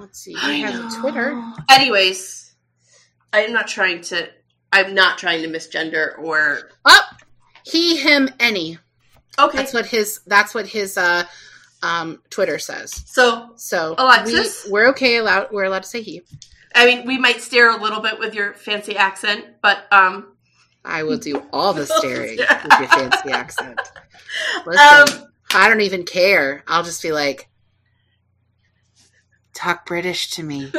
Let's 0.00 0.18
see. 0.20 0.34
I 0.40 0.54
He 0.54 0.60
has 0.62 0.74
know. 0.74 0.88
a 0.88 1.00
Twitter. 1.00 1.42
Anyways, 1.70 2.54
I'm 3.32 3.52
not 3.52 3.68
trying 3.68 4.00
to. 4.02 4.28
I'm 4.72 4.94
not 4.94 5.18
trying 5.18 5.42
to 5.42 5.48
misgender 5.48 6.18
or. 6.18 6.70
Oh, 6.84 7.00
he, 7.64 7.96
him, 7.96 8.30
any. 8.40 8.78
Okay. 9.38 9.58
That's 9.58 9.74
what 9.74 9.86
his. 9.86 10.20
That's 10.26 10.54
what 10.54 10.66
his 10.66 10.96
uh, 10.96 11.24
um, 11.82 12.22
Twitter 12.30 12.58
says. 12.58 12.92
so 13.06 13.50
So 13.56 13.94
Alexis? 13.98 14.64
we, 14.66 14.72
we're 14.72 14.88
okay. 14.90 15.16
Allowed. 15.16 15.48
We're 15.52 15.64
allowed 15.64 15.82
to 15.82 15.88
say 15.88 16.02
he. 16.02 16.22
I 16.74 16.86
mean, 16.86 17.06
we 17.06 17.18
might 17.18 17.40
stare 17.40 17.70
a 17.76 17.82
little 17.82 18.00
bit 18.00 18.18
with 18.18 18.32
your 18.34 18.54
fancy 18.54 18.96
accent, 18.96 19.44
but 19.60 19.86
um, 19.92 20.36
I 20.84 21.02
will 21.02 21.18
do 21.18 21.42
all 21.52 21.72
the 21.74 21.84
staring 21.98 22.38
with 22.38 22.48
your 22.78 22.88
fancy 22.88 23.30
accent. 23.30 23.80
Listen, 24.66 25.18
um, 25.20 25.26
I 25.52 25.68
don't 25.68 25.80
even 25.80 26.04
care. 26.04 26.62
I'll 26.68 26.84
just 26.84 27.02
be 27.02 27.10
like, 27.12 27.48
talk 29.60 29.86
British 29.86 30.30
to 30.30 30.42
me. 30.42 30.72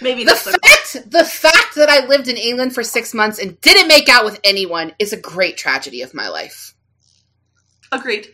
Maybe 0.00 0.24
the 0.24 0.36
fact 0.36 1.10
the 1.10 1.24
fact 1.24 1.74
that 1.74 1.88
I 1.88 2.06
lived 2.06 2.28
in 2.28 2.36
England 2.36 2.74
for 2.74 2.84
six 2.84 3.12
months 3.12 3.38
and 3.38 3.60
didn't 3.60 3.88
make 3.88 4.08
out 4.08 4.24
with 4.24 4.38
anyone 4.44 4.94
is 4.98 5.12
a 5.12 5.20
great 5.20 5.56
tragedy 5.56 6.02
of 6.02 6.14
my 6.14 6.28
life. 6.28 6.74
Agreed. 7.90 8.28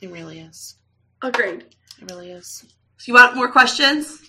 It 0.00 0.10
really 0.10 0.40
is. 0.40 0.74
Agreed. 1.22 1.64
It 2.00 2.10
really 2.10 2.30
is. 2.30 2.64
So 2.96 3.04
you 3.06 3.14
want 3.14 3.36
more 3.36 3.50
questions? 3.50 4.22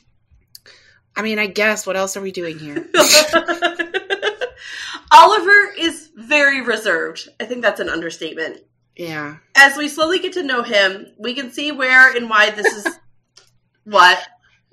I 1.15 1.23
mean, 1.23 1.39
I 1.39 1.47
guess. 1.47 1.87
What 1.87 1.95
else 1.95 2.15
are 2.15 2.21
we 2.21 2.31
doing 2.31 2.59
here? 2.59 2.75
Oliver 5.11 5.71
is 5.77 6.11
very 6.15 6.61
reserved. 6.61 7.29
I 7.39 7.45
think 7.45 7.63
that's 7.63 7.79
an 7.79 7.89
understatement. 7.89 8.61
Yeah. 8.97 9.37
As 9.55 9.77
we 9.77 9.87
slowly 9.87 10.19
get 10.19 10.33
to 10.33 10.43
know 10.43 10.63
him, 10.63 11.07
we 11.17 11.33
can 11.33 11.51
see 11.51 11.71
where 11.71 12.15
and 12.15 12.29
why 12.29 12.49
this 12.49 12.65
is 12.65 12.99
what. 13.83 14.19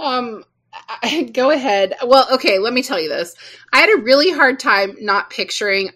Um, 0.01 0.45
I, 0.73 1.31
go 1.33 1.51
ahead. 1.51 1.95
Well, 2.05 2.27
okay, 2.35 2.59
let 2.59 2.73
me 2.73 2.83
tell 2.83 3.01
you 3.01 3.09
this. 3.09 3.35
I 3.73 3.79
had 3.79 3.91
a 3.91 4.03
really 4.03 4.31
hard 4.31 4.59
time 4.59 4.97
not 5.01 5.31
picturing 5.31 5.91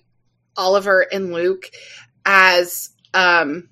Oliver 0.56 1.00
and 1.00 1.32
Luke 1.32 1.70
as 2.26 2.90
um 3.14 3.68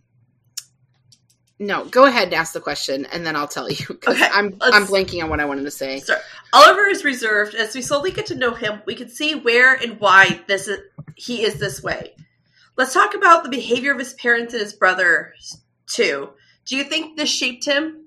no, 1.59 1.86
go 1.86 2.04
ahead 2.04 2.24
and 2.24 2.34
ask 2.34 2.52
the 2.52 2.61
question, 2.61 3.07
and 3.07 3.24
then 3.24 3.34
I'll 3.34 3.48
tell 3.48 3.70
you. 3.70 3.86
Okay, 4.07 4.28
I'm 4.30 4.59
I'm 4.61 4.86
blanking 4.86 5.22
on 5.22 5.30
what 5.30 5.40
I 5.40 5.46
wanted 5.46 5.64
to 5.64 5.70
say. 5.70 6.00
Sorry. 6.00 6.20
Oliver 6.52 6.86
is 6.88 7.04
reserved. 7.04 7.54
As 7.54 7.74
we 7.74 7.82
slowly 7.82 8.11
get 8.11 8.26
to 8.26 8.34
know 8.34 8.52
him, 8.52 8.82
we 8.86 8.94
can 8.94 9.09
see 9.09 9.34
where 9.34 9.74
and 9.74 9.98
why 9.98 10.40
this 10.48 10.68
is, 10.68 10.80
he 11.14 11.44
is 11.44 11.59
this 11.59 11.82
way. 11.82 12.14
Let's 12.77 12.93
talk 12.93 13.14
about 13.14 13.43
the 13.43 13.49
behavior 13.49 13.93
of 13.93 13.99
his 13.99 14.14
parents 14.14 14.53
and 14.53 14.62
his 14.62 14.74
brother 14.74 15.35
too. 15.87 16.31
Do 16.66 16.77
you 16.77 16.85
think 16.85 17.16
this 17.16 17.31
shaped 17.31 17.64
him? 17.64 18.03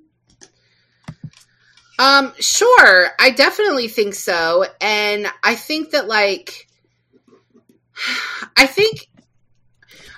Um, 1.98 2.34
sure. 2.40 3.10
I 3.20 3.32
definitely 3.32 3.88
think 3.88 4.14
so, 4.14 4.66
and 4.80 5.28
I 5.44 5.56
think 5.56 5.92
that 5.92 6.08
like, 6.08 6.68
I 8.56 8.68
think 8.68 9.08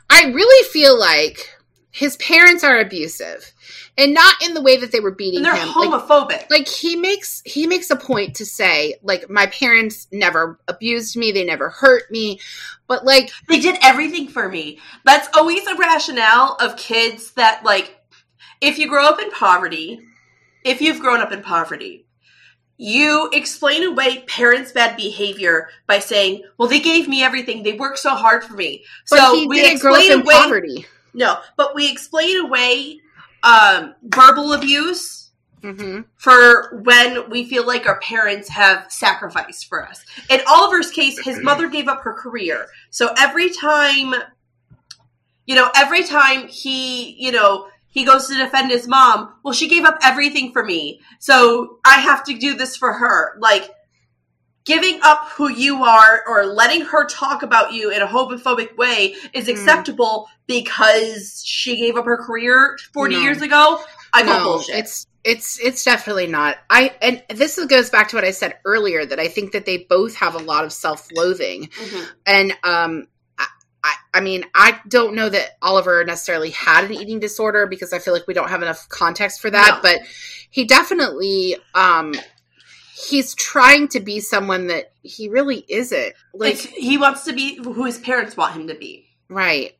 I 0.09 0.25
really 0.25 0.69
feel 0.69 0.99
like 0.99 1.57
his 1.89 2.17
parents 2.17 2.63
are 2.63 2.79
abusive 2.79 3.53
and 4.01 4.13
not 4.13 4.41
in 4.41 4.53
the 4.53 4.61
way 4.61 4.77
that 4.77 4.91
they 4.91 4.99
were 4.99 5.11
beating 5.11 5.37
and 5.37 5.45
they're 5.45 5.55
him 5.55 5.69
homophobic 5.69 6.29
like, 6.29 6.51
like, 6.51 6.67
he 6.67 6.95
makes 6.95 7.41
he 7.45 7.67
makes 7.67 7.89
a 7.89 7.95
point 7.95 8.35
to 8.35 8.45
say 8.45 8.95
like 9.03 9.29
my 9.29 9.45
parents 9.47 10.07
never 10.11 10.59
abused 10.67 11.15
me 11.15 11.31
they 11.31 11.43
never 11.43 11.69
hurt 11.69 12.09
me 12.11 12.39
but 12.87 13.05
like 13.05 13.31
they 13.47 13.59
did 13.59 13.77
everything 13.81 14.27
for 14.27 14.49
me 14.49 14.79
that's 15.05 15.29
always 15.37 15.65
a 15.67 15.75
rationale 15.75 16.57
of 16.59 16.75
kids 16.77 17.31
that 17.33 17.63
like 17.63 17.95
if 18.59 18.79
you 18.79 18.87
grow 18.89 19.05
up 19.05 19.21
in 19.21 19.29
poverty 19.31 19.99
if 20.65 20.81
you've 20.81 20.99
grown 20.99 21.21
up 21.21 21.31
in 21.31 21.41
poverty 21.41 22.05
you 22.83 23.29
explain 23.31 23.83
away 23.83 24.23
parents' 24.23 24.71
bad 24.71 24.97
behavior 24.97 25.69
by 25.85 25.99
saying, 25.99 26.41
"Well, 26.57 26.67
they 26.67 26.79
gave 26.79 27.07
me 27.07 27.21
everything. 27.21 27.61
They 27.61 27.73
worked 27.73 27.99
so 27.99 28.15
hard 28.15 28.43
for 28.43 28.55
me." 28.55 28.83
But 29.07 29.19
so 29.19 29.47
we 29.47 29.63
explain 29.63 30.11
away 30.11 30.33
poverty. 30.33 30.87
No, 31.13 31.37
but 31.57 31.75
we 31.75 31.91
explain 31.91 32.39
away 32.39 33.01
um, 33.43 33.95
verbal 34.03 34.53
abuse 34.53 35.31
mm-hmm. 35.61 36.01
for 36.15 36.81
when 36.83 37.29
we 37.29 37.45
feel 37.45 37.65
like 37.65 37.87
our 37.87 37.99
parents 37.99 38.49
have 38.49 38.91
sacrificed 38.91 39.67
for 39.67 39.85
us. 39.85 40.03
In 40.29 40.41
Oliver's 40.47 40.91
case, 40.91 41.19
his 41.19 41.41
mother 41.41 41.69
gave 41.69 41.87
up 41.87 42.01
her 42.01 42.13
career. 42.13 42.67
So 42.89 43.13
every 43.17 43.49
time, 43.49 44.13
you 45.45 45.55
know, 45.55 45.69
every 45.75 46.03
time 46.03 46.47
he, 46.47 47.11
you 47.13 47.31
know, 47.31 47.67
he 47.89 48.05
goes 48.05 48.27
to 48.27 48.37
defend 48.37 48.71
his 48.71 48.87
mom, 48.87 49.33
well, 49.43 49.53
she 49.53 49.67
gave 49.67 49.83
up 49.83 49.97
everything 50.01 50.53
for 50.53 50.63
me. 50.63 51.01
So 51.19 51.79
I 51.85 51.99
have 51.99 52.23
to 52.25 52.37
do 52.37 52.55
this 52.55 52.75
for 52.77 52.93
her. 52.93 53.37
Like, 53.39 53.69
giving 54.63 54.99
up 55.03 55.29
who 55.29 55.49
you 55.49 55.83
are 55.83 56.23
or 56.27 56.45
letting 56.45 56.81
her 56.81 57.05
talk 57.05 57.43
about 57.43 57.73
you 57.73 57.91
in 57.91 58.01
a 58.01 58.07
homophobic 58.07 58.75
way 58.77 59.15
is 59.33 59.45
hmm. 59.45 59.51
acceptable 59.51 60.27
mm. 60.27 60.47
because 60.47 61.41
she 61.45 61.77
gave 61.77 61.97
up 61.97 62.05
her 62.05 62.17
career 62.17 62.77
40 62.93 63.15
no. 63.15 63.21
years 63.21 63.41
ago 63.41 63.79
i 64.13 64.23
call 64.23 64.39
no, 64.39 64.43
bullshit 64.43 64.75
it's 64.75 65.07
it's 65.23 65.59
it's 65.59 65.83
definitely 65.83 66.27
not 66.27 66.57
i 66.69 66.93
and 67.01 67.23
this 67.29 67.63
goes 67.65 67.89
back 67.89 68.09
to 68.09 68.15
what 68.15 68.25
i 68.25 68.31
said 68.31 68.57
earlier 68.65 69.05
that 69.05 69.19
i 69.19 69.27
think 69.27 69.51
that 69.53 69.65
they 69.65 69.77
both 69.77 70.15
have 70.15 70.35
a 70.35 70.39
lot 70.39 70.63
of 70.63 70.73
self-loathing 70.73 71.67
mm-hmm. 71.67 72.03
and 72.25 72.53
um 72.63 73.07
I, 73.83 73.95
I 74.13 74.21
mean, 74.21 74.45
I 74.53 74.79
don't 74.87 75.15
know 75.15 75.27
that 75.29 75.57
Oliver 75.61 76.03
necessarily 76.03 76.51
had 76.51 76.85
an 76.85 76.93
eating 76.93 77.19
disorder 77.19 77.65
because 77.65 77.93
I 77.93 77.97
feel 77.97 78.13
like 78.13 78.27
we 78.27 78.33
don't 78.35 78.49
have 78.49 78.61
enough 78.61 78.87
context 78.89 79.41
for 79.41 79.49
that, 79.49 79.75
no. 79.77 79.81
but 79.81 80.01
he 80.51 80.65
definitely 80.65 81.55
um, 81.73 82.13
he's 83.09 83.33
trying 83.35 83.87
to 83.89 83.99
be 83.99 84.19
someone 84.19 84.67
that 84.67 84.91
he 85.01 85.29
really 85.29 85.65
isn't. 85.67 86.13
Like 86.33 86.57
he 86.57 86.97
wants 86.97 87.25
to 87.25 87.33
be 87.33 87.55
who 87.55 87.85
his 87.85 87.99
parents 87.99 88.37
want 88.37 88.53
him 88.53 88.67
to 88.67 88.75
be. 88.75 89.07
Right. 89.29 89.77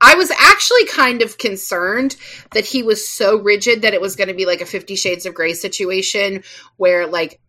I 0.00 0.16
was 0.16 0.30
actually 0.30 0.86
kind 0.86 1.22
of 1.22 1.38
concerned 1.38 2.16
that 2.52 2.64
he 2.64 2.82
was 2.82 3.06
so 3.06 3.38
rigid 3.38 3.82
that 3.82 3.94
it 3.94 4.00
was 4.00 4.16
going 4.16 4.28
to 4.28 4.34
be 4.34 4.46
like 4.46 4.60
a 4.60 4.66
50 4.66 4.96
shades 4.96 5.26
of 5.26 5.34
gray 5.34 5.52
situation 5.54 6.42
where 6.76 7.06
like 7.06 7.40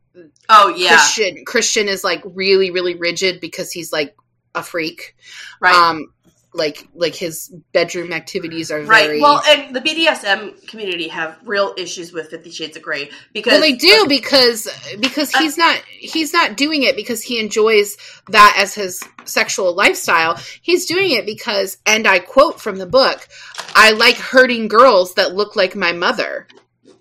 oh 0.48 0.70
yeah 0.78 0.90
Christian 0.90 1.44
Christian 1.46 1.88
is 1.88 2.04
like 2.04 2.22
really 2.24 2.70
really 2.70 2.94
rigid 2.94 3.42
because 3.42 3.72
he's 3.72 3.92
like 3.92 4.16
a 4.54 4.62
freak. 4.62 5.16
Right. 5.60 5.74
Um 5.74 6.14
like 6.54 6.88
like 6.93 7.16
his 7.16 7.54
bedroom 7.72 8.14
activities 8.14 8.72
are 8.72 8.82
right. 8.82 9.08
very 9.08 9.22
well, 9.22 9.41
and 9.47 9.76
the 9.76 9.82
BDSM 9.82 10.68
community 10.68 11.08
have 11.08 11.38
real 11.45 11.74
issues 11.78 12.14
with 12.14 12.30
Fifty 12.30 12.51
Shades 12.51 12.78
of 12.78 12.84
Grey 12.84 13.10
because 13.34 13.54
well, 13.54 13.62
they 13.62 13.74
do 13.74 14.06
because 14.08 14.68
because 14.99 15.34
uh, 15.34 15.39
he's 15.39 15.58
not 15.58 15.78
he's 15.88 16.34
not 16.34 16.56
doing 16.56 16.84
it 16.84 16.95
because 16.95 17.22
he 17.22 17.39
enjoys 17.39 17.97
that 18.30 18.56
as 18.58 18.76
his 18.76 19.04
sexual 19.26 19.74
lifestyle. 19.74 20.39
He's 20.62 20.86
doing 20.86 21.12
it 21.12 21.26
because, 21.26 21.78
and 21.86 22.08
I 22.08 22.20
quote 22.20 22.62
from 22.62 22.78
the 22.78 22.86
book, 22.86 23.28
"I 23.76 23.91
like 23.91 24.16
hurting 24.16 24.68
girls 24.68 25.16
that 25.16 25.36
look 25.36 25.56
like 25.56 25.76
my 25.76 25.91
mother." 25.91 26.47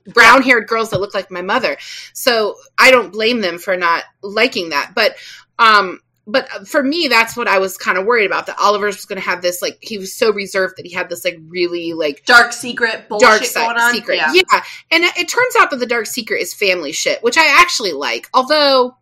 brown 0.07 0.43
haired 0.43 0.67
girls 0.67 0.91
that 0.91 1.01
look 1.01 1.15
like 1.15 1.31
my 1.31 1.43
mother. 1.43 1.77
So 2.13 2.57
I 2.77 2.91
don't 2.91 3.13
blame 3.13 3.41
them 3.41 3.59
for 3.59 3.77
not 3.77 4.03
liking 4.21 4.71
that. 4.71 4.93
But 4.97 5.15
um 5.61 6.01
but 6.27 6.49
uh, 6.55 6.65
for 6.65 6.83
me, 6.83 7.09
that's 7.09 7.37
what 7.37 7.49
I 7.49 7.59
was 7.59 7.77
kind 7.77 7.99
of 7.99 8.07
worried 8.07 8.27
about. 8.27 8.47
That 8.47 8.59
Oliver's 8.59 8.97
was 8.97 9.07
going 9.07 9.21
to 9.21 9.27
have 9.27 9.43
this 9.43 9.61
like 9.61 9.79
he 9.81 9.99
was 9.99 10.15
so 10.15 10.33
reserved 10.33 10.75
that 10.77 10.87
he 10.87 10.93
had 10.93 11.09
this 11.09 11.25
like 11.25 11.39
really 11.49 11.93
like 11.93 12.25
dark 12.25 12.53
secret 12.53 13.09
bullshit 13.09 13.53
dark 13.53 13.77
on. 13.77 13.93
Secret, 13.93 14.17
yeah. 14.17 14.33
yeah. 14.33 14.63
And 14.91 15.05
it, 15.05 15.17
it 15.17 15.29
turns 15.29 15.57
out 15.59 15.71
that 15.71 15.81
the 15.81 15.87
dark 15.87 16.07
secret 16.07 16.41
is 16.41 16.55
family 16.55 16.93
shit, 16.93 17.23
which 17.23 17.37
I 17.37 17.61
actually 17.61 17.93
like. 17.93 18.29
Although, 18.33 18.97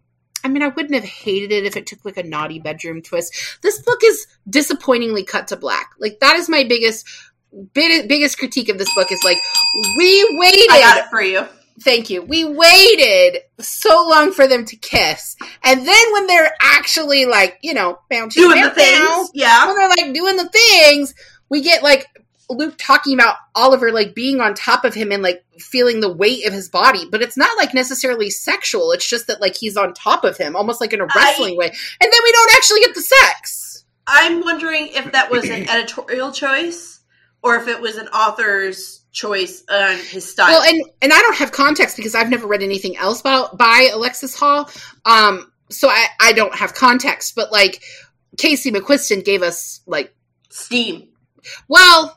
I 0.45 0.49
mean, 0.49 0.62
I 0.62 0.68
wouldn't 0.68 0.95
have 0.95 1.05
hated 1.05 1.53
it 1.53 1.66
if 1.66 1.77
it 1.77 1.87
took 1.87 2.05
like 2.05 2.16
a 2.16 2.23
naughty 2.23 2.59
bedroom 2.59 3.03
twist. 3.03 3.59
This 3.62 3.83
book 3.83 4.01
is 4.03 4.27
disappointingly 4.49 5.25
cut 5.25 5.49
to 5.49 5.57
black. 5.57 5.91
Like 5.99 6.21
that 6.21 6.37
is 6.37 6.49
my 6.49 6.64
biggest 6.64 7.07
biggest 7.75 8.39
critique 8.39 8.68
of 8.68 8.79
this 8.79 8.95
book 8.95 9.11
is 9.11 9.23
like 9.25 9.39
we 9.99 10.39
waited. 10.39 10.71
I 10.71 10.81
got 10.81 10.99
it 10.99 11.11
for 11.11 11.21
you 11.21 11.47
Thank 11.83 12.11
you. 12.11 12.22
We 12.22 12.45
waited 12.45 13.43
so 13.59 14.07
long 14.09 14.33
for 14.33 14.47
them 14.47 14.64
to 14.66 14.76
kiss. 14.76 15.37
And 15.64 15.87
then 15.87 16.12
when 16.12 16.26
they're 16.26 16.53
actually 16.61 17.24
like, 17.24 17.59
you 17.62 17.72
know, 17.72 17.99
doing 18.11 18.62
the 18.62 18.70
things, 18.70 19.31
yeah. 19.33 19.66
When 19.66 19.76
they're 19.76 19.89
like 19.89 20.12
doing 20.12 20.37
the 20.37 20.49
things, 20.49 21.14
we 21.49 21.62
get 21.62 21.83
like 21.83 22.07
Luke 22.51 22.74
talking 22.78 23.14
about 23.14 23.37
Oliver 23.55 23.93
like 23.93 24.14
being 24.14 24.41
on 24.41 24.55
top 24.55 24.85
of 24.85 24.93
him 24.93 25.12
and 25.12 25.22
like 25.22 25.45
feeling 25.59 26.01
the 26.01 26.12
weight 26.12 26.47
of 26.47 26.53
his 26.53 26.68
body, 26.68 27.07
but 27.11 27.22
it's 27.22 27.37
not 27.37 27.57
like 27.57 27.72
necessarily 27.72 28.28
sexual. 28.28 28.93
It's 28.93 29.09
just 29.09 29.28
that 29.28 29.41
like 29.41 29.57
he's 29.57 29.76
on 29.76 29.95
top 29.95 30.24
of 30.24 30.37
him, 30.37 30.57
almost 30.57 30.81
like 30.81 30.93
in 30.93 31.01
a 31.01 31.07
wrestling 31.07 31.55
I, 31.55 31.57
way. 31.57 31.66
And 31.66 32.12
then 32.12 32.20
we 32.24 32.33
don't 32.33 32.53
actually 32.55 32.81
get 32.81 32.95
the 32.95 33.03
sex. 33.03 33.85
I'm 34.07 34.41
wondering 34.41 34.89
if 34.89 35.12
that 35.12 35.31
was 35.31 35.49
an 35.49 35.68
editorial 35.68 36.33
choice 36.33 37.01
or 37.43 37.57
if 37.57 37.68
it 37.68 37.81
was 37.81 37.97
an 37.97 38.09
author's 38.09 38.99
choice 39.12 39.64
and 39.68 39.98
his 39.98 40.30
style. 40.30 40.48
Well, 40.48 40.62
and 40.62 40.82
and 41.02 41.12
I 41.12 41.18
don't 41.18 41.36
have 41.36 41.52
context 41.52 41.96
because 41.96 42.14
I've 42.14 42.30
never 42.30 42.46
read 42.46 42.62
anything 42.62 42.96
else 42.96 43.20
about 43.20 43.58
by 43.58 43.90
Alexis 43.92 44.38
Hall. 44.38 44.70
Um, 45.04 45.50
so 45.68 45.88
I 45.88 46.06
I 46.20 46.32
don't 46.32 46.54
have 46.54 46.74
context, 46.74 47.34
but 47.34 47.52
like 47.52 47.82
Casey 48.38 48.70
McQuiston 48.70 49.24
gave 49.24 49.42
us 49.42 49.80
like 49.86 50.14
steam. 50.48 51.08
Well, 51.68 52.16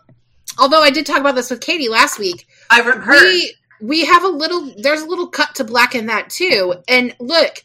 although 0.59 0.81
I 0.81 0.91
did 0.91 1.05
talk 1.05 1.19
about 1.19 1.35
this 1.35 1.49
with 1.49 1.61
Katie 1.61 1.89
last 1.89 2.19
week, 2.19 2.47
I've 2.69 2.85
heard 2.85 3.21
we 3.21 3.55
we 3.81 4.05
have 4.05 4.23
a 4.23 4.29
little 4.29 4.73
there's 4.77 5.01
a 5.01 5.07
little 5.07 5.27
cut 5.27 5.55
to 5.55 5.63
black 5.63 5.95
in 5.95 6.07
that 6.07 6.29
too. 6.29 6.75
And 6.87 7.15
look, 7.19 7.63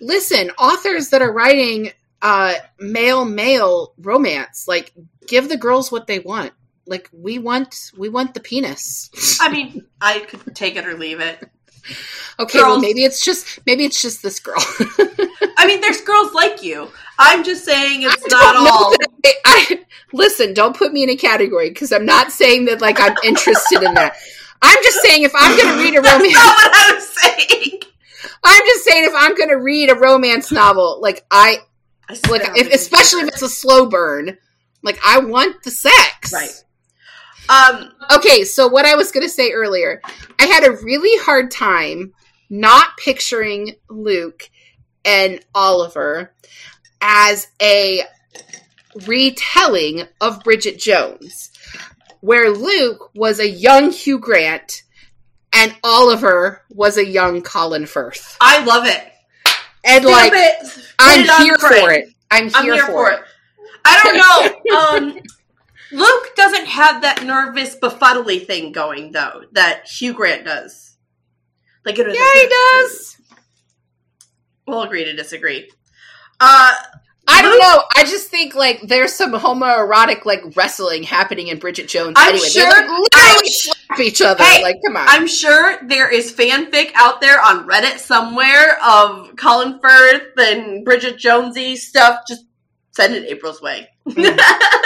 listen, 0.00 0.50
authors 0.58 1.10
that 1.10 1.22
are 1.22 1.32
writing 1.32 1.92
uh 2.22 2.54
male 2.78 3.24
male 3.24 3.94
romance, 3.98 4.66
like 4.68 4.92
give 5.26 5.48
the 5.48 5.56
girls 5.56 5.90
what 5.90 6.06
they 6.06 6.18
want 6.18 6.52
like 6.86 7.08
we 7.12 7.38
want 7.38 7.92
we 7.96 8.08
want 8.08 8.34
the 8.34 8.40
penis. 8.40 9.10
I 9.40 9.50
mean, 9.50 9.86
I 10.00 10.20
could 10.20 10.54
take 10.54 10.76
it 10.76 10.86
or 10.86 10.94
leave 10.94 11.20
it. 11.20 11.48
Okay, 12.38 12.58
girls. 12.58 12.68
well 12.68 12.80
maybe 12.80 13.04
it's 13.04 13.24
just 13.24 13.64
maybe 13.66 13.84
it's 13.84 14.02
just 14.02 14.22
this 14.22 14.40
girl. 14.40 14.56
I 15.58 15.66
mean, 15.66 15.80
there's 15.80 16.00
girls 16.00 16.32
like 16.34 16.62
you. 16.62 16.90
I'm 17.18 17.44
just 17.44 17.64
saying 17.64 18.02
it's 18.02 18.26
not 18.28 18.56
all. 18.56 18.94
I, 19.24 19.34
I, 19.44 19.84
listen, 20.12 20.52
don't 20.52 20.76
put 20.76 20.92
me 20.92 21.02
in 21.02 21.10
a 21.10 21.16
category 21.16 21.70
because 21.70 21.92
I'm 21.92 22.04
not 22.04 22.32
saying 22.32 22.66
that 22.66 22.80
like 22.80 23.00
I'm 23.00 23.14
interested 23.24 23.82
in 23.82 23.94
that. 23.94 24.16
I'm 24.62 24.78
just 24.82 25.00
saying 25.00 25.22
if 25.22 25.32
I'm 25.34 25.56
going 25.56 25.76
to 25.76 25.82
read 25.82 25.94
a 25.96 26.02
romance. 26.02 26.34
Not 26.34 26.56
what 26.56 26.72
I 26.74 26.94
was 26.94 27.08
saying. 27.08 27.80
I'm 28.44 28.62
just 28.66 28.84
saying 28.84 29.04
if 29.04 29.12
I'm 29.14 29.34
going 29.34 29.48
to 29.50 29.56
read 29.56 29.90
a 29.90 29.94
romance 29.94 30.52
novel, 30.52 31.00
like 31.00 31.24
I, 31.30 31.58
I 32.08 32.18
like 32.30 32.42
if, 32.56 32.72
especially 32.72 33.22
if 33.22 33.28
it's 33.28 33.42
a 33.42 33.48
slow 33.48 33.86
burn, 33.86 34.38
like 34.82 34.98
I 35.04 35.18
want 35.18 35.62
the 35.62 35.70
sex. 35.70 36.32
Right. 36.32 36.64
Um. 37.48 37.92
Okay, 38.14 38.44
so 38.44 38.68
what 38.68 38.86
I 38.86 38.94
was 38.94 39.12
going 39.12 39.24
to 39.24 39.32
say 39.32 39.52
earlier, 39.52 40.00
I 40.38 40.46
had 40.46 40.64
a 40.64 40.72
really 40.72 41.22
hard 41.24 41.50
time 41.50 42.12
not 42.48 42.96
picturing 42.96 43.74
Luke 43.88 44.48
and 45.04 45.40
Oliver 45.54 46.32
as 47.00 47.48
a 47.60 48.02
retelling 49.06 50.02
of 50.20 50.42
Bridget 50.42 50.78
Jones, 50.78 51.50
where 52.20 52.50
Luke 52.50 53.10
was 53.14 53.38
a 53.38 53.48
young 53.48 53.90
Hugh 53.90 54.18
Grant 54.18 54.82
and 55.52 55.74
Oliver 55.82 56.62
was 56.70 56.98
a 56.98 57.06
young 57.06 57.42
Colin 57.42 57.86
Firth. 57.86 58.36
I 58.40 58.64
love 58.64 58.86
it. 58.86 59.12
And 59.84 60.04
Damn 60.04 60.12
like, 60.12 60.32
it. 60.34 60.84
I'm 60.98 61.44
here 61.44 61.56
for 61.58 61.92
it. 61.92 62.08
I'm 62.30 62.48
here, 62.48 62.52
I'm 62.56 62.64
here 62.64 62.86
for, 62.86 62.92
for 62.92 63.10
it. 63.10 63.20
it. 63.20 63.24
I 63.84 64.00
don't 64.02 64.68
know. 64.68 65.12
um, 65.16 65.22
Luke 65.92 66.34
doesn't 66.34 66.66
have 66.66 67.02
that 67.02 67.24
nervous 67.24 67.76
befuddly 67.76 68.44
thing 68.44 68.72
going 68.72 69.12
though 69.12 69.42
that 69.52 69.88
Hugh 69.88 70.14
Grant 70.14 70.44
does. 70.44 70.96
Like 71.84 71.98
it 71.98 72.06
yeah, 72.08 72.42
he 72.42 72.48
does. 72.48 73.16
We'll 74.66 74.82
agree 74.82 75.04
to 75.04 75.12
disagree. 75.12 75.70
Uh, 76.40 76.72
I 77.28 77.42
don't 77.42 77.58
know. 77.58 77.82
I 77.96 78.04
just 78.04 78.28
think 78.28 78.54
like 78.54 78.82
there's 78.82 79.12
some 79.12 79.32
homoerotic 79.32 80.24
like 80.24 80.42
wrestling 80.56 81.02
happening 81.02 81.48
in 81.48 81.58
Bridget 81.58 81.88
Jones. 81.88 82.14
I'm 82.16 82.34
anyway, 82.34 82.48
sure 82.48 82.64
they, 82.64 82.80
like, 82.80 82.88
literally 82.88 83.08
I'm, 83.14 83.46
slap 83.46 84.00
each 84.00 84.22
other. 84.22 84.44
Hey, 84.44 84.62
like, 84.62 84.76
come 84.84 84.96
on. 84.96 85.06
I'm 85.08 85.26
sure 85.26 85.78
there 85.86 86.12
is 86.12 86.32
fanfic 86.32 86.92
out 86.94 87.20
there 87.20 87.40
on 87.40 87.68
Reddit 87.68 87.98
somewhere 87.98 88.78
of 88.84 89.34
Colin 89.36 89.80
Firth 89.80 90.38
and 90.38 90.84
Bridget 90.84 91.18
Jonesy 91.18 91.76
stuff. 91.76 92.20
Just 92.28 92.44
send 92.92 93.14
it 93.14 93.28
April's 93.28 93.60
way. 93.60 93.88
Mm. 94.08 94.38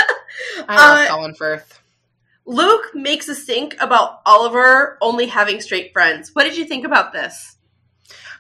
I 0.68 0.76
love 0.76 0.98
uh, 0.98 1.14
Colin 1.14 1.34
Firth. 1.34 1.80
Luke 2.46 2.90
makes 2.94 3.28
us 3.28 3.44
think 3.44 3.76
about 3.80 4.20
Oliver 4.26 4.98
only 5.00 5.26
having 5.26 5.60
straight 5.60 5.92
friends. 5.92 6.30
What 6.34 6.44
did 6.44 6.56
you 6.56 6.64
think 6.64 6.84
about 6.84 7.12
this? 7.12 7.56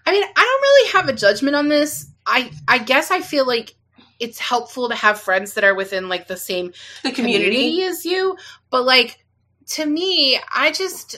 I 0.06 0.12
mean, 0.12 0.24
I 0.24 0.26
don't 0.26 0.62
really 0.62 0.92
have 0.92 1.08
a 1.08 1.12
judgment 1.12 1.54
on 1.54 1.68
this. 1.68 2.10
I 2.26 2.50
I 2.66 2.78
guess 2.78 3.10
I 3.10 3.20
feel 3.20 3.46
like 3.46 3.74
it's 4.18 4.38
helpful 4.38 4.88
to 4.88 4.94
have 4.94 5.20
friends 5.20 5.54
that 5.54 5.64
are 5.64 5.74
within 5.74 6.08
like 6.08 6.26
the 6.26 6.36
same 6.36 6.72
the 7.02 7.12
community, 7.12 7.44
community 7.50 7.82
as 7.82 8.04
you. 8.04 8.36
But 8.70 8.84
like 8.84 9.24
to 9.70 9.86
me, 9.86 10.38
I 10.54 10.72
just 10.72 11.16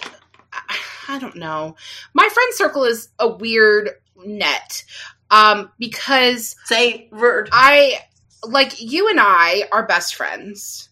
I 1.09 1.19
don't 1.19 1.37
know. 1.37 1.77
My 2.15 2.29
friend 2.29 2.55
circle 2.55 2.85
is 2.85 3.09
a 3.19 3.29
weird 3.29 3.91
net. 4.17 4.85
Um, 5.31 5.71
because 5.79 6.57
say 6.67 7.09
word. 7.11 7.49
I 7.53 8.01
like 8.47 8.81
you 8.81 9.09
and 9.09 9.19
I 9.21 9.65
are 9.73 9.87
best 9.87 10.15
friends. 10.15 10.91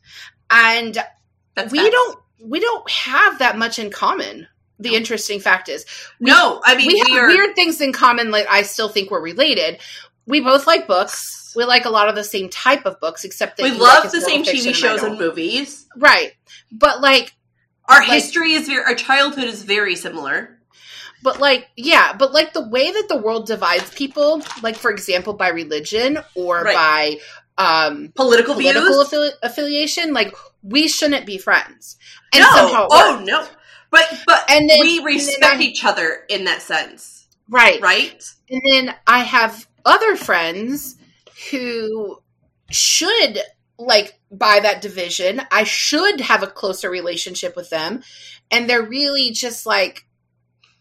And 0.51 0.99
That's 1.55 1.73
we 1.73 1.79
facts. 1.79 1.91
don't 1.91 2.19
we 2.43 2.61
don't 2.61 2.91
have 2.91 3.39
that 3.39 3.57
much 3.57 3.79
in 3.79 3.91
common. 3.91 4.49
The 4.79 4.95
interesting 4.95 5.41
fact 5.41 5.69
is, 5.69 5.85
we, 6.19 6.31
no, 6.31 6.61
I 6.65 6.75
mean 6.75 6.87
we, 6.87 6.95
we 6.95 7.11
have 7.11 7.25
are... 7.25 7.29
weird 7.29 7.55
things 7.55 7.81
in 7.81 7.93
common. 7.93 8.31
Like 8.31 8.47
I 8.51 8.63
still 8.63 8.89
think 8.89 9.11
we're 9.11 9.21
related. 9.21 9.79
We 10.27 10.41
both 10.41 10.67
like 10.67 10.87
books 10.87 11.41
we 11.55 11.65
like 11.65 11.85
a 11.85 11.91
lot 11.91 12.09
of 12.09 12.15
the 12.15 12.25
same 12.25 12.49
type 12.49 12.87
of 12.87 13.01
books, 13.01 13.25
except 13.25 13.57
that 13.57 13.65
we 13.65 13.71
love 13.71 14.05
like 14.05 14.13
the 14.13 14.21
same 14.21 14.45
TV 14.45 14.75
shows 14.75 15.03
and, 15.03 15.13
and 15.13 15.21
movies, 15.21 15.87
right? 15.97 16.33
But 16.71 17.01
like 17.01 17.35
our 17.87 18.01
like, 18.01 18.11
history 18.11 18.53
is 18.53 18.69
very, 18.69 18.85
our 18.85 18.95
childhood 18.95 19.45
is 19.45 19.63
very 19.63 19.97
similar. 19.97 20.60
But 21.23 21.41
like, 21.41 21.69
yeah, 21.77 22.13
but 22.13 22.33
like 22.33 22.53
the 22.53 22.67
way 22.67 22.91
that 22.91 23.09
the 23.09 23.17
world 23.17 23.47
divides 23.47 23.93
people, 23.95 24.43
like 24.63 24.77
for 24.77 24.91
example, 24.91 25.35
by 25.35 25.49
religion 25.49 26.19
or 26.35 26.63
right. 26.63 26.75
by 26.75 27.17
um, 27.59 28.13
political 28.15 28.55
political 28.55 29.05
affili- 29.05 29.33
affiliation, 29.43 30.13
like 30.13 30.35
we 30.63 30.89
shouldn't 30.89 31.27
be 31.27 31.39
friends. 31.39 31.97
And 32.33 32.43
no, 32.43 32.87
oh 32.91 33.23
no, 33.25 33.47
but 33.91 34.23
but 34.27 34.51
and 34.51 34.69
then, 34.69 34.79
we 34.81 35.01
respect 35.01 35.41
then 35.41 35.63
each 35.63 35.85
other 35.85 36.21
in 36.29 36.45
that 36.45 36.63
sense, 36.63 37.27
right? 37.49 37.81
Right. 37.81 38.25
And 38.49 38.63
then 38.71 38.95
I 39.07 39.21
have 39.21 39.67
other 39.85 40.17
friends 40.17 40.97
who 41.51 42.23
should 42.71 43.39
like 43.79 44.19
by 44.31 44.61
that 44.61 44.81
division. 44.81 45.43
I 45.51 45.65
should 45.65 46.21
have 46.21 46.43
a 46.43 46.47
closer 46.47 46.91
relationship 46.91 47.57
with 47.57 47.71
them. 47.71 48.03
And 48.51 48.69
they're 48.69 48.83
really 48.83 49.31
just 49.31 49.67
like 49.67 50.07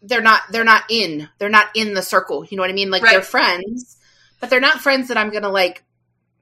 they're 0.02 0.22
not 0.22 0.42
they're 0.50 0.64
not 0.64 0.84
in. 0.88 1.28
They're 1.38 1.48
not 1.48 1.68
in 1.74 1.94
the 1.94 2.02
circle. 2.02 2.44
You 2.44 2.56
know 2.56 2.62
what 2.62 2.70
I 2.70 2.74
mean? 2.74 2.90
Like 2.90 3.02
right. 3.02 3.12
they're 3.12 3.22
friends, 3.22 3.96
but 4.40 4.50
they're 4.50 4.60
not 4.60 4.80
friends 4.80 5.08
that 5.08 5.18
I'm 5.18 5.30
gonna 5.30 5.50
like 5.50 5.84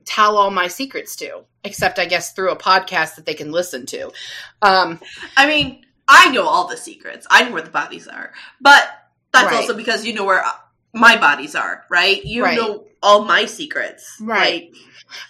tell 0.04 0.36
all 0.36 0.50
my 0.50 0.68
secrets 0.68 1.16
to. 1.16 1.44
Except 1.64 1.98
I 1.98 2.06
guess 2.06 2.32
through 2.32 2.50
a 2.50 2.56
podcast 2.56 3.16
that 3.16 3.26
they 3.26 3.34
can 3.34 3.52
listen 3.52 3.86
to. 3.86 4.12
Um 4.62 5.00
I 5.36 5.46
mean, 5.46 5.84
I 6.06 6.30
know 6.30 6.46
all 6.46 6.68
the 6.68 6.76
secrets. 6.76 7.26
I 7.30 7.44
know 7.44 7.52
where 7.52 7.62
the 7.62 7.70
bodies 7.70 8.08
are. 8.08 8.32
But 8.60 8.88
that's 9.32 9.52
right. 9.52 9.56
also 9.56 9.74
because 9.74 10.06
you 10.06 10.14
know 10.14 10.24
where 10.24 10.44
my 10.94 11.16
bodies 11.16 11.54
are, 11.54 11.84
right? 11.90 12.24
You 12.24 12.44
right. 12.44 12.56
know 12.56 12.86
all 13.02 13.24
my 13.24 13.44
secrets. 13.44 14.16
Right. 14.20 14.70
Like, 14.72 14.74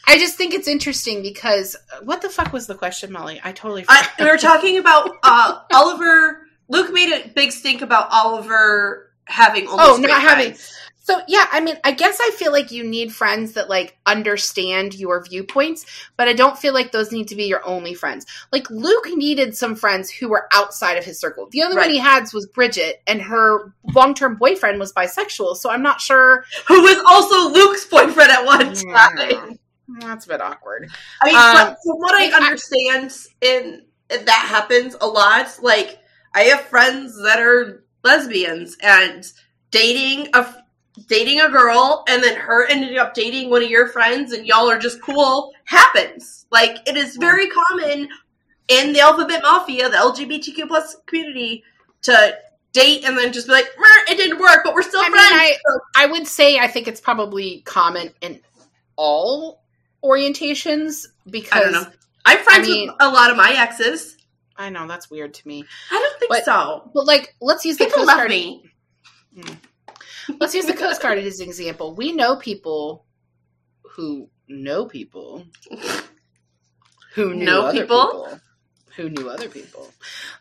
I 0.07 0.19
just 0.19 0.37
think 0.37 0.55
it's 0.55 0.69
interesting 0.69 1.23
because 1.23 1.77
what 2.03 2.23
the 2.23 2.29
fuck 2.29 2.53
was 2.53 2.67
the 2.67 2.75
question, 2.75 3.13
Molly? 3.13 3.41
I 3.43 3.53
totally 3.53 3.85
I, 3.89 4.09
we 4.19 4.29
were 4.29 4.37
talking 4.37 4.79
about 4.79 5.11
uh, 5.23 5.61
Oliver. 5.73 6.48
Luke 6.69 6.93
made 6.93 7.13
a 7.13 7.29
big 7.29 7.53
stink 7.53 7.83
about 7.83 8.09
Oliver 8.11 9.11
having 9.25 9.67
only 9.69 9.85
oh 9.85 9.97
not 9.97 10.23
having 10.23 10.57
so 11.09 11.23
yeah, 11.27 11.47
I 11.51 11.61
mean, 11.61 11.77
I 11.85 11.93
guess 11.93 12.19
I 12.21 12.33
feel 12.37 12.53
like 12.53 12.71
you 12.71 12.85
need 12.85 13.15
friends 13.15 13.55
that 13.55 13.71
like 13.71 13.97
understand 14.05 14.93
your 14.95 15.25
viewpoints, 15.25 15.87
but 16.19 16.29
I 16.29 16.35
don't 16.35 16.59
feel 16.59 16.75
like 16.75 16.93
those 16.93 17.13
need 17.13 17.29
to 17.29 17.35
be 17.35 17.45
your 17.45 17.67
only 17.67 17.95
friends. 17.95 18.27
Like 18.53 18.69
Luke 18.69 19.07
needed 19.15 19.57
some 19.57 19.75
friends 19.75 20.11
who 20.11 20.29
were 20.29 20.47
outside 20.53 20.99
of 20.99 21.07
his 21.07 21.19
circle. 21.19 21.49
The 21.51 21.63
only 21.63 21.79
right. 21.79 21.87
one 21.87 21.95
he 21.95 21.99
had 21.99 22.25
was 22.35 22.47
Bridget, 22.49 23.01
and 23.07 23.23
her 23.23 23.73
long-term 23.95 24.37
boyfriend 24.37 24.79
was 24.79 24.93
bisexual. 24.93 25.57
So 25.57 25.71
I'm 25.71 25.83
not 25.83 26.03
sure 26.03 26.45
who 26.67 26.83
was 26.83 27.03
also 27.09 27.55
Luke's 27.55 27.87
boyfriend 27.87 28.31
at 28.31 28.45
one 28.45 28.75
time. 28.75 29.59
That's 30.01 30.27
a 30.27 30.29
bit 30.29 30.43
awkward. 30.43 30.91
I 31.23 31.27
mean, 31.27 31.37
um, 31.37 31.75
from 31.87 31.97
what 31.97 32.21
I 32.21 32.37
understand, 32.37 33.17
in 33.41 33.87
that 34.11 34.47
happens 34.51 34.95
a 35.01 35.07
lot. 35.07 35.59
Like 35.63 36.01
I 36.39 36.45
have 36.45 36.61
friends 36.61 37.21
that 37.25 37.41
are 37.41 37.83
lesbians 38.05 38.77
and 38.81 39.27
dating 39.73 40.29
a 40.35 40.47
dating 41.09 41.41
a 41.41 41.49
girl 41.49 42.05
and 42.09 42.23
then 42.23 42.37
her 42.37 42.65
ended 42.65 42.97
up 42.97 43.13
dating 43.13 43.51
one 43.51 43.65
of 43.65 43.69
your 43.69 43.89
friends 43.89 44.33
and 44.33 44.47
y'all 44.47 44.71
are 44.71 44.79
just 44.79 45.03
cool 45.03 45.53
happens. 45.65 46.47
Like 46.53 46.89
it 46.89 46.97
is 46.97 47.17
very 47.17 47.49
common 47.49 48.09
in 48.69 48.93
the 48.93 49.01
alphabet 49.01 49.43
mafia, 49.43 49.89
the 49.89 49.97
LGBTQ 49.97 50.69
plus 50.69 50.97
community, 51.07 51.65
to 52.03 52.39
date 52.73 53.05
and 53.05 53.19
then 53.19 53.33
just 53.33 53.49
be 53.49 53.55
like, 53.55 53.69
it 54.09 54.17
didn't 54.17 54.39
work, 54.39 54.61
but 54.63 54.75
we're 54.75 54.83
still 54.83 55.01
I 55.01 55.09
friends. 55.09 55.31
Mean, 55.31 55.59
I, 55.97 56.05
I 56.05 56.07
would 56.07 56.29
say 56.29 56.61
I 56.61 56.69
think 56.69 56.87
it's 56.87 57.01
probably 57.01 57.63
common 57.63 58.13
in 58.21 58.41
all 58.95 59.65
orientations 60.05 61.09
because 61.29 61.51
I 61.53 61.61
don't 61.65 61.73
know. 61.73 61.87
I'm 62.25 62.39
friends 62.39 62.69
I 62.69 62.71
mean, 62.71 62.89
with 62.91 62.97
a 63.01 63.09
lot 63.09 63.33
of 63.33 63.37
my 63.37 63.55
exes. 63.57 64.18
I 64.59 64.71
know 64.71 64.87
that's 64.87 65.11
weird 65.11 65.35
to 65.35 65.49
me. 65.49 65.65
I 65.91 65.99
don't 65.99 66.19
think 66.19 66.31
but, 66.31 66.45
so. 66.45 66.91
But 66.93 67.07
like, 67.07 67.35
let's 67.41 67.65
use 67.65 67.77
People 67.77 68.01
the 68.01 68.07
love 68.07 68.29
me. 68.29 68.71
Hmm. 69.35 69.55
Let's 70.41 70.55
use 70.55 70.67
the 70.67 70.75
Coast 70.75 71.01
Guard 71.01 71.19
as 71.19 71.41
an 71.41 71.49
example. 71.49 71.95
We 71.95 72.13
know 72.13 72.37
people 72.37 73.07
who 73.83 74.29
know 74.49 74.85
people 74.85 75.47
who 77.15 77.35
knew 77.35 77.45
know 77.45 77.73
people? 77.73 78.13
people? 78.13 78.41
who 78.99 79.09
knew 79.09 79.31
other 79.31 79.49
people. 79.49 79.89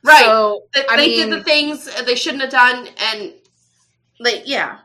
Right. 0.04 0.26
So, 0.26 0.64
they, 0.74 0.84
they 0.90 1.08
mean, 1.08 1.30
did 1.30 1.40
the 1.40 1.44
things 1.44 1.88
they 2.06 2.16
shouldn't 2.16 2.42
have 2.42 2.52
done, 2.52 2.88
and 3.14 3.34
like, 4.20 4.44
yeah. 4.46 4.80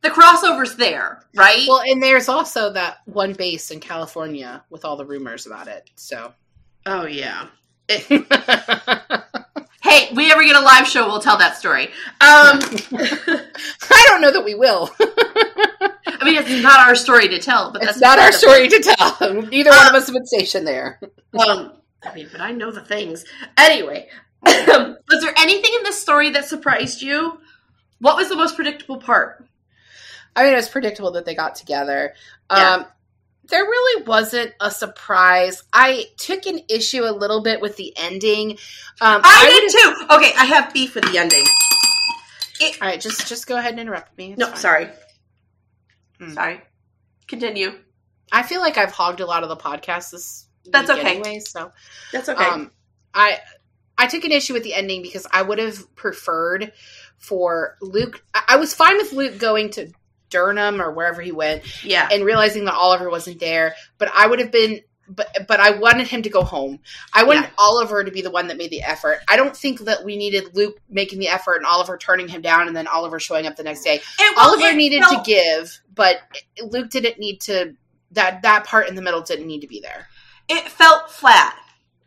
The 0.00 0.08
crossover's 0.08 0.76
there, 0.76 1.22
right? 1.34 1.66
Well, 1.68 1.82
and 1.84 2.02
there's 2.02 2.28
also 2.28 2.72
that 2.72 2.98
one 3.04 3.34
base 3.34 3.70
in 3.70 3.80
California 3.80 4.64
with 4.70 4.84
all 4.84 4.96
the 4.96 5.04
rumors 5.04 5.46
about 5.46 5.68
it. 5.68 5.90
So, 5.96 6.32
oh 6.86 7.06
yeah, 7.06 7.48
Hey, 9.82 10.12
we 10.16 10.32
ever 10.32 10.42
get 10.42 10.56
a 10.56 10.60
live 10.60 10.88
show, 10.88 11.06
we'll 11.06 11.20
tell 11.20 11.38
that 11.38 11.56
story. 11.56 11.84
Um, 11.84 11.90
I 12.98 14.04
don't 14.08 14.20
know 14.20 14.32
that 14.32 14.42
we 14.44 14.56
will. 14.56 14.90
I 15.00 16.24
mean, 16.24 16.34
it's 16.38 16.60
not 16.60 16.88
our 16.88 16.96
story 16.96 17.28
to 17.28 17.38
tell, 17.38 17.70
but 17.70 17.82
that's 17.82 18.00
not 18.00 18.18
our 18.18 18.32
story 18.32 18.68
to 18.68 18.80
tell. 18.80 19.32
Neither 19.44 19.70
one 19.70 19.86
of 19.86 19.94
us 19.94 20.10
would 20.10 20.26
station 20.26 20.64
there. 20.64 20.98
Um, 21.38 21.72
I 22.02 22.12
mean, 22.16 22.28
but 22.32 22.40
I 22.40 22.50
know 22.50 22.72
the 22.72 22.80
things. 22.80 23.24
Anyway, 23.56 24.08
was 24.44 25.22
there 25.22 25.34
anything 25.38 25.70
in 25.76 25.84
this 25.84 26.00
story 26.00 26.26
story 26.26 26.30
that 26.30 26.48
surprised 26.48 27.02
you? 27.02 27.38
What 28.00 28.16
was 28.16 28.28
the 28.28 28.36
most 28.36 28.56
predictable 28.56 28.98
part? 28.98 29.46
I 30.34 30.44
mean, 30.44 30.52
it 30.52 30.56
was 30.56 30.68
predictable 30.68 31.12
that 31.12 31.24
they 31.24 31.34
got 31.34 31.54
together. 31.54 32.14
Yeah. 32.50 32.74
Um, 32.74 32.86
there 33.48 33.62
really 33.64 34.02
wasn't 34.04 34.52
a 34.60 34.70
surprise. 34.70 35.62
I 35.72 36.06
took 36.18 36.46
an 36.46 36.60
issue 36.68 37.04
a 37.04 37.12
little 37.12 37.42
bit 37.42 37.60
with 37.60 37.76
the 37.76 37.92
ending. 37.96 38.52
Um, 39.00 39.20
I, 39.24 39.44
would've- 39.44 39.72
did 39.72 39.80
too. 40.08 40.14
Okay, 40.16 40.32
I 40.38 40.44
have 40.46 40.72
beef 40.72 40.94
with 40.94 41.10
the 41.10 41.18
ending. 41.18 41.44
All 42.80 42.88
right, 42.88 43.00
just 43.00 43.26
just 43.28 43.46
go 43.46 43.56
ahead 43.58 43.72
and 43.72 43.80
interrupt 43.80 44.16
me. 44.16 44.30
It's 44.32 44.38
No, 44.38 44.46
fine. 44.46 44.56
sorry. 44.56 44.88
Hmm. 46.18 46.32
Sorry. 46.32 46.60
Continue. 47.28 47.72
I 48.32 48.42
feel 48.42 48.60
like 48.60 48.78
I've 48.78 48.92
hogged 48.92 49.20
a 49.20 49.26
lot 49.26 49.42
of 49.42 49.48
the 49.48 49.56
podcast 49.56 50.10
this. 50.12 50.46
That's 50.64 50.88
week 50.88 50.98
okay. 50.98 51.10
Anyway, 51.16 51.40
so 51.40 51.70
That's 52.12 52.28
okay. 52.28 52.44
um, 52.44 52.70
I 53.14 53.38
I 53.98 54.06
took 54.06 54.24
an 54.24 54.32
issue 54.32 54.52
with 54.54 54.62
the 54.64 54.74
ending 54.74 55.02
because 55.02 55.26
I 55.30 55.42
would 55.42 55.58
have 55.58 55.94
preferred 55.94 56.72
for 57.18 57.76
Luke. 57.80 58.22
I, 58.34 58.42
I 58.48 58.56
was 58.56 58.74
fine 58.74 58.96
with 58.96 59.12
Luke 59.12 59.38
going 59.38 59.70
to 59.72 59.92
Durham 60.30 60.80
or 60.80 60.90
wherever 60.92 61.22
he 61.22 61.32
went 61.32 61.84
yeah. 61.84 62.08
and 62.10 62.24
realizing 62.24 62.64
that 62.66 62.74
Oliver 62.74 63.10
wasn't 63.10 63.40
there. 63.40 63.74
But 63.98 64.10
I 64.14 64.26
would 64.26 64.38
have 64.40 64.50
been, 64.50 64.80
but 65.08 65.28
but 65.46 65.60
I 65.60 65.78
wanted 65.78 66.08
him 66.08 66.22
to 66.22 66.30
go 66.30 66.42
home. 66.42 66.80
I 67.12 67.24
wanted 67.24 67.42
Yeah. 67.42 67.50
Oliver 67.58 68.02
to 68.04 68.10
be 68.10 68.22
the 68.22 68.30
one 68.30 68.48
that 68.48 68.56
made 68.56 68.70
the 68.70 68.82
effort. 68.82 69.18
I 69.28 69.36
don't 69.36 69.56
think 69.56 69.80
that 69.80 70.04
we 70.04 70.16
needed 70.16 70.54
Luke 70.56 70.78
making 70.88 71.18
the 71.20 71.28
effort 71.28 71.56
and 71.56 71.66
Oliver 71.66 71.96
turning 71.96 72.28
him 72.28 72.42
down 72.42 72.66
and 72.66 72.76
then 72.76 72.86
Oliver 72.88 73.20
showing 73.20 73.46
up 73.46 73.56
the 73.56 73.62
next 73.62 73.82
day. 73.84 74.00
Well, 74.18 74.34
Oliver 74.50 74.74
needed 74.74 75.02
felt- 75.02 75.24
to 75.24 75.30
give, 75.30 75.80
but 75.94 76.16
Luke 76.62 76.90
didn't 76.90 77.18
need 77.18 77.40
to. 77.42 77.74
That 78.12 78.42
that 78.42 78.64
part 78.64 78.88
in 78.88 78.94
the 78.94 79.02
middle 79.02 79.20
didn't 79.20 79.46
need 79.46 79.60
to 79.60 79.66
be 79.66 79.80
there. 79.80 80.08
It 80.48 80.68
felt 80.68 81.10
flat. 81.10 81.56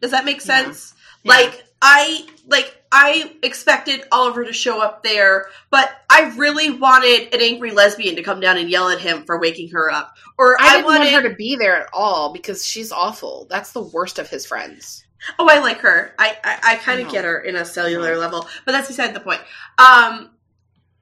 Does 0.01 0.11
that 0.11 0.25
make 0.25 0.41
sense? 0.41 0.93
Yeah. 1.23 1.33
Like 1.33 1.63
I 1.81 2.25
like 2.47 2.78
I 2.91 3.35
expected 3.43 4.03
Oliver 4.11 4.45
to 4.45 4.53
show 4.53 4.81
up 4.81 5.03
there, 5.03 5.47
but 5.69 5.91
I 6.09 6.33
really 6.37 6.71
wanted 6.71 7.33
an 7.33 7.41
angry 7.41 7.71
lesbian 7.71 8.15
to 8.15 8.23
come 8.23 8.39
down 8.39 8.57
and 8.57 8.69
yell 8.69 8.89
at 8.89 8.99
him 8.99 9.25
for 9.25 9.39
waking 9.39 9.69
her 9.69 9.91
up. 9.91 10.15
Or 10.37 10.59
I 10.59 10.65
I, 10.65 10.71
didn't 10.73 10.85
wanted 10.85 11.11
want 11.11 11.23
her 11.23 11.29
to 11.29 11.35
be 11.35 11.55
there 11.55 11.75
at 11.75 11.89
all 11.93 12.33
because 12.33 12.65
she's 12.65 12.91
awful. 12.91 13.45
That's 13.49 13.73
the 13.73 13.83
worst 13.83 14.17
of 14.17 14.29
his 14.29 14.45
friends. 14.45 15.05
Oh, 15.37 15.47
I 15.49 15.59
like 15.59 15.79
her. 15.79 16.15
I 16.17 16.37
I, 16.43 16.59
I 16.63 16.75
kind 16.77 17.01
of 17.01 17.11
get 17.11 17.25
her 17.25 17.39
in 17.39 17.55
a 17.55 17.65
cellular 17.65 18.17
level, 18.17 18.47
but 18.65 18.71
that's 18.71 18.87
beside 18.87 19.13
the 19.13 19.19
point. 19.19 19.41
Um, 19.77 20.31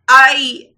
I 0.08 0.72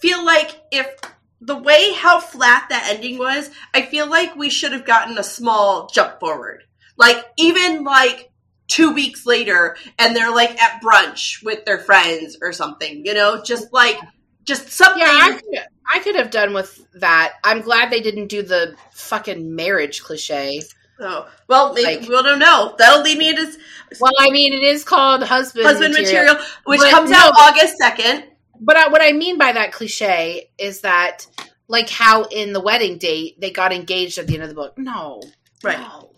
feel 0.00 0.24
like 0.24 0.60
if 0.72 0.96
the 1.40 1.56
way 1.56 1.92
how 1.94 2.18
flat 2.18 2.66
that 2.70 2.90
ending 2.92 3.18
was, 3.18 3.50
I 3.74 3.82
feel 3.82 4.08
like 4.08 4.34
we 4.34 4.50
should 4.50 4.72
have 4.72 4.86
gotten 4.86 5.18
a 5.18 5.22
small 5.22 5.88
jump 5.88 6.18
forward. 6.18 6.64
Like 6.96 7.24
even 7.36 7.84
like 7.84 8.27
two 8.68 8.92
weeks 8.92 9.26
later, 9.26 9.76
and 9.98 10.14
they're 10.14 10.30
like 10.34 10.60
at 10.62 10.80
brunch 10.82 11.42
with 11.42 11.64
their 11.64 11.78
friends 11.78 12.36
or 12.40 12.52
something. 12.52 13.04
You 13.04 13.14
know, 13.14 13.42
just 13.42 13.72
like 13.72 13.96
just 14.44 14.70
something. 14.70 15.00
Yeah, 15.02 15.08
I 15.10 15.32
could, 15.40 15.58
I 15.90 15.98
could 16.00 16.16
have 16.16 16.30
done 16.30 16.54
with 16.54 16.86
that. 17.00 17.34
I'm 17.44 17.60
glad 17.62 17.90
they 17.90 18.00
didn't 18.00 18.28
do 18.28 18.42
the 18.42 18.74
fucking 18.92 19.54
marriage 19.54 20.02
cliche. 20.02 20.62
oh, 21.00 21.28
well, 21.48 21.72
maybe 21.74 22.00
Like- 22.00 22.08
we 22.08 22.22
don't 22.22 22.38
know. 22.38 22.74
That'll 22.78 23.02
lead 23.02 23.18
me 23.18 23.28
into 23.30 23.56
Well, 24.00 24.12
I 24.18 24.30
mean, 24.30 24.52
it 24.52 24.62
is 24.62 24.84
called 24.84 25.22
husband, 25.22 25.64
husband 25.66 25.94
material, 25.94 26.36
which 26.64 26.80
But 26.80 26.90
comes 26.90 27.10
no, 27.10 27.16
out 27.18 27.32
August 27.38 27.76
second. 27.78 28.24
But 28.60 28.76
I, 28.76 28.88
what 28.88 29.00
I 29.00 29.12
mean 29.12 29.38
by 29.38 29.52
that 29.52 29.70
cliche 29.72 30.50
is 30.58 30.80
that, 30.80 31.26
like, 31.68 31.88
how 31.88 32.24
in 32.24 32.52
the 32.52 32.60
wedding 32.60 32.98
date 32.98 33.40
they 33.40 33.50
got 33.52 33.72
engaged 33.72 34.18
at 34.18 34.26
the 34.26 34.34
end 34.34 34.42
of 34.42 34.48
the 34.48 34.56
book. 34.56 34.76
No, 34.76 35.22
Right. 35.62 35.78
no. 35.78 36.10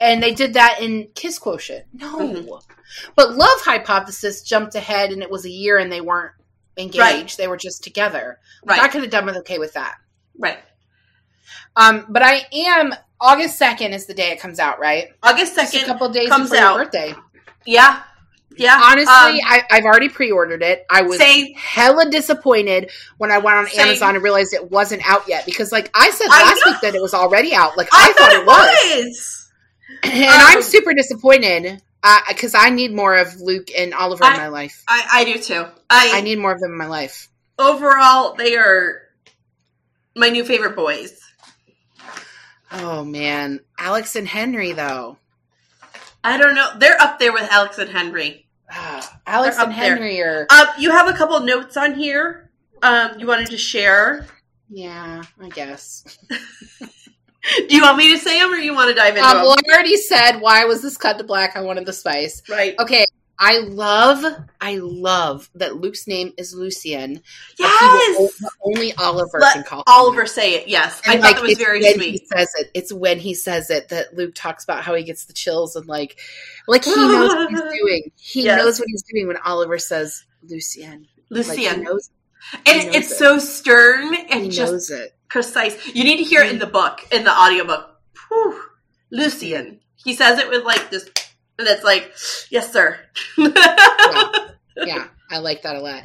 And 0.00 0.22
they 0.22 0.32
did 0.34 0.54
that 0.54 0.78
in 0.80 1.08
Kiss 1.14 1.38
Quotient. 1.38 1.84
No, 1.92 2.18
Mhm. 2.18 2.62
but 3.14 3.34
Love 3.34 3.60
Hypothesis 3.62 4.42
jumped 4.42 4.74
ahead, 4.74 5.10
and 5.10 5.22
it 5.22 5.30
was 5.30 5.44
a 5.44 5.50
year, 5.50 5.78
and 5.78 5.90
they 5.90 6.00
weren't 6.00 6.32
engaged. 6.76 6.98
Right. 7.00 7.34
They 7.38 7.48
were 7.48 7.56
just 7.56 7.82
together. 7.84 8.38
Like, 8.64 8.78
Right. 8.78 8.84
I 8.84 8.88
could 8.88 9.02
have 9.02 9.10
done 9.10 9.26
with 9.26 9.36
okay 9.38 9.58
with 9.58 9.72
that. 9.74 9.94
Right. 10.38 10.58
Um, 11.76 12.06
but 12.08 12.22
I 12.22 12.46
am 12.52 12.94
August 13.20 13.58
second 13.58 13.92
is 13.94 14.06
the 14.06 14.14
day 14.14 14.30
it 14.30 14.40
comes 14.40 14.58
out, 14.58 14.78
right? 14.78 15.08
August 15.22 15.54
Just 15.56 15.68
a 15.68 15.78
second. 15.78 15.86
couple 15.88 16.08
days 16.10 16.28
comes 16.28 16.50
before 16.50 16.64
out. 16.64 16.74
your 16.76 16.84
birthday. 16.84 17.14
Yeah. 17.64 18.02
Yeah. 18.58 18.80
Honestly, 18.82 19.12
Um, 19.12 19.38
I, 19.46 19.62
I've 19.70 19.84
already 19.84 20.08
pre-ordered 20.08 20.62
it. 20.62 20.84
I 20.90 21.02
was 21.02 21.18
same. 21.18 21.54
hella 21.54 22.10
disappointed 22.10 22.90
when 23.18 23.30
I 23.30 23.38
went 23.38 23.56
on 23.58 23.66
Same. 23.68 23.88
Amazon 23.88 24.14
and 24.14 24.24
realized 24.24 24.54
it 24.54 24.70
wasn't 24.70 25.02
out 25.08 25.28
yet 25.28 25.44
because, 25.44 25.72
like 25.72 25.90
I 25.94 26.10
said 26.10 26.28
last 26.28 26.62
know. 26.64 26.72
week, 26.72 26.80
that 26.82 26.94
it 26.94 27.02
was 27.02 27.12
already 27.14 27.54
out. 27.54 27.76
Like 27.76 27.88
I, 27.92 28.08
I, 28.08 28.12
thought, 28.14 28.32
it 28.32 28.46
was. 28.46 29.06
was, 29.06 29.45
and 30.02 30.24
I'm 30.28 30.58
Um, 30.58 30.62
super 30.62 30.94
disappointed 30.94 31.82
because 32.28 32.54
I 32.54 32.70
need 32.70 32.94
more 32.94 33.16
of 33.16 33.40
Luke 33.40 33.68
and 33.76 33.92
Oliver 33.94 34.24
I- 34.24 34.32
in 34.32 34.36
my 34.38 34.48
life. 34.48 34.82
I, 34.88 35.06
I 35.12 35.24
do 35.24 35.38
too. 35.38 35.64
I, 35.90 36.12
I 36.14 36.20
need 36.20 36.38
more 36.38 36.52
of 36.52 36.60
them 36.60 36.72
in 36.72 36.78
my 36.78 36.86
life. 36.86 37.28
overall 37.58 38.34
they 38.34 38.56
are 38.56 39.02
my 40.14 40.28
new 40.28 40.44
favorite 40.44 40.76
boys. 40.76 41.20
Oh 42.72 43.04
man, 43.04 43.60
Alex 43.78 44.16
and 44.16 44.26
Henry 44.28 44.72
though. 44.72 45.18
I 46.24 46.38
don't 46.38 46.54
know. 46.56 46.70
They're 46.78 47.00
up 47.00 47.18
there 47.20 47.32
with 47.32 47.48
Alex 47.52 47.78
and 47.78 47.88
Henry. 47.90 48.46
Ah, 48.70 49.20
Alex 49.26 49.56
They're 49.56 49.64
and 49.66 49.72
up 49.74 49.78
there. 49.78 49.94
Henry 49.94 50.20
are 50.22 50.46
Um, 50.50 50.66
you 50.78 50.90
have 50.90 51.06
a 51.08 51.12
couple 51.16 51.38
notes 51.40 51.76
on 51.76 51.94
here. 51.94 52.50
Um, 52.82 53.18
you 53.20 53.26
wanted 53.26 53.50
to 53.50 53.56
share. 53.58 54.26
yeah, 54.68 55.22
I 55.40 55.48
guess. 55.50 56.18
Do 57.68 57.74
you 57.76 57.82
want 57.82 57.96
me 57.98 58.12
to 58.12 58.18
say 58.18 58.38
them, 58.40 58.52
or 58.52 58.56
you 58.56 58.74
want 58.74 58.88
to 58.88 58.94
dive 58.94 59.16
into 59.16 59.28
Um, 59.28 59.36
them? 59.36 59.44
well, 59.44 59.56
I 59.68 59.72
already 59.74 59.96
said 59.96 60.38
why 60.40 60.64
was 60.64 60.82
this 60.82 60.96
cut 60.96 61.18
to 61.18 61.24
black? 61.24 61.56
I 61.56 61.62
wanted 61.62 61.86
the 61.86 61.92
spice. 61.92 62.42
right. 62.48 62.74
Okay, 62.78 63.06
I 63.38 63.58
love, 63.58 64.24
I 64.62 64.76
love 64.78 65.50
that 65.56 65.76
Luke's 65.76 66.06
name 66.06 66.32
is 66.38 66.54
Lucien. 66.54 67.20
Yes. 67.58 68.32
only 68.64 68.94
Oliver 68.94 69.38
Let 69.40 69.52
can 69.54 69.62
call 69.64 69.82
Oliver 69.86 70.22
that. 70.22 70.28
say 70.30 70.54
it. 70.54 70.68
Yes, 70.68 71.00
And, 71.04 71.12
I 71.12 71.16
thought 71.16 71.22
like, 71.22 71.36
that 71.36 71.42
was 71.42 71.58
very 71.58 71.82
sweet. 71.82 72.12
He 72.20 72.26
says 72.26 72.50
it. 72.58 72.70
It's 72.74 72.92
when 72.92 73.18
he 73.18 73.34
says 73.34 73.68
it 73.70 73.90
that 73.90 74.16
Luke 74.16 74.32
talks 74.34 74.64
about 74.64 74.82
how 74.84 74.94
he 74.94 75.02
gets 75.04 75.26
the 75.26 75.34
chills 75.34 75.76
and 75.76 75.86
like, 75.86 76.18
like 76.66 76.84
he 76.84 76.94
knows 76.94 77.28
what 77.34 77.50
he's 77.50 77.60
doing. 77.80 78.10
He 78.16 78.44
Yes. 78.44 78.58
knows 78.62 78.78
what 78.78 78.88
he's 78.88 79.02
doing 79.02 79.26
when 79.28 79.36
Oliver 79.38 79.78
says 79.78 80.24
Lucien. 80.42 81.06
Like, 81.28 81.44
he 81.46 81.50
Lucien, 81.68 81.82
knows. 81.82 82.10
and 82.54 82.94
it's 82.94 83.10
it. 83.12 83.16
so 83.16 83.38
stern 83.38 84.14
He 84.14 84.26
and 84.30 84.50
just 84.50 84.72
knows 84.72 84.90
it. 84.90 85.15
Precise. 85.28 85.94
You 85.94 86.04
need 86.04 86.18
to 86.18 86.24
hear 86.24 86.42
it 86.42 86.50
in 86.50 86.58
the 86.58 86.66
book, 86.66 87.00
in 87.10 87.24
the 87.24 87.32
audiobook. 87.32 88.00
Whew. 88.28 88.62
Lucien. 89.10 89.80
He 89.96 90.14
says 90.14 90.38
it 90.38 90.48
with 90.48 90.64
like 90.64 90.90
this, 90.90 91.08
and 91.58 91.66
it's 91.66 91.82
like, 91.82 92.12
yes, 92.50 92.72
sir. 92.72 92.98
yeah, 93.36 95.08
I 95.30 95.38
like 95.38 95.62
that 95.62 95.76
a 95.76 95.80
lot. 95.80 96.02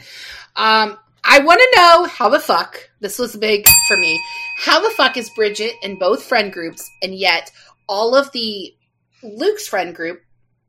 Um, 0.56 0.98
I 1.24 1.40
want 1.40 1.60
to 1.60 1.80
know 1.80 2.06
how 2.06 2.30
the 2.30 2.40
fuck 2.40 2.90
this 3.00 3.20
was 3.20 3.36
big 3.36 3.66
for 3.88 3.98
me. 3.98 4.20
How 4.58 4.82
the 4.82 4.94
fuck 4.96 5.18
is 5.18 5.30
Bridget 5.30 5.76
in 5.84 6.00
both 6.00 6.24
friend 6.24 6.52
groups, 6.52 6.90
and 7.04 7.14
yet 7.14 7.52
all 7.88 8.16
of 8.16 8.32
the 8.32 8.74
Luke's 9.22 9.68
friend 9.68 9.94
group 9.96 10.22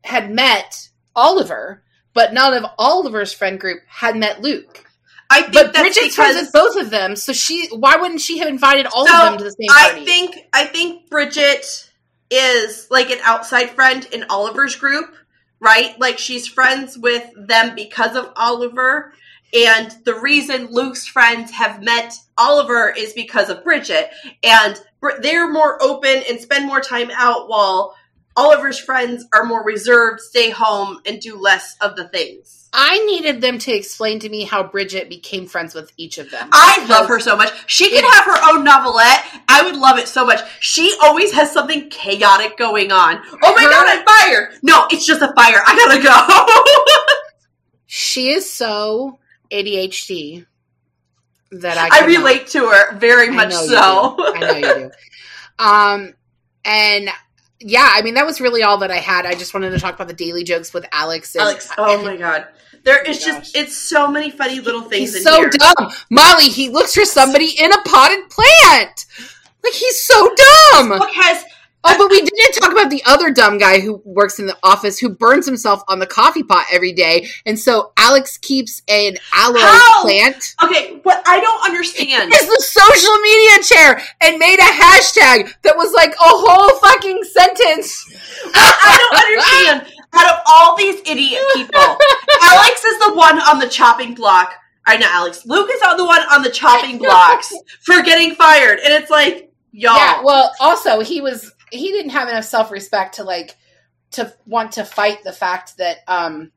had 0.05 0.31
met 0.31 0.89
Oliver, 1.17 1.83
but 2.13 2.35
none 2.35 2.53
of 2.55 2.71
Oliver's 2.79 3.33
friend 3.33 3.59
group 3.59 3.81
had 3.87 4.17
met 4.17 4.43
Luke. 4.43 4.85
I 5.33 5.43
think 5.43 5.55
But 5.55 5.73
that's 5.73 5.81
Bridget's 5.81 6.15
friends 6.15 6.35
because 6.37 6.47
with 6.47 6.53
both 6.53 6.77
of 6.77 6.91
them, 6.91 7.17
so 7.17 7.33
she 7.33 7.69
why 7.69 7.97
wouldn't 7.97 8.21
she 8.21 8.39
have 8.39 8.49
invited 8.49 8.87
all 8.87 9.07
So, 9.07 9.15
of 9.15 9.23
them 9.23 9.39
to 9.39 9.45
the 9.45 9.51
same 9.51 9.69
party? 9.69 10.03
I 10.03 10.05
think 10.05 10.37
I 10.53 10.65
think 10.67 11.09
Bridget 11.09 11.91
is 12.31 12.87
like 12.91 13.11
an 13.11 13.19
outside 13.23 13.71
friend 13.71 14.07
in 14.13 14.25
Oliver's 14.31 14.77
group, 14.77 15.15
right? 15.61 15.99
Like 15.99 16.19
she's 16.19 16.47
friends 16.47 16.99
with 16.99 17.25
them 17.37 17.75
because 17.75 18.17
of 18.17 18.31
Oliver. 18.37 19.15
And 19.55 19.95
the 20.05 20.15
reason 20.15 20.69
Luke's 20.71 21.07
friends 21.07 21.51
have 21.53 21.83
met 21.83 22.15
Oliver 22.39 22.89
is 22.89 23.13
because 23.13 23.51
of 23.51 23.63
Bridget. 23.63 24.11
And 24.43 24.81
they're 25.21 25.51
more 25.51 25.83
open 25.83 26.23
and 26.29 26.41
spend 26.41 26.67
more 26.67 26.81
time 26.81 27.11
out 27.13 27.49
while 27.49 27.95
Oliver's 28.35 28.79
friends 28.79 29.27
are 29.35 29.45
more 29.45 29.63
reserved, 29.63 30.21
stay 30.21 30.49
home, 30.49 31.01
and 31.05 31.21
do 31.21 31.39
less 31.39 31.77
of 31.83 31.97
the 31.97 32.09
things. 32.09 32.62
I 32.75 33.05
needed 33.05 33.41
them 33.43 33.59
to 33.61 33.73
explain 33.73 34.19
to 34.21 34.29
me 34.29 34.45
how 34.45 34.63
Bridget 34.63 35.09
became 35.11 35.47
friends 35.47 35.75
with 35.75 35.93
each 35.99 36.17
of 36.19 36.31
them. 36.31 36.49
I 36.53 36.87
love 36.89 37.07
her 37.09 37.21
so 37.21 37.37
much. 37.37 37.53
She 37.67 37.91
could 37.91 38.05
have 38.05 38.25
her 38.25 38.39
own 38.51 38.65
novelette. 38.65 39.25
I 39.49 39.63
would 39.65 39.77
love 39.77 39.99
it 39.99 40.09
so 40.09 40.25
much. 40.25 40.41
She 40.61 40.95
always 41.03 41.33
has 41.33 41.53
something 41.53 41.91
chaotic 41.91 42.57
going 42.57 42.91
on. 42.91 43.21
Oh 43.43 43.55
my 43.55 43.63
Her- 43.63 43.71
god, 43.71 43.85
I'm 43.89 44.05
fire! 44.07 44.53
No, 44.63 44.87
it's 44.91 45.05
just 45.05 45.21
a 45.21 45.33
fire. 45.35 45.63
I 45.67 45.77
gotta 45.77 46.03
go. 46.03 47.19
She 47.95 48.31
is 48.31 48.51
so 48.51 49.19
ADHD 49.51 50.47
that 51.51 51.77
I 51.77 52.01
I 52.01 52.07
relate 52.07 52.47
to 52.49 52.61
her 52.61 52.97
very 52.97 53.29
I 53.29 53.31
much 53.33 53.53
you 53.53 53.69
so. 53.69 54.17
I 54.19 54.39
know 54.41 54.53
you 54.57 54.63
do. 54.63 54.91
Um, 55.59 56.15
and 56.65 57.11
yeah, 57.65 57.91
I 57.93 58.03
mean 58.03 58.15
that 58.15 58.27
was 58.27 58.41
really 58.41 58.63
all 58.63 58.79
that 58.79 58.91
I 58.91 58.97
had. 58.99 59.27
I 59.27 59.35
just 59.35 59.55
wanted 59.55 59.71
to 59.71 59.79
talk 59.79 59.95
about 59.95 60.09
the 60.09 60.15
daily 60.15 60.45
jokes 60.45 60.73
with 60.75 60.85
Alex. 60.93 61.35
And, 61.35 61.43
Alex, 61.43 61.71
oh 61.79 62.03
my 62.05 62.17
god. 62.17 62.47
There 62.85 63.01
is 63.03 63.25
Oh 63.27 63.33
my 63.33 63.41
just 63.41 63.57
it's 63.57 63.77
so 63.77 64.09
many 64.09 64.31
funny 64.31 64.61
little 64.61 64.83
things 64.83 65.13
he's 65.13 65.17
in 65.17 65.23
so 65.23 65.41
here. 65.41 65.51
dumb, 65.51 65.93
Molly. 66.11 66.49
He 66.49 66.69
looks 66.69 66.95
for 66.95 67.05
somebody 67.05 67.51
in 67.59 67.73
a 67.73 67.83
potted 67.83 68.29
plant. 68.29 69.07
Like 69.63 69.73
he's 69.73 70.05
so 70.05 70.35
dumb. 70.73 70.89
Book 70.99 71.11
has 71.15 71.45
Oh, 71.85 71.99
but 71.99 72.11
we 72.11 72.23
didn't 72.23 72.55
talk 72.55 72.73
about 72.73 72.91
the 72.91 73.03
other 73.07 73.31
dumb 73.31 73.59
guy 73.59 73.81
who 73.81 74.01
works 74.05 74.39
in 74.39 74.47
the 74.47 74.57
office 74.63 74.99
who 74.99 75.09
burns 75.09 75.47
himself 75.47 75.83
on 75.89 75.99
the 75.99 76.07
coffee 76.07 76.43
pot 76.43 76.67
every 76.73 76.93
day, 76.93 77.27
and 77.45 77.59
so 77.59 77.93
Alex 77.97 78.39
keeps 78.39 78.83
an 78.89 79.17
aloe 79.35 79.59
How? 79.59 80.03
plant. 80.03 80.55
Okay, 80.63 81.01
what 81.03 81.23
I 81.27 81.41
don't 81.41 81.65
understand. 81.65 82.33
Is 82.33 82.47
the 82.47 82.63
social 82.63 83.17
media 83.19 83.63
chair 83.65 84.03
and 84.21 84.39
made 84.39 84.59
a 84.59 84.63
hashtag 84.63 85.53
that 85.63 85.77
was 85.77 85.93
like 85.93 86.13
a 86.13 86.17
whole 86.19 86.79
fucking 86.79 87.23
sentence. 87.25 88.07
I 88.55 88.99
don't 89.01 89.19
understand. 89.25 89.99
Out 90.15 90.35
of 90.35 90.41
all 90.47 90.77
these 90.77 91.01
idiot 91.07 91.43
people, 91.55 91.81
Alex 92.43 92.85
is 92.85 92.99
the 93.01 93.15
one 93.15 93.41
on 93.41 93.59
the 93.59 93.69
chopping 93.69 94.15
block. 94.15 94.53
I 94.85 94.97
know 94.97 95.07
Alex. 95.09 95.47
Luke 95.47 95.71
is 95.73 95.81
on 95.83 95.97
the 95.97 96.05
one 96.05 96.21
on 96.31 96.43
the 96.43 96.51
chopping 96.51 96.99
blocks 96.99 97.53
for 97.81 98.03
getting 98.03 98.35
fired, 98.35 98.81
and 98.81 98.93
it's 98.93 99.11
like, 99.11 99.51
y'all. 99.71 99.97
Yeah, 99.97 100.23
well, 100.23 100.53
also 100.61 101.01
he 101.01 101.21
was 101.21 101.52
he 101.73 101.91
didn't 101.91 102.11
have 102.11 102.29
enough 102.29 102.45
self 102.45 102.71
respect 102.71 103.17
to 103.17 103.25
like 103.25 103.57
to 104.13 104.33
want 104.47 104.73
to 104.73 104.85
fight 104.85 105.25
the 105.25 105.33
fact 105.33 105.79
that 105.79 105.99
um 106.07 106.53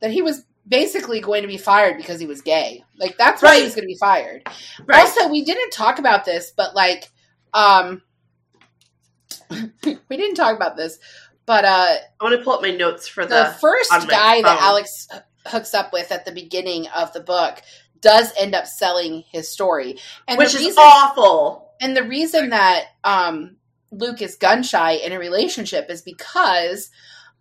that 0.00 0.10
he 0.10 0.22
was 0.22 0.44
basically 0.66 1.20
going 1.20 1.42
to 1.42 1.48
be 1.48 1.56
fired 1.56 1.96
because 1.96 2.20
he 2.20 2.26
was 2.26 2.42
gay. 2.42 2.84
Like 2.98 3.16
that's 3.16 3.42
why 3.42 3.58
he 3.58 3.64
was 3.64 3.74
going 3.74 3.84
to 3.84 3.88
be 3.88 3.98
fired. 3.98 4.42
right. 4.84 5.00
Also, 5.00 5.28
we 5.28 5.44
didn't 5.44 5.70
talk 5.70 5.98
about 5.98 6.24
this, 6.24 6.52
but 6.56 6.74
like 6.74 7.10
um 7.54 8.02
we 9.50 10.16
didn't 10.16 10.34
talk 10.34 10.56
about 10.56 10.76
this, 10.76 10.98
but 11.46 11.64
uh 11.64 11.96
I 12.20 12.24
want 12.24 12.38
to 12.38 12.44
pull 12.44 12.54
up 12.54 12.62
my 12.62 12.70
notes 12.70 13.08
for 13.08 13.24
the 13.24 13.34
the. 13.34 13.56
first 13.60 13.90
guy 14.08 14.42
that. 14.42 14.58
Alex 14.62 15.08
hooks 15.46 15.74
up 15.74 15.92
with 15.92 16.12
at 16.12 16.24
the 16.24 16.32
beginning 16.32 16.86
of 16.88 17.12
the 17.12 17.20
book 17.20 17.62
does 18.00 18.32
end 18.38 18.54
up 18.54 18.66
selling 18.66 19.24
his 19.30 19.48
story. 19.48 19.98
And 20.26 20.38
which 20.38 20.54
is 20.54 20.60
reason 20.60 20.78
awful. 20.78 21.72
and 21.80 21.96
the 21.96 22.04
reason 22.04 22.50
that 22.50 22.84
um, 23.04 23.56
Luke 23.90 24.20
is 24.22 24.36
gun 24.36 24.62
shy 24.62 24.92
in 24.92 25.12
a 25.12 25.18
relationship 25.18 25.86
is 25.90 26.02
because 26.02 26.90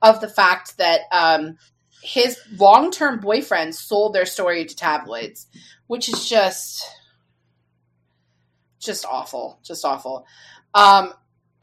of 0.02 0.22
the 0.22 0.30
fact 0.30 0.78
that 0.78 1.02
um, 1.12 1.58
his 2.02 2.39
long 2.58 2.91
term 2.91 3.20
boyfriend 3.20 3.76
sold 3.76 4.14
their 4.14 4.26
story 4.26 4.66
to 4.66 4.76
tabloids, 4.76 5.48
which 5.88 6.08
is 6.10 6.30
just 6.30 6.84
just 8.80 9.06
awful, 9.06 9.60
just 9.64 9.84
awful. 9.84 10.26
Um, 10.74 11.14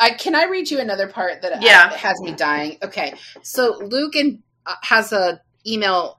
I 0.01 0.11
can 0.11 0.35
I 0.35 0.45
read 0.45 0.70
you 0.70 0.80
another 0.80 1.09
part 1.09 1.43
that 1.43 1.62
Yeah. 1.62 1.91
uh, 1.93 1.97
has 1.97 2.20
me 2.20 2.32
dying. 2.32 2.78
Okay, 2.82 3.14
so 3.43 3.78
Luke 3.78 4.16
and 4.16 4.43
uh, 4.66 4.74
has 4.82 5.12
a 5.12 5.41
email 5.66 6.18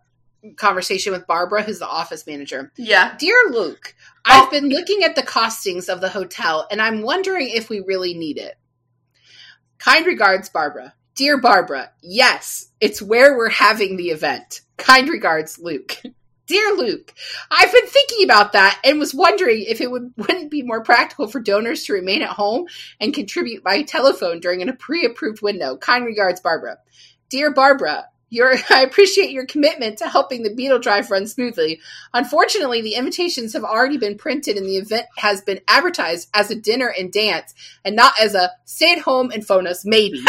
conversation 0.55 1.11
with 1.11 1.28
Barbara, 1.28 1.63
who's 1.63 1.80
the 1.80 1.88
office 1.88 2.26
manager. 2.26 2.72
Yeah. 2.78 3.16
Dear 3.18 3.36
Luke. 3.49 3.95
I've 4.26 4.47
oh. 4.47 4.51
been 4.51 4.69
looking 4.69 5.03
at 5.03 5.15
the 5.15 5.21
costings 5.21 5.88
of 5.88 6.01
the 6.01 6.09
hotel 6.09 6.67
and 6.71 6.82
I'm 6.82 7.03
wondering 7.03 7.49
if 7.49 7.69
we 7.69 7.80
really 7.82 8.15
need 8.15 8.38
it. 8.38 8.57
Kind 9.78 10.07
regards, 10.07 10.49
Barbara. 10.49 10.93
Dear 11.13 11.39
Barbara, 11.39 11.91
yes, 12.01 12.69
it's 12.82 13.01
where 13.01 13.38
we're 13.38 13.49
having 13.49 13.95
the 13.95 14.09
event. 14.09 14.61
Kind 14.78 15.07
regards, 15.07 15.59
Luke. 15.59 16.01
Dear 16.47 16.76
Luke, 16.76 17.13
I've 17.49 17.71
been 17.71 17.88
thinking 17.88 18.23
about 18.23 18.53
that 18.53 18.80
and 18.84 18.99
was 18.99 19.15
wondering 19.15 19.63
if 19.63 19.82
it 19.82 19.89
would, 19.89 20.13
wouldn't 20.17 20.51
be 20.51 20.61
more 20.61 20.84
practical 20.84 21.28
for 21.28 21.39
donors 21.39 21.84
to 21.84 21.93
remain 21.93 22.21
at 22.21 22.30
home 22.30 22.67
and 22.99 23.13
contribute 23.13 23.63
by 23.63 23.82
telephone 23.84 24.39
during 24.39 24.67
a 24.67 24.73
pre 24.73 25.05
approved 25.05 25.41
window. 25.41 25.78
Kind 25.78 26.05
regards, 26.05 26.41
Barbara. 26.41 26.78
Dear 27.30 27.51
Barbara, 27.51 28.05
your, 28.30 28.55
I 28.69 28.82
appreciate 28.82 29.32
your 29.32 29.45
commitment 29.45 29.97
to 29.99 30.07
helping 30.07 30.43
the 30.43 30.53
Beetle 30.53 30.80
Drive 30.80 31.11
run 31.11 31.28
smoothly. 31.28 31.80
Unfortunately, 32.13 32.82
the 32.82 32.95
invitations 32.95 33.53
have 33.53 33.63
already 33.63 33.97
been 33.97 34.17
printed 34.17 34.57
and 34.57 34.65
the 34.65 34.78
event 34.78 35.05
has 35.17 35.41
been 35.41 35.61
advertised 35.67 36.30
as 36.34 36.51
a 36.51 36.55
dinner 36.55 36.93
and 36.97 37.11
dance 37.11 37.53
and 37.84 37.95
not 37.95 38.13
as 38.21 38.36
a 38.36 38.51
stay 38.65 38.93
at 38.93 38.99
home 38.99 39.32
and 39.32 39.45
phone 39.45 39.67
us 39.67 39.86
maybe. 39.86 40.19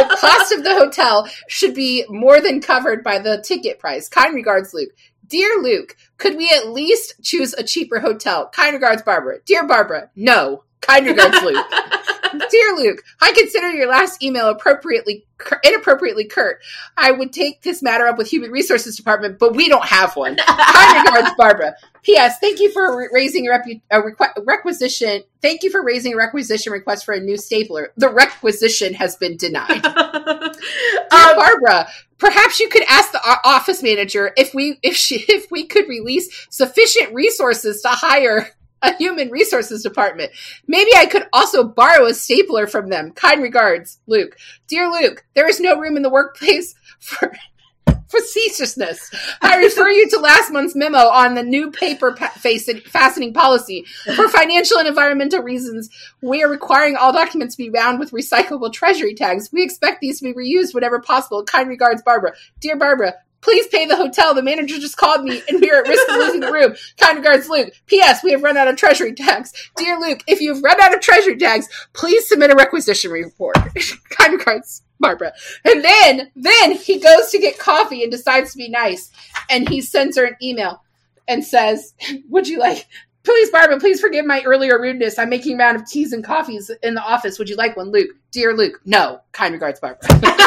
the 0.00 0.16
cost 0.18 0.52
of 0.52 0.64
the 0.64 0.74
hotel 0.74 1.28
should 1.48 1.74
be 1.74 2.04
more 2.08 2.40
than 2.40 2.60
covered 2.60 3.02
by 3.02 3.18
the 3.18 3.40
ticket 3.42 3.78
price. 3.78 4.08
Kind 4.08 4.34
regards, 4.34 4.72
Luke. 4.74 4.90
Dear 5.26 5.62
Luke, 5.62 5.96
could 6.16 6.36
we 6.36 6.50
at 6.50 6.70
least 6.70 7.14
choose 7.22 7.54
a 7.54 7.62
cheaper 7.62 8.00
hotel? 8.00 8.48
Kind 8.48 8.74
regards, 8.74 9.02
Barbara. 9.02 9.38
Dear 9.46 9.66
Barbara, 9.66 10.10
no. 10.16 10.64
Kind 10.80 11.06
regards, 11.06 11.40
Luke. 11.42 11.64
Luke, 12.80 13.02
I 13.20 13.32
consider 13.32 13.70
your 13.70 13.88
last 13.88 14.22
email 14.22 14.48
appropriately 14.48 15.24
inappropriately 15.64 16.24
curt. 16.24 16.60
I 16.96 17.12
would 17.12 17.32
take 17.32 17.62
this 17.62 17.82
matter 17.82 18.06
up 18.06 18.18
with 18.18 18.28
Human 18.28 18.50
Resources 18.50 18.96
Department, 18.96 19.38
but 19.38 19.54
we 19.54 19.68
don't 19.68 19.84
have 19.84 20.16
one. 20.16 20.36
Kind 20.46 21.06
regards, 21.06 21.30
Barbara. 21.36 21.76
P.S. 22.02 22.38
Thank 22.38 22.60
you 22.60 22.70
for 22.70 23.08
raising 23.12 23.46
a, 23.46 23.50
repu- 23.50 23.80
a 23.90 24.00
requ- 24.00 24.46
requisition. 24.46 25.22
Thank 25.42 25.62
you 25.62 25.70
for 25.70 25.82
raising 25.82 26.14
a 26.14 26.16
requisition 26.16 26.72
request 26.72 27.04
for 27.04 27.12
a 27.12 27.20
new 27.20 27.36
stapler. 27.36 27.92
The 27.96 28.08
requisition 28.08 28.94
has 28.94 29.16
been 29.16 29.36
denied. 29.36 29.84
Um, 31.12 31.36
Barbara, 31.36 31.88
perhaps 32.18 32.60
you 32.60 32.68
could 32.68 32.84
ask 32.88 33.10
the 33.10 33.20
office 33.44 33.82
manager 33.82 34.32
if 34.36 34.54
we 34.54 34.78
if 34.82 34.94
she 34.94 35.24
if 35.28 35.50
we 35.50 35.66
could 35.66 35.88
release 35.88 36.46
sufficient 36.50 37.12
resources 37.12 37.82
to 37.82 37.88
hire 37.88 38.48
a 38.82 38.94
human 38.96 39.30
resources 39.30 39.82
department. 39.82 40.32
Maybe 40.66 40.90
I 40.96 41.06
could 41.06 41.26
also 41.32 41.64
borrow 41.64 42.06
a 42.06 42.14
stapler 42.14 42.66
from 42.66 42.88
them. 42.88 43.12
Kind 43.12 43.42
regards, 43.42 43.98
Luke. 44.06 44.36
Dear 44.66 44.90
Luke, 44.90 45.24
there 45.34 45.48
is 45.48 45.60
no 45.60 45.78
room 45.78 45.96
in 45.96 46.02
the 46.02 46.10
workplace 46.10 46.74
for 46.98 47.32
facetiousness. 48.10 49.10
I 49.40 49.56
refer 49.58 49.88
you 49.88 50.08
to 50.10 50.18
last 50.18 50.52
month's 50.52 50.74
memo 50.74 50.98
on 50.98 51.34
the 51.34 51.42
new 51.42 51.70
paper 51.70 52.12
pa- 52.12 52.32
fastening 52.34 53.32
policy. 53.32 53.84
For 54.16 54.28
financial 54.28 54.78
and 54.78 54.88
environmental 54.88 55.42
reasons, 55.42 55.90
we 56.20 56.42
are 56.42 56.50
requiring 56.50 56.96
all 56.96 57.12
documents 57.12 57.54
to 57.54 57.62
be 57.62 57.70
bound 57.70 58.00
with 58.00 58.10
recyclable 58.10 58.72
treasury 58.72 59.14
tags. 59.14 59.50
We 59.52 59.62
expect 59.62 60.00
these 60.00 60.18
to 60.18 60.24
be 60.24 60.34
reused 60.34 60.74
whenever 60.74 61.00
possible. 61.00 61.44
Kind 61.44 61.68
regards, 61.68 62.02
Barbara. 62.02 62.32
Dear 62.60 62.76
Barbara, 62.76 63.14
please 63.40 63.66
pay 63.68 63.86
the 63.86 63.96
hotel. 63.96 64.34
The 64.34 64.42
manager 64.42 64.78
just 64.78 64.96
called 64.96 65.24
me 65.24 65.42
and 65.48 65.60
we 65.60 65.70
are 65.70 65.82
at 65.82 65.88
risk 65.88 66.08
of 66.08 66.16
losing 66.16 66.40
the 66.40 66.52
room. 66.52 66.74
Kind 66.98 67.18
regards, 67.18 67.48
Luke. 67.48 67.72
P.S. 67.86 68.22
We 68.22 68.32
have 68.32 68.42
run 68.42 68.56
out 68.56 68.68
of 68.68 68.76
treasury 68.76 69.14
tags. 69.14 69.52
Dear 69.76 69.98
Luke, 69.98 70.20
if 70.26 70.40
you've 70.40 70.62
run 70.62 70.80
out 70.80 70.94
of 70.94 71.00
treasury 71.00 71.36
tags, 71.36 71.68
please 71.92 72.28
submit 72.28 72.50
a 72.50 72.54
requisition 72.54 73.10
report. 73.10 73.56
kind 74.10 74.32
regards, 74.32 74.82
Barbara. 74.98 75.32
And 75.64 75.84
then, 75.84 76.30
then 76.36 76.72
he 76.76 76.98
goes 76.98 77.30
to 77.30 77.38
get 77.38 77.58
coffee 77.58 78.02
and 78.02 78.12
decides 78.12 78.52
to 78.52 78.58
be 78.58 78.68
nice. 78.68 79.10
And 79.48 79.68
he 79.68 79.80
sends 79.80 80.16
her 80.16 80.24
an 80.24 80.36
email 80.42 80.82
and 81.26 81.44
says, 81.44 81.94
Would 82.28 82.48
you 82.48 82.58
like, 82.58 82.86
please, 83.22 83.50
Barbara, 83.50 83.78
please 83.78 84.00
forgive 84.00 84.26
my 84.26 84.42
earlier 84.44 84.80
rudeness. 84.80 85.18
I'm 85.18 85.30
making 85.30 85.56
a 85.56 85.58
round 85.58 85.76
of 85.76 85.86
teas 85.86 86.12
and 86.12 86.24
coffees 86.24 86.70
in 86.82 86.94
the 86.94 87.02
office. 87.02 87.38
Would 87.38 87.48
you 87.48 87.56
like 87.56 87.76
one, 87.76 87.90
Luke? 87.90 88.10
Dear 88.30 88.54
Luke, 88.54 88.80
no. 88.84 89.20
Kind 89.32 89.54
regards, 89.54 89.80
Barbara. 89.80 90.08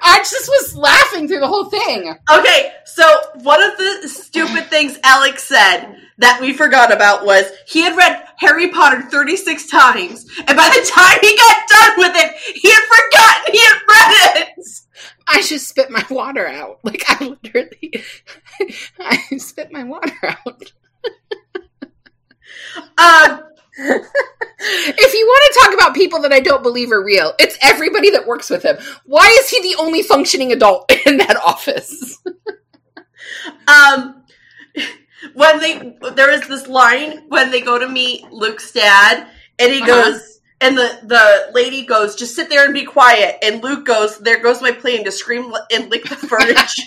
I 0.00 0.18
just 0.18 0.48
was 0.48 0.76
laughing 0.76 1.28
through 1.28 1.40
the 1.40 1.48
whole 1.48 1.66
thing. 1.70 2.14
okay, 2.30 2.72
so 2.84 3.04
one 3.42 3.62
of 3.62 3.76
the 3.76 4.08
stupid 4.08 4.70
things 4.70 4.98
Alex 5.02 5.42
said 5.44 5.96
that 6.18 6.40
we 6.40 6.52
forgot 6.52 6.92
about 6.92 7.24
was 7.24 7.44
he 7.66 7.82
had 7.82 7.96
read 7.96 8.24
Harry 8.38 8.70
Potter 8.70 9.02
36 9.02 9.68
times, 9.68 10.26
and 10.38 10.56
by 10.56 10.68
the 10.68 10.90
time 10.90 11.18
he 11.20 11.36
got 11.36 11.68
done 11.68 11.92
with 11.98 12.12
it, 12.16 12.36
he 12.56 12.70
had 12.70 12.82
forgotten 12.82 13.52
he 13.52 13.58
had 13.58 13.78
read 13.88 14.36
it. 14.42 14.64
I 15.26 15.42
just 15.42 15.68
spit 15.68 15.90
my 15.90 16.04
water 16.10 16.46
out. 16.46 16.80
Like 16.84 17.04
I 17.08 17.36
literally, 17.42 18.02
I 18.98 19.18
spit 19.36 19.70
my 19.72 19.84
water 19.84 20.16
out. 20.22 20.72
Um, 22.96 23.42
If 24.60 25.14
you 25.14 25.24
want 25.24 25.54
to 25.54 25.60
talk 25.60 25.74
about 25.74 25.94
people 25.94 26.20
that 26.22 26.32
I 26.32 26.40
don't 26.40 26.64
believe 26.64 26.90
are 26.90 27.02
real, 27.02 27.32
it's 27.38 27.56
everybody 27.62 28.10
that 28.10 28.26
works 28.26 28.50
with 28.50 28.64
him. 28.64 28.76
Why 29.06 29.28
is 29.40 29.48
he 29.48 29.62
the 29.62 29.80
only 29.80 30.02
functioning 30.02 30.50
adult 30.52 30.90
in 31.06 31.18
that 31.18 31.36
office? 31.36 32.18
um, 33.68 34.24
when 35.34 35.60
they 35.60 35.96
there 36.16 36.30
is 36.32 36.46
this 36.48 36.66
line 36.66 37.24
when 37.28 37.52
they 37.52 37.60
go 37.60 37.78
to 37.78 37.88
meet 37.88 38.30
Luke's 38.32 38.72
dad, 38.72 39.28
and 39.60 39.72
he 39.72 39.80
Uh-huh. 39.80 40.10
goes, 40.10 40.40
and 40.60 40.76
the 40.76 40.98
the 41.04 41.50
lady 41.54 41.86
goes, 41.86 42.16
"Just 42.16 42.34
sit 42.34 42.48
there 42.50 42.64
and 42.64 42.74
be 42.74 42.84
quiet." 42.84 43.36
And 43.42 43.62
Luke 43.62 43.86
goes, 43.86 44.18
"There 44.18 44.40
goes 44.42 44.60
my 44.60 44.72
plane 44.72 45.04
to 45.04 45.12
scream 45.12 45.52
and 45.72 45.88
lick 45.88 46.04
the 46.08 46.16
furniture." 46.16 46.82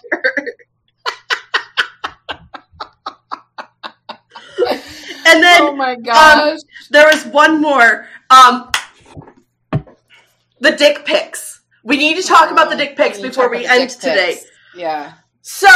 And 5.26 5.44
then 5.44 5.62
oh 5.62 5.76
my 5.76 5.96
gosh! 5.96 6.60
there 6.90 7.08
was 7.08 7.26
one 7.26 7.62
more. 7.62 8.08
Um, 8.30 8.72
the 10.60 10.72
dick 10.72 11.06
pics. 11.06 11.62
We 11.84 11.98
need 11.98 12.16
to 12.22 12.24
talk 12.28 12.52
about 12.52 12.70
the 12.70 12.76
dick 12.76 12.96
pics 12.96 13.18
We 13.20 13.30
before 13.30 13.50
we 13.50 13.66
end 13.66 13.90
today. 13.90 14.34
pics. 14.36 14.46
Yeah. 14.76 15.14
So 15.42 15.68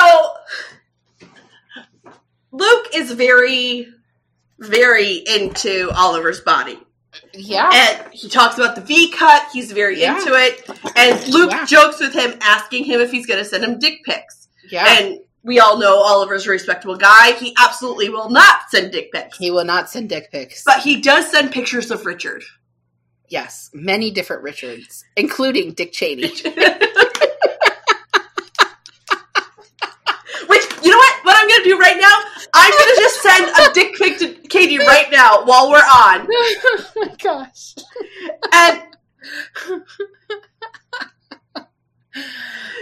Luke 2.52 2.88
is 2.94 3.12
very, 3.12 3.88
very 4.60 5.14
into 5.28 5.90
Oliver's 5.96 6.42
body. 6.42 6.80
Yeah. 7.34 7.70
And 7.74 8.14
he 8.14 8.30
talks 8.30 8.58
about 8.58 8.76
the 8.76 8.82
V 8.82 9.12
cut. 9.12 9.44
He's 9.52 9.72
very 9.72 10.00
Yeah. 10.00 10.18
into 10.20 10.34
it. 10.36 10.70
And 10.96 11.28
Luke 11.30 11.52
Yeah. 11.52 11.66
jokes 11.66 12.00
with 12.00 12.14
him, 12.14 12.38
asking 12.42 12.86
him 12.86 13.02
if 13.02 13.12
he's 13.12 13.26
going 13.26 13.40
to 13.40 13.46
send 13.50 13.64
him 13.64 13.80
dick 13.80 14.04
pics. 14.06 14.48
yeah. 14.70 15.00
And 15.00 15.20
we 15.46 15.60
all 15.60 15.78
know 15.78 16.02
Oliver's 16.02 16.48
a 16.48 16.50
respectable 16.50 16.98
guy. 16.98 17.34
He 17.34 17.56
absolutely 17.58 18.10
will 18.10 18.30
not 18.32 18.70
send 18.70 18.92
dick 18.92 19.12
pics. 19.12 19.38
He 19.38 19.52
will 19.52 19.64
not 19.64 19.90
send 19.90 20.10
dick 20.10 20.32
pics. 20.32 20.64
But 20.66 20.80
he 20.80 21.00
does 21.02 21.30
send 21.30 21.52
pictures 21.52 21.92
of 21.92 22.06
Richard. 22.06 22.44
Yes, 23.30 23.70
many 23.74 24.10
different 24.12 24.42
Richards, 24.44 25.06
including 25.16 25.74
Dick 25.74 25.92
Cheney. 25.92 26.24
Which, 30.48 30.64
you 30.84 30.92
know 30.92 30.98
what? 30.98 31.16
What 31.24 31.38
I'm 31.40 31.48
going 31.48 31.64
to 31.64 31.70
do 31.70 31.80
right 31.80 31.98
now? 32.00 32.22
I'm 32.54 32.72
going 32.72 32.96
to 32.96 33.02
just 33.02 33.22
send 33.22 33.46
a 33.46 33.74
dick 33.74 33.96
pic 33.96 34.18
to 34.20 34.34
Katie 34.48 34.78
right 34.80 35.12
now 35.12 35.44
while 35.46 35.70
we're 35.70 35.78
on. 35.78 36.28
oh 36.32 36.86
my 36.96 37.16
gosh. 37.22 37.76
And, 38.54 38.82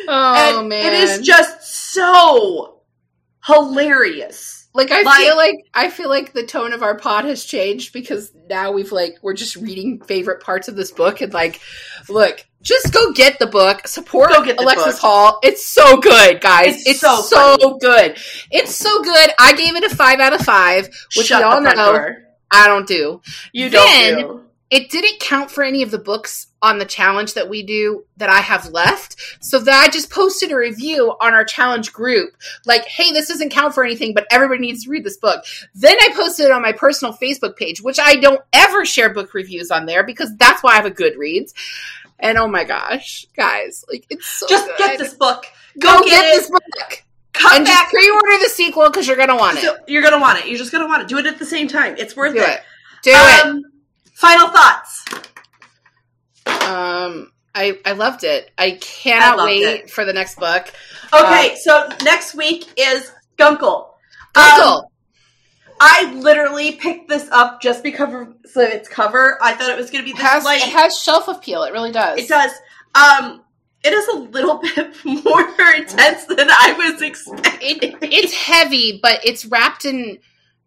Oh 0.07 0.59
and 0.59 0.69
man. 0.69 0.85
it 0.85 0.93
is 0.93 1.19
just 1.21 1.63
so 1.93 2.81
hilarious. 3.45 4.67
like 4.73 4.91
I 4.91 5.01
like- 5.03 5.17
feel 5.17 5.35
like 5.37 5.55
I 5.73 5.89
feel 5.89 6.09
like 6.09 6.33
the 6.33 6.45
tone 6.45 6.73
of 6.73 6.83
our 6.83 6.97
pod 6.97 7.25
has 7.25 7.45
changed 7.45 7.93
because 7.93 8.31
now 8.49 8.71
we've 8.71 8.91
like 8.91 9.17
we're 9.21 9.33
just 9.33 9.55
reading 9.55 10.01
favorite 10.01 10.41
parts 10.41 10.67
of 10.67 10.75
this 10.75 10.91
book 10.91 11.21
and 11.21 11.33
like 11.33 11.61
look, 12.09 12.45
just 12.61 12.93
go 12.93 13.11
get 13.13 13.39
the 13.39 13.47
book. 13.47 13.87
Support 13.87 14.29
Go 14.31 14.43
get 14.43 14.57
the 14.57 14.63
Alexis 14.63 14.95
book. 14.95 15.01
Hall. 15.01 15.39
It's 15.43 15.65
so 15.65 15.97
good, 15.97 16.41
guys. 16.41 16.75
It's 16.85 16.87
It's, 16.87 16.99
so 16.99 17.21
so, 17.21 17.77
good. 17.79 18.17
It's 18.51 18.75
so 18.75 19.01
good. 19.03 19.29
I 19.39 19.53
gave 19.53 19.75
it 19.75 19.83
a 19.83 19.95
five 19.95 20.19
out 20.19 20.33
of 20.33 20.41
five, 20.41 20.87
which 21.15 21.27
Shut 21.27 21.39
we 21.39 21.43
all 21.43 21.55
the 21.61 21.61
front 21.71 21.77
know 21.77 21.91
door. 21.93 22.17
I 22.51 22.67
don't 22.67 22.87
do. 22.87 23.21
You 23.51 23.69
Then- 23.69 24.15
don't 24.15 24.27
do. 24.37 24.39
It 24.73 24.89
didn't 24.89 25.19
count 25.19 25.51
for 25.51 25.63
any 25.63 25.83
of 25.83 25.91
the 25.91 25.99
books 25.99 26.47
on 26.63 26.79
the 26.79 26.85
challenge 26.85 27.35
that 27.35 27.47
we 27.47 27.61
do 27.61 28.05
that 28.17 28.29
I 28.29 28.39
have 28.39 28.69
left. 28.69 29.15
So 29.39 29.59
that 29.59 29.83
I 29.83 29.89
just 29.89 30.09
posted 30.09 30.51
a 30.51 30.57
review 30.57 31.15
on 31.21 31.33
our 31.33 31.43
challenge 31.45 31.93
group, 31.93 32.35
like, 32.65 32.83
hey, 32.85 33.11
this 33.11 33.27
doesn't 33.27 33.51
count 33.51 33.75
for 33.75 33.83
anything, 33.83 34.15
but 34.15 34.25
everybody 34.31 34.61
needs 34.61 34.85
to 34.85 34.89
read 34.89 35.03
this 35.03 35.17
book. 35.17 35.43
Then 35.75 35.95
I 36.01 36.11
posted 36.15 36.47
it 36.47 36.51
on 36.51 36.63
my 36.63 36.71
personal 36.71 37.13
Facebook 37.13 37.55
page, 37.55 37.81
which 37.83 37.99
I 37.99 38.15
don't 38.15 38.41
ever 38.51 38.83
share 38.83 39.13
book 39.13 39.33
reviews 39.35 39.69
on 39.69 39.85
there 39.85 40.03
because 40.03 40.35
that's 40.37 40.63
why 40.63 40.71
I 40.71 40.75
have 40.77 40.85
a 40.85 40.91
Goodreads. 40.91 41.53
And 42.19 42.37
oh 42.39 42.47
my 42.47 42.63
gosh, 42.63 43.27
guys, 43.35 43.85
like 43.91 44.05
it's 44.09 44.25
so 44.27 44.47
Just 44.47 44.65
good. 44.65 44.77
get 44.77 44.97
this 44.97 45.13
book. 45.13 45.45
Go, 45.77 45.99
Go 45.99 46.05
get, 46.05 46.09
get 46.21 46.35
this 46.35 46.49
book 46.49 47.03
Come 47.33 47.57
and 47.57 47.65
back. 47.65 47.91
just 47.91 47.93
pre-order 47.93 48.39
the 48.43 48.49
sequel 48.49 48.89
because 48.89 49.07
you're 49.07 49.17
gonna 49.17 49.35
want 49.35 49.57
it. 49.57 49.61
So 49.63 49.77
you're 49.87 50.01
gonna 50.03 50.19
want 50.19 50.39
it. 50.39 50.47
You're 50.47 50.57
just 50.57 50.71
gonna 50.71 50.87
want 50.87 51.01
it. 51.03 51.07
Do 51.09 51.17
it 51.17 51.25
at 51.25 51.37
the 51.37 51.45
same 51.45 51.67
time. 51.67 51.95
It's 51.97 52.15
worth 52.15 52.33
Do 52.33 52.39
it. 52.41 52.49
it. 52.49 52.61
Do 53.03 53.11
it. 53.13 53.45
Um, 53.45 53.63
Final 54.23 54.47
thoughts. 54.47 55.05
Um, 56.45 57.33
I 57.53 57.77
I 57.85 57.91
loved 57.91 58.23
it. 58.23 58.51
I 58.57 58.77
cannot 58.79 59.35
loved 59.39 59.49
wait 59.49 59.63
it. 59.63 59.89
for 59.89 60.05
the 60.05 60.13
next 60.13 60.39
book. 60.39 60.71
Okay, 61.13 61.57
so 61.61 61.89
next 62.03 62.33
week 62.33 62.65
is 62.77 63.11
Guncle. 63.35 63.97
Uncle. 64.33 64.77
Um, 64.77 64.85
I 65.81 66.13
literally 66.13 66.71
picked 66.71 67.09
this 67.09 67.27
up 67.31 67.61
just 67.61 67.83
because 67.83 68.13
of 68.13 68.33
its 68.55 68.87
cover. 68.87 69.37
I 69.41 69.55
thought 69.55 69.69
it 69.71 69.77
was 69.77 69.91
going 69.91 70.05
to 70.05 70.09
be 70.09 70.13
this 70.13 70.21
has, 70.21 70.45
light. 70.45 70.61
it 70.61 70.69
has 70.69 70.97
shelf 70.97 71.27
appeal. 71.27 71.63
It 71.63 71.73
really 71.73 71.91
does. 71.91 72.17
It 72.17 72.29
does. 72.29 72.51
Um, 72.95 73.43
it 73.83 73.91
is 73.91 74.07
a 74.07 74.15
little 74.19 74.59
bit 74.61 74.95
more 75.03 75.41
intense 75.75 76.27
than 76.27 76.49
I 76.49 76.75
was 76.77 77.01
expecting. 77.01 77.59
It, 77.61 77.97
it's 78.01 78.33
heavy, 78.33 79.01
but 79.03 79.19
it's 79.25 79.43
wrapped 79.45 79.83
in 79.83 80.19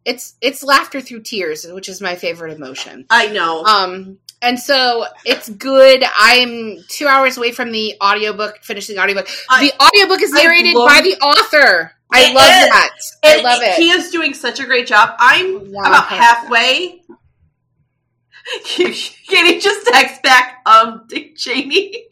it's 0.06 0.36
it's 0.40 0.62
laughter 0.62 1.00
through 1.02 1.22
tears, 1.24 1.66
which 1.68 1.88
is 1.90 2.00
my 2.00 2.14
favorite 2.14 2.54
emotion. 2.54 3.04
I 3.10 3.26
know. 3.28 3.64
Um, 3.64 4.18
and 4.40 4.58
so 4.58 5.04
it's 5.24 5.48
good. 5.50 6.04
I'm 6.16 6.78
two 6.88 7.06
hours 7.08 7.36
away 7.36 7.50
from 7.52 7.72
the 7.72 7.94
audiobook, 8.02 8.58
finishing 8.62 8.94
the 8.96 9.02
audiobook. 9.02 9.28
I- 9.50 9.66
the 9.66 9.72
audiobook 9.84 10.22
is 10.22 10.30
narrated 10.32 10.74
love- 10.74 10.88
by 10.88 11.02
the 11.02 11.16
author. 11.16 11.92
I 12.12 12.32
love 12.32 12.36
is. 12.36 12.68
that. 12.70 12.90
I 13.24 13.40
love 13.42 13.62
it. 13.62 13.74
He 13.74 13.90
is 13.90 14.10
doing 14.12 14.32
such 14.32 14.60
a 14.60 14.64
great 14.64 14.86
job. 14.86 15.16
I'm 15.18 15.72
Wow. 15.72 15.82
about 15.88 16.06
halfway. 16.06 17.02
Katie 18.64 19.58
just 19.58 19.86
text 19.88 20.22
back, 20.22 20.62
um, 20.66 21.02
Dick 21.08 21.36
Cheney. 21.36 21.90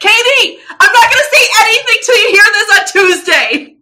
Katie, 0.00 0.58
I'm 0.78 0.92
not 0.92 1.10
going 1.10 1.22
to 1.24 1.30
say 1.32 1.48
anything 1.62 1.96
till 2.04 2.16
you 2.22 2.28
hear 2.30 2.42
this 2.54 2.70
on 2.78 2.86
Tuesday. 2.92 3.76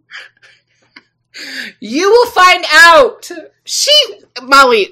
You 1.79 2.09
will 2.11 2.31
find 2.31 2.65
out. 2.71 3.29
She, 3.65 3.91
Molly, 4.43 4.89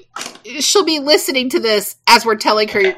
she'll 0.60 0.84
be 0.84 0.98
listening 1.00 1.50
to 1.50 1.60
this 1.60 1.96
as 2.06 2.24
we're 2.24 2.36
telling 2.36 2.68
her. 2.68 2.94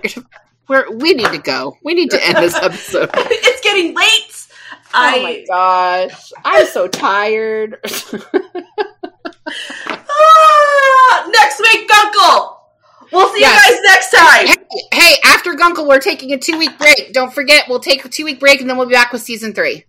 We're, 0.69 0.91
we 0.95 1.15
need 1.15 1.27
to 1.33 1.39
go. 1.39 1.77
We 1.83 1.95
need 1.95 2.11
to 2.11 2.25
end 2.25 2.37
this 2.37 2.55
episode. 2.63 3.11
it's 3.15 3.61
getting 3.63 3.95
late. 3.95 4.47
oh 4.95 5.23
my 5.23 5.45
gosh. 5.49 6.33
I'm 6.45 6.67
so 6.67 6.87
tired. 6.89 7.79
Ah, 10.09 11.29
next 11.33 11.59
week, 11.61 11.89
Guncle. 11.89 12.57
We'll 13.13 13.29
see 13.33 13.41
Yes. 13.41 13.69
you 13.69 13.73
guys 13.73 13.81
next 13.85 14.11
time. 14.13 14.47
hey, 14.47 14.57
hey, 14.93 15.17
after 15.25 15.55
Guncle, 15.55 15.89
we're 15.89 15.99
taking 15.99 16.33
a 16.33 16.39
two 16.39 16.59
week 16.59 16.79
break. 16.79 17.13
Don't 17.13 17.33
forget, 17.33 17.65
we'll 17.69 17.81
take 17.81 18.05
a 18.05 18.09
two 18.09 18.25
week 18.25 18.39
break 18.39 18.61
and 18.61 18.71
then 18.71 18.77
we'll 18.77 18.87
be 18.87 18.95
back 18.95 19.13
with 19.13 19.23
season 19.23 19.53
three. 19.53 19.85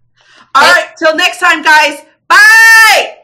All 0.56 0.62
right, 0.64 0.90
till 0.98 1.16
next 1.16 1.40
time, 1.40 1.62
guys. 1.62 2.00
Bye. 2.28 3.18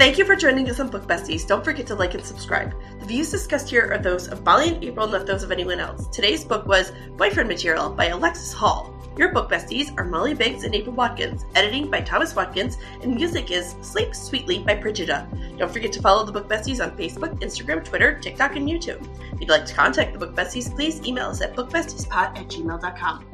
Thank 0.00 0.16
you 0.16 0.24
for 0.24 0.34
joining 0.34 0.70
us 0.70 0.80
on 0.80 0.88
Book 0.88 1.06
Besties. 1.06 1.46
Don't 1.46 1.62
forget 1.62 1.86
to 1.88 1.94
like 1.94 2.14
and 2.14 2.24
subscribe. 2.24 2.74
The 3.00 3.04
views 3.04 3.30
discussed 3.30 3.68
here 3.68 3.92
are 3.92 3.98
those 3.98 4.28
of 4.28 4.42
Molly 4.42 4.70
and 4.70 4.82
April, 4.82 5.06
not 5.06 5.26
those 5.26 5.42
of 5.42 5.52
anyone 5.52 5.78
else. 5.78 6.08
Today's 6.08 6.42
book 6.42 6.66
was 6.66 6.92
Boyfriend 7.18 7.50
Material 7.50 7.90
by 7.90 8.06
Alexis 8.06 8.54
Hall. 8.54 8.96
Your 9.18 9.30
book 9.34 9.50
besties 9.50 9.94
are 9.98 10.04
Molly 10.04 10.32
Biggs 10.32 10.64
and 10.64 10.74
April 10.74 10.94
Watkins. 10.94 11.44
Editing 11.54 11.90
by 11.90 12.00
Thomas 12.00 12.34
Watkins, 12.34 12.78
and 13.02 13.14
music 13.14 13.50
is 13.50 13.74
Sleep 13.82 14.14
Sweetly 14.14 14.60
by 14.60 14.74
Brigida. 14.74 15.28
Don't 15.58 15.70
forget 15.70 15.92
to 15.92 16.00
follow 16.00 16.24
the 16.24 16.32
Book 16.32 16.48
Besties 16.48 16.82
on 16.82 16.96
Facebook, 16.96 17.38
Instagram, 17.40 17.84
Twitter, 17.84 18.18
TikTok, 18.18 18.56
and 18.56 18.66
YouTube. 18.66 19.06
If 19.34 19.40
you'd 19.40 19.50
like 19.50 19.66
to 19.66 19.74
contact 19.74 20.14
the 20.14 20.18
Book 20.18 20.34
Besties, 20.34 20.74
please 20.74 21.06
email 21.06 21.26
us 21.26 21.42
at 21.42 21.54
bookbestiespod 21.54 22.38
at 22.38 22.48
gmail.com. 22.48 23.29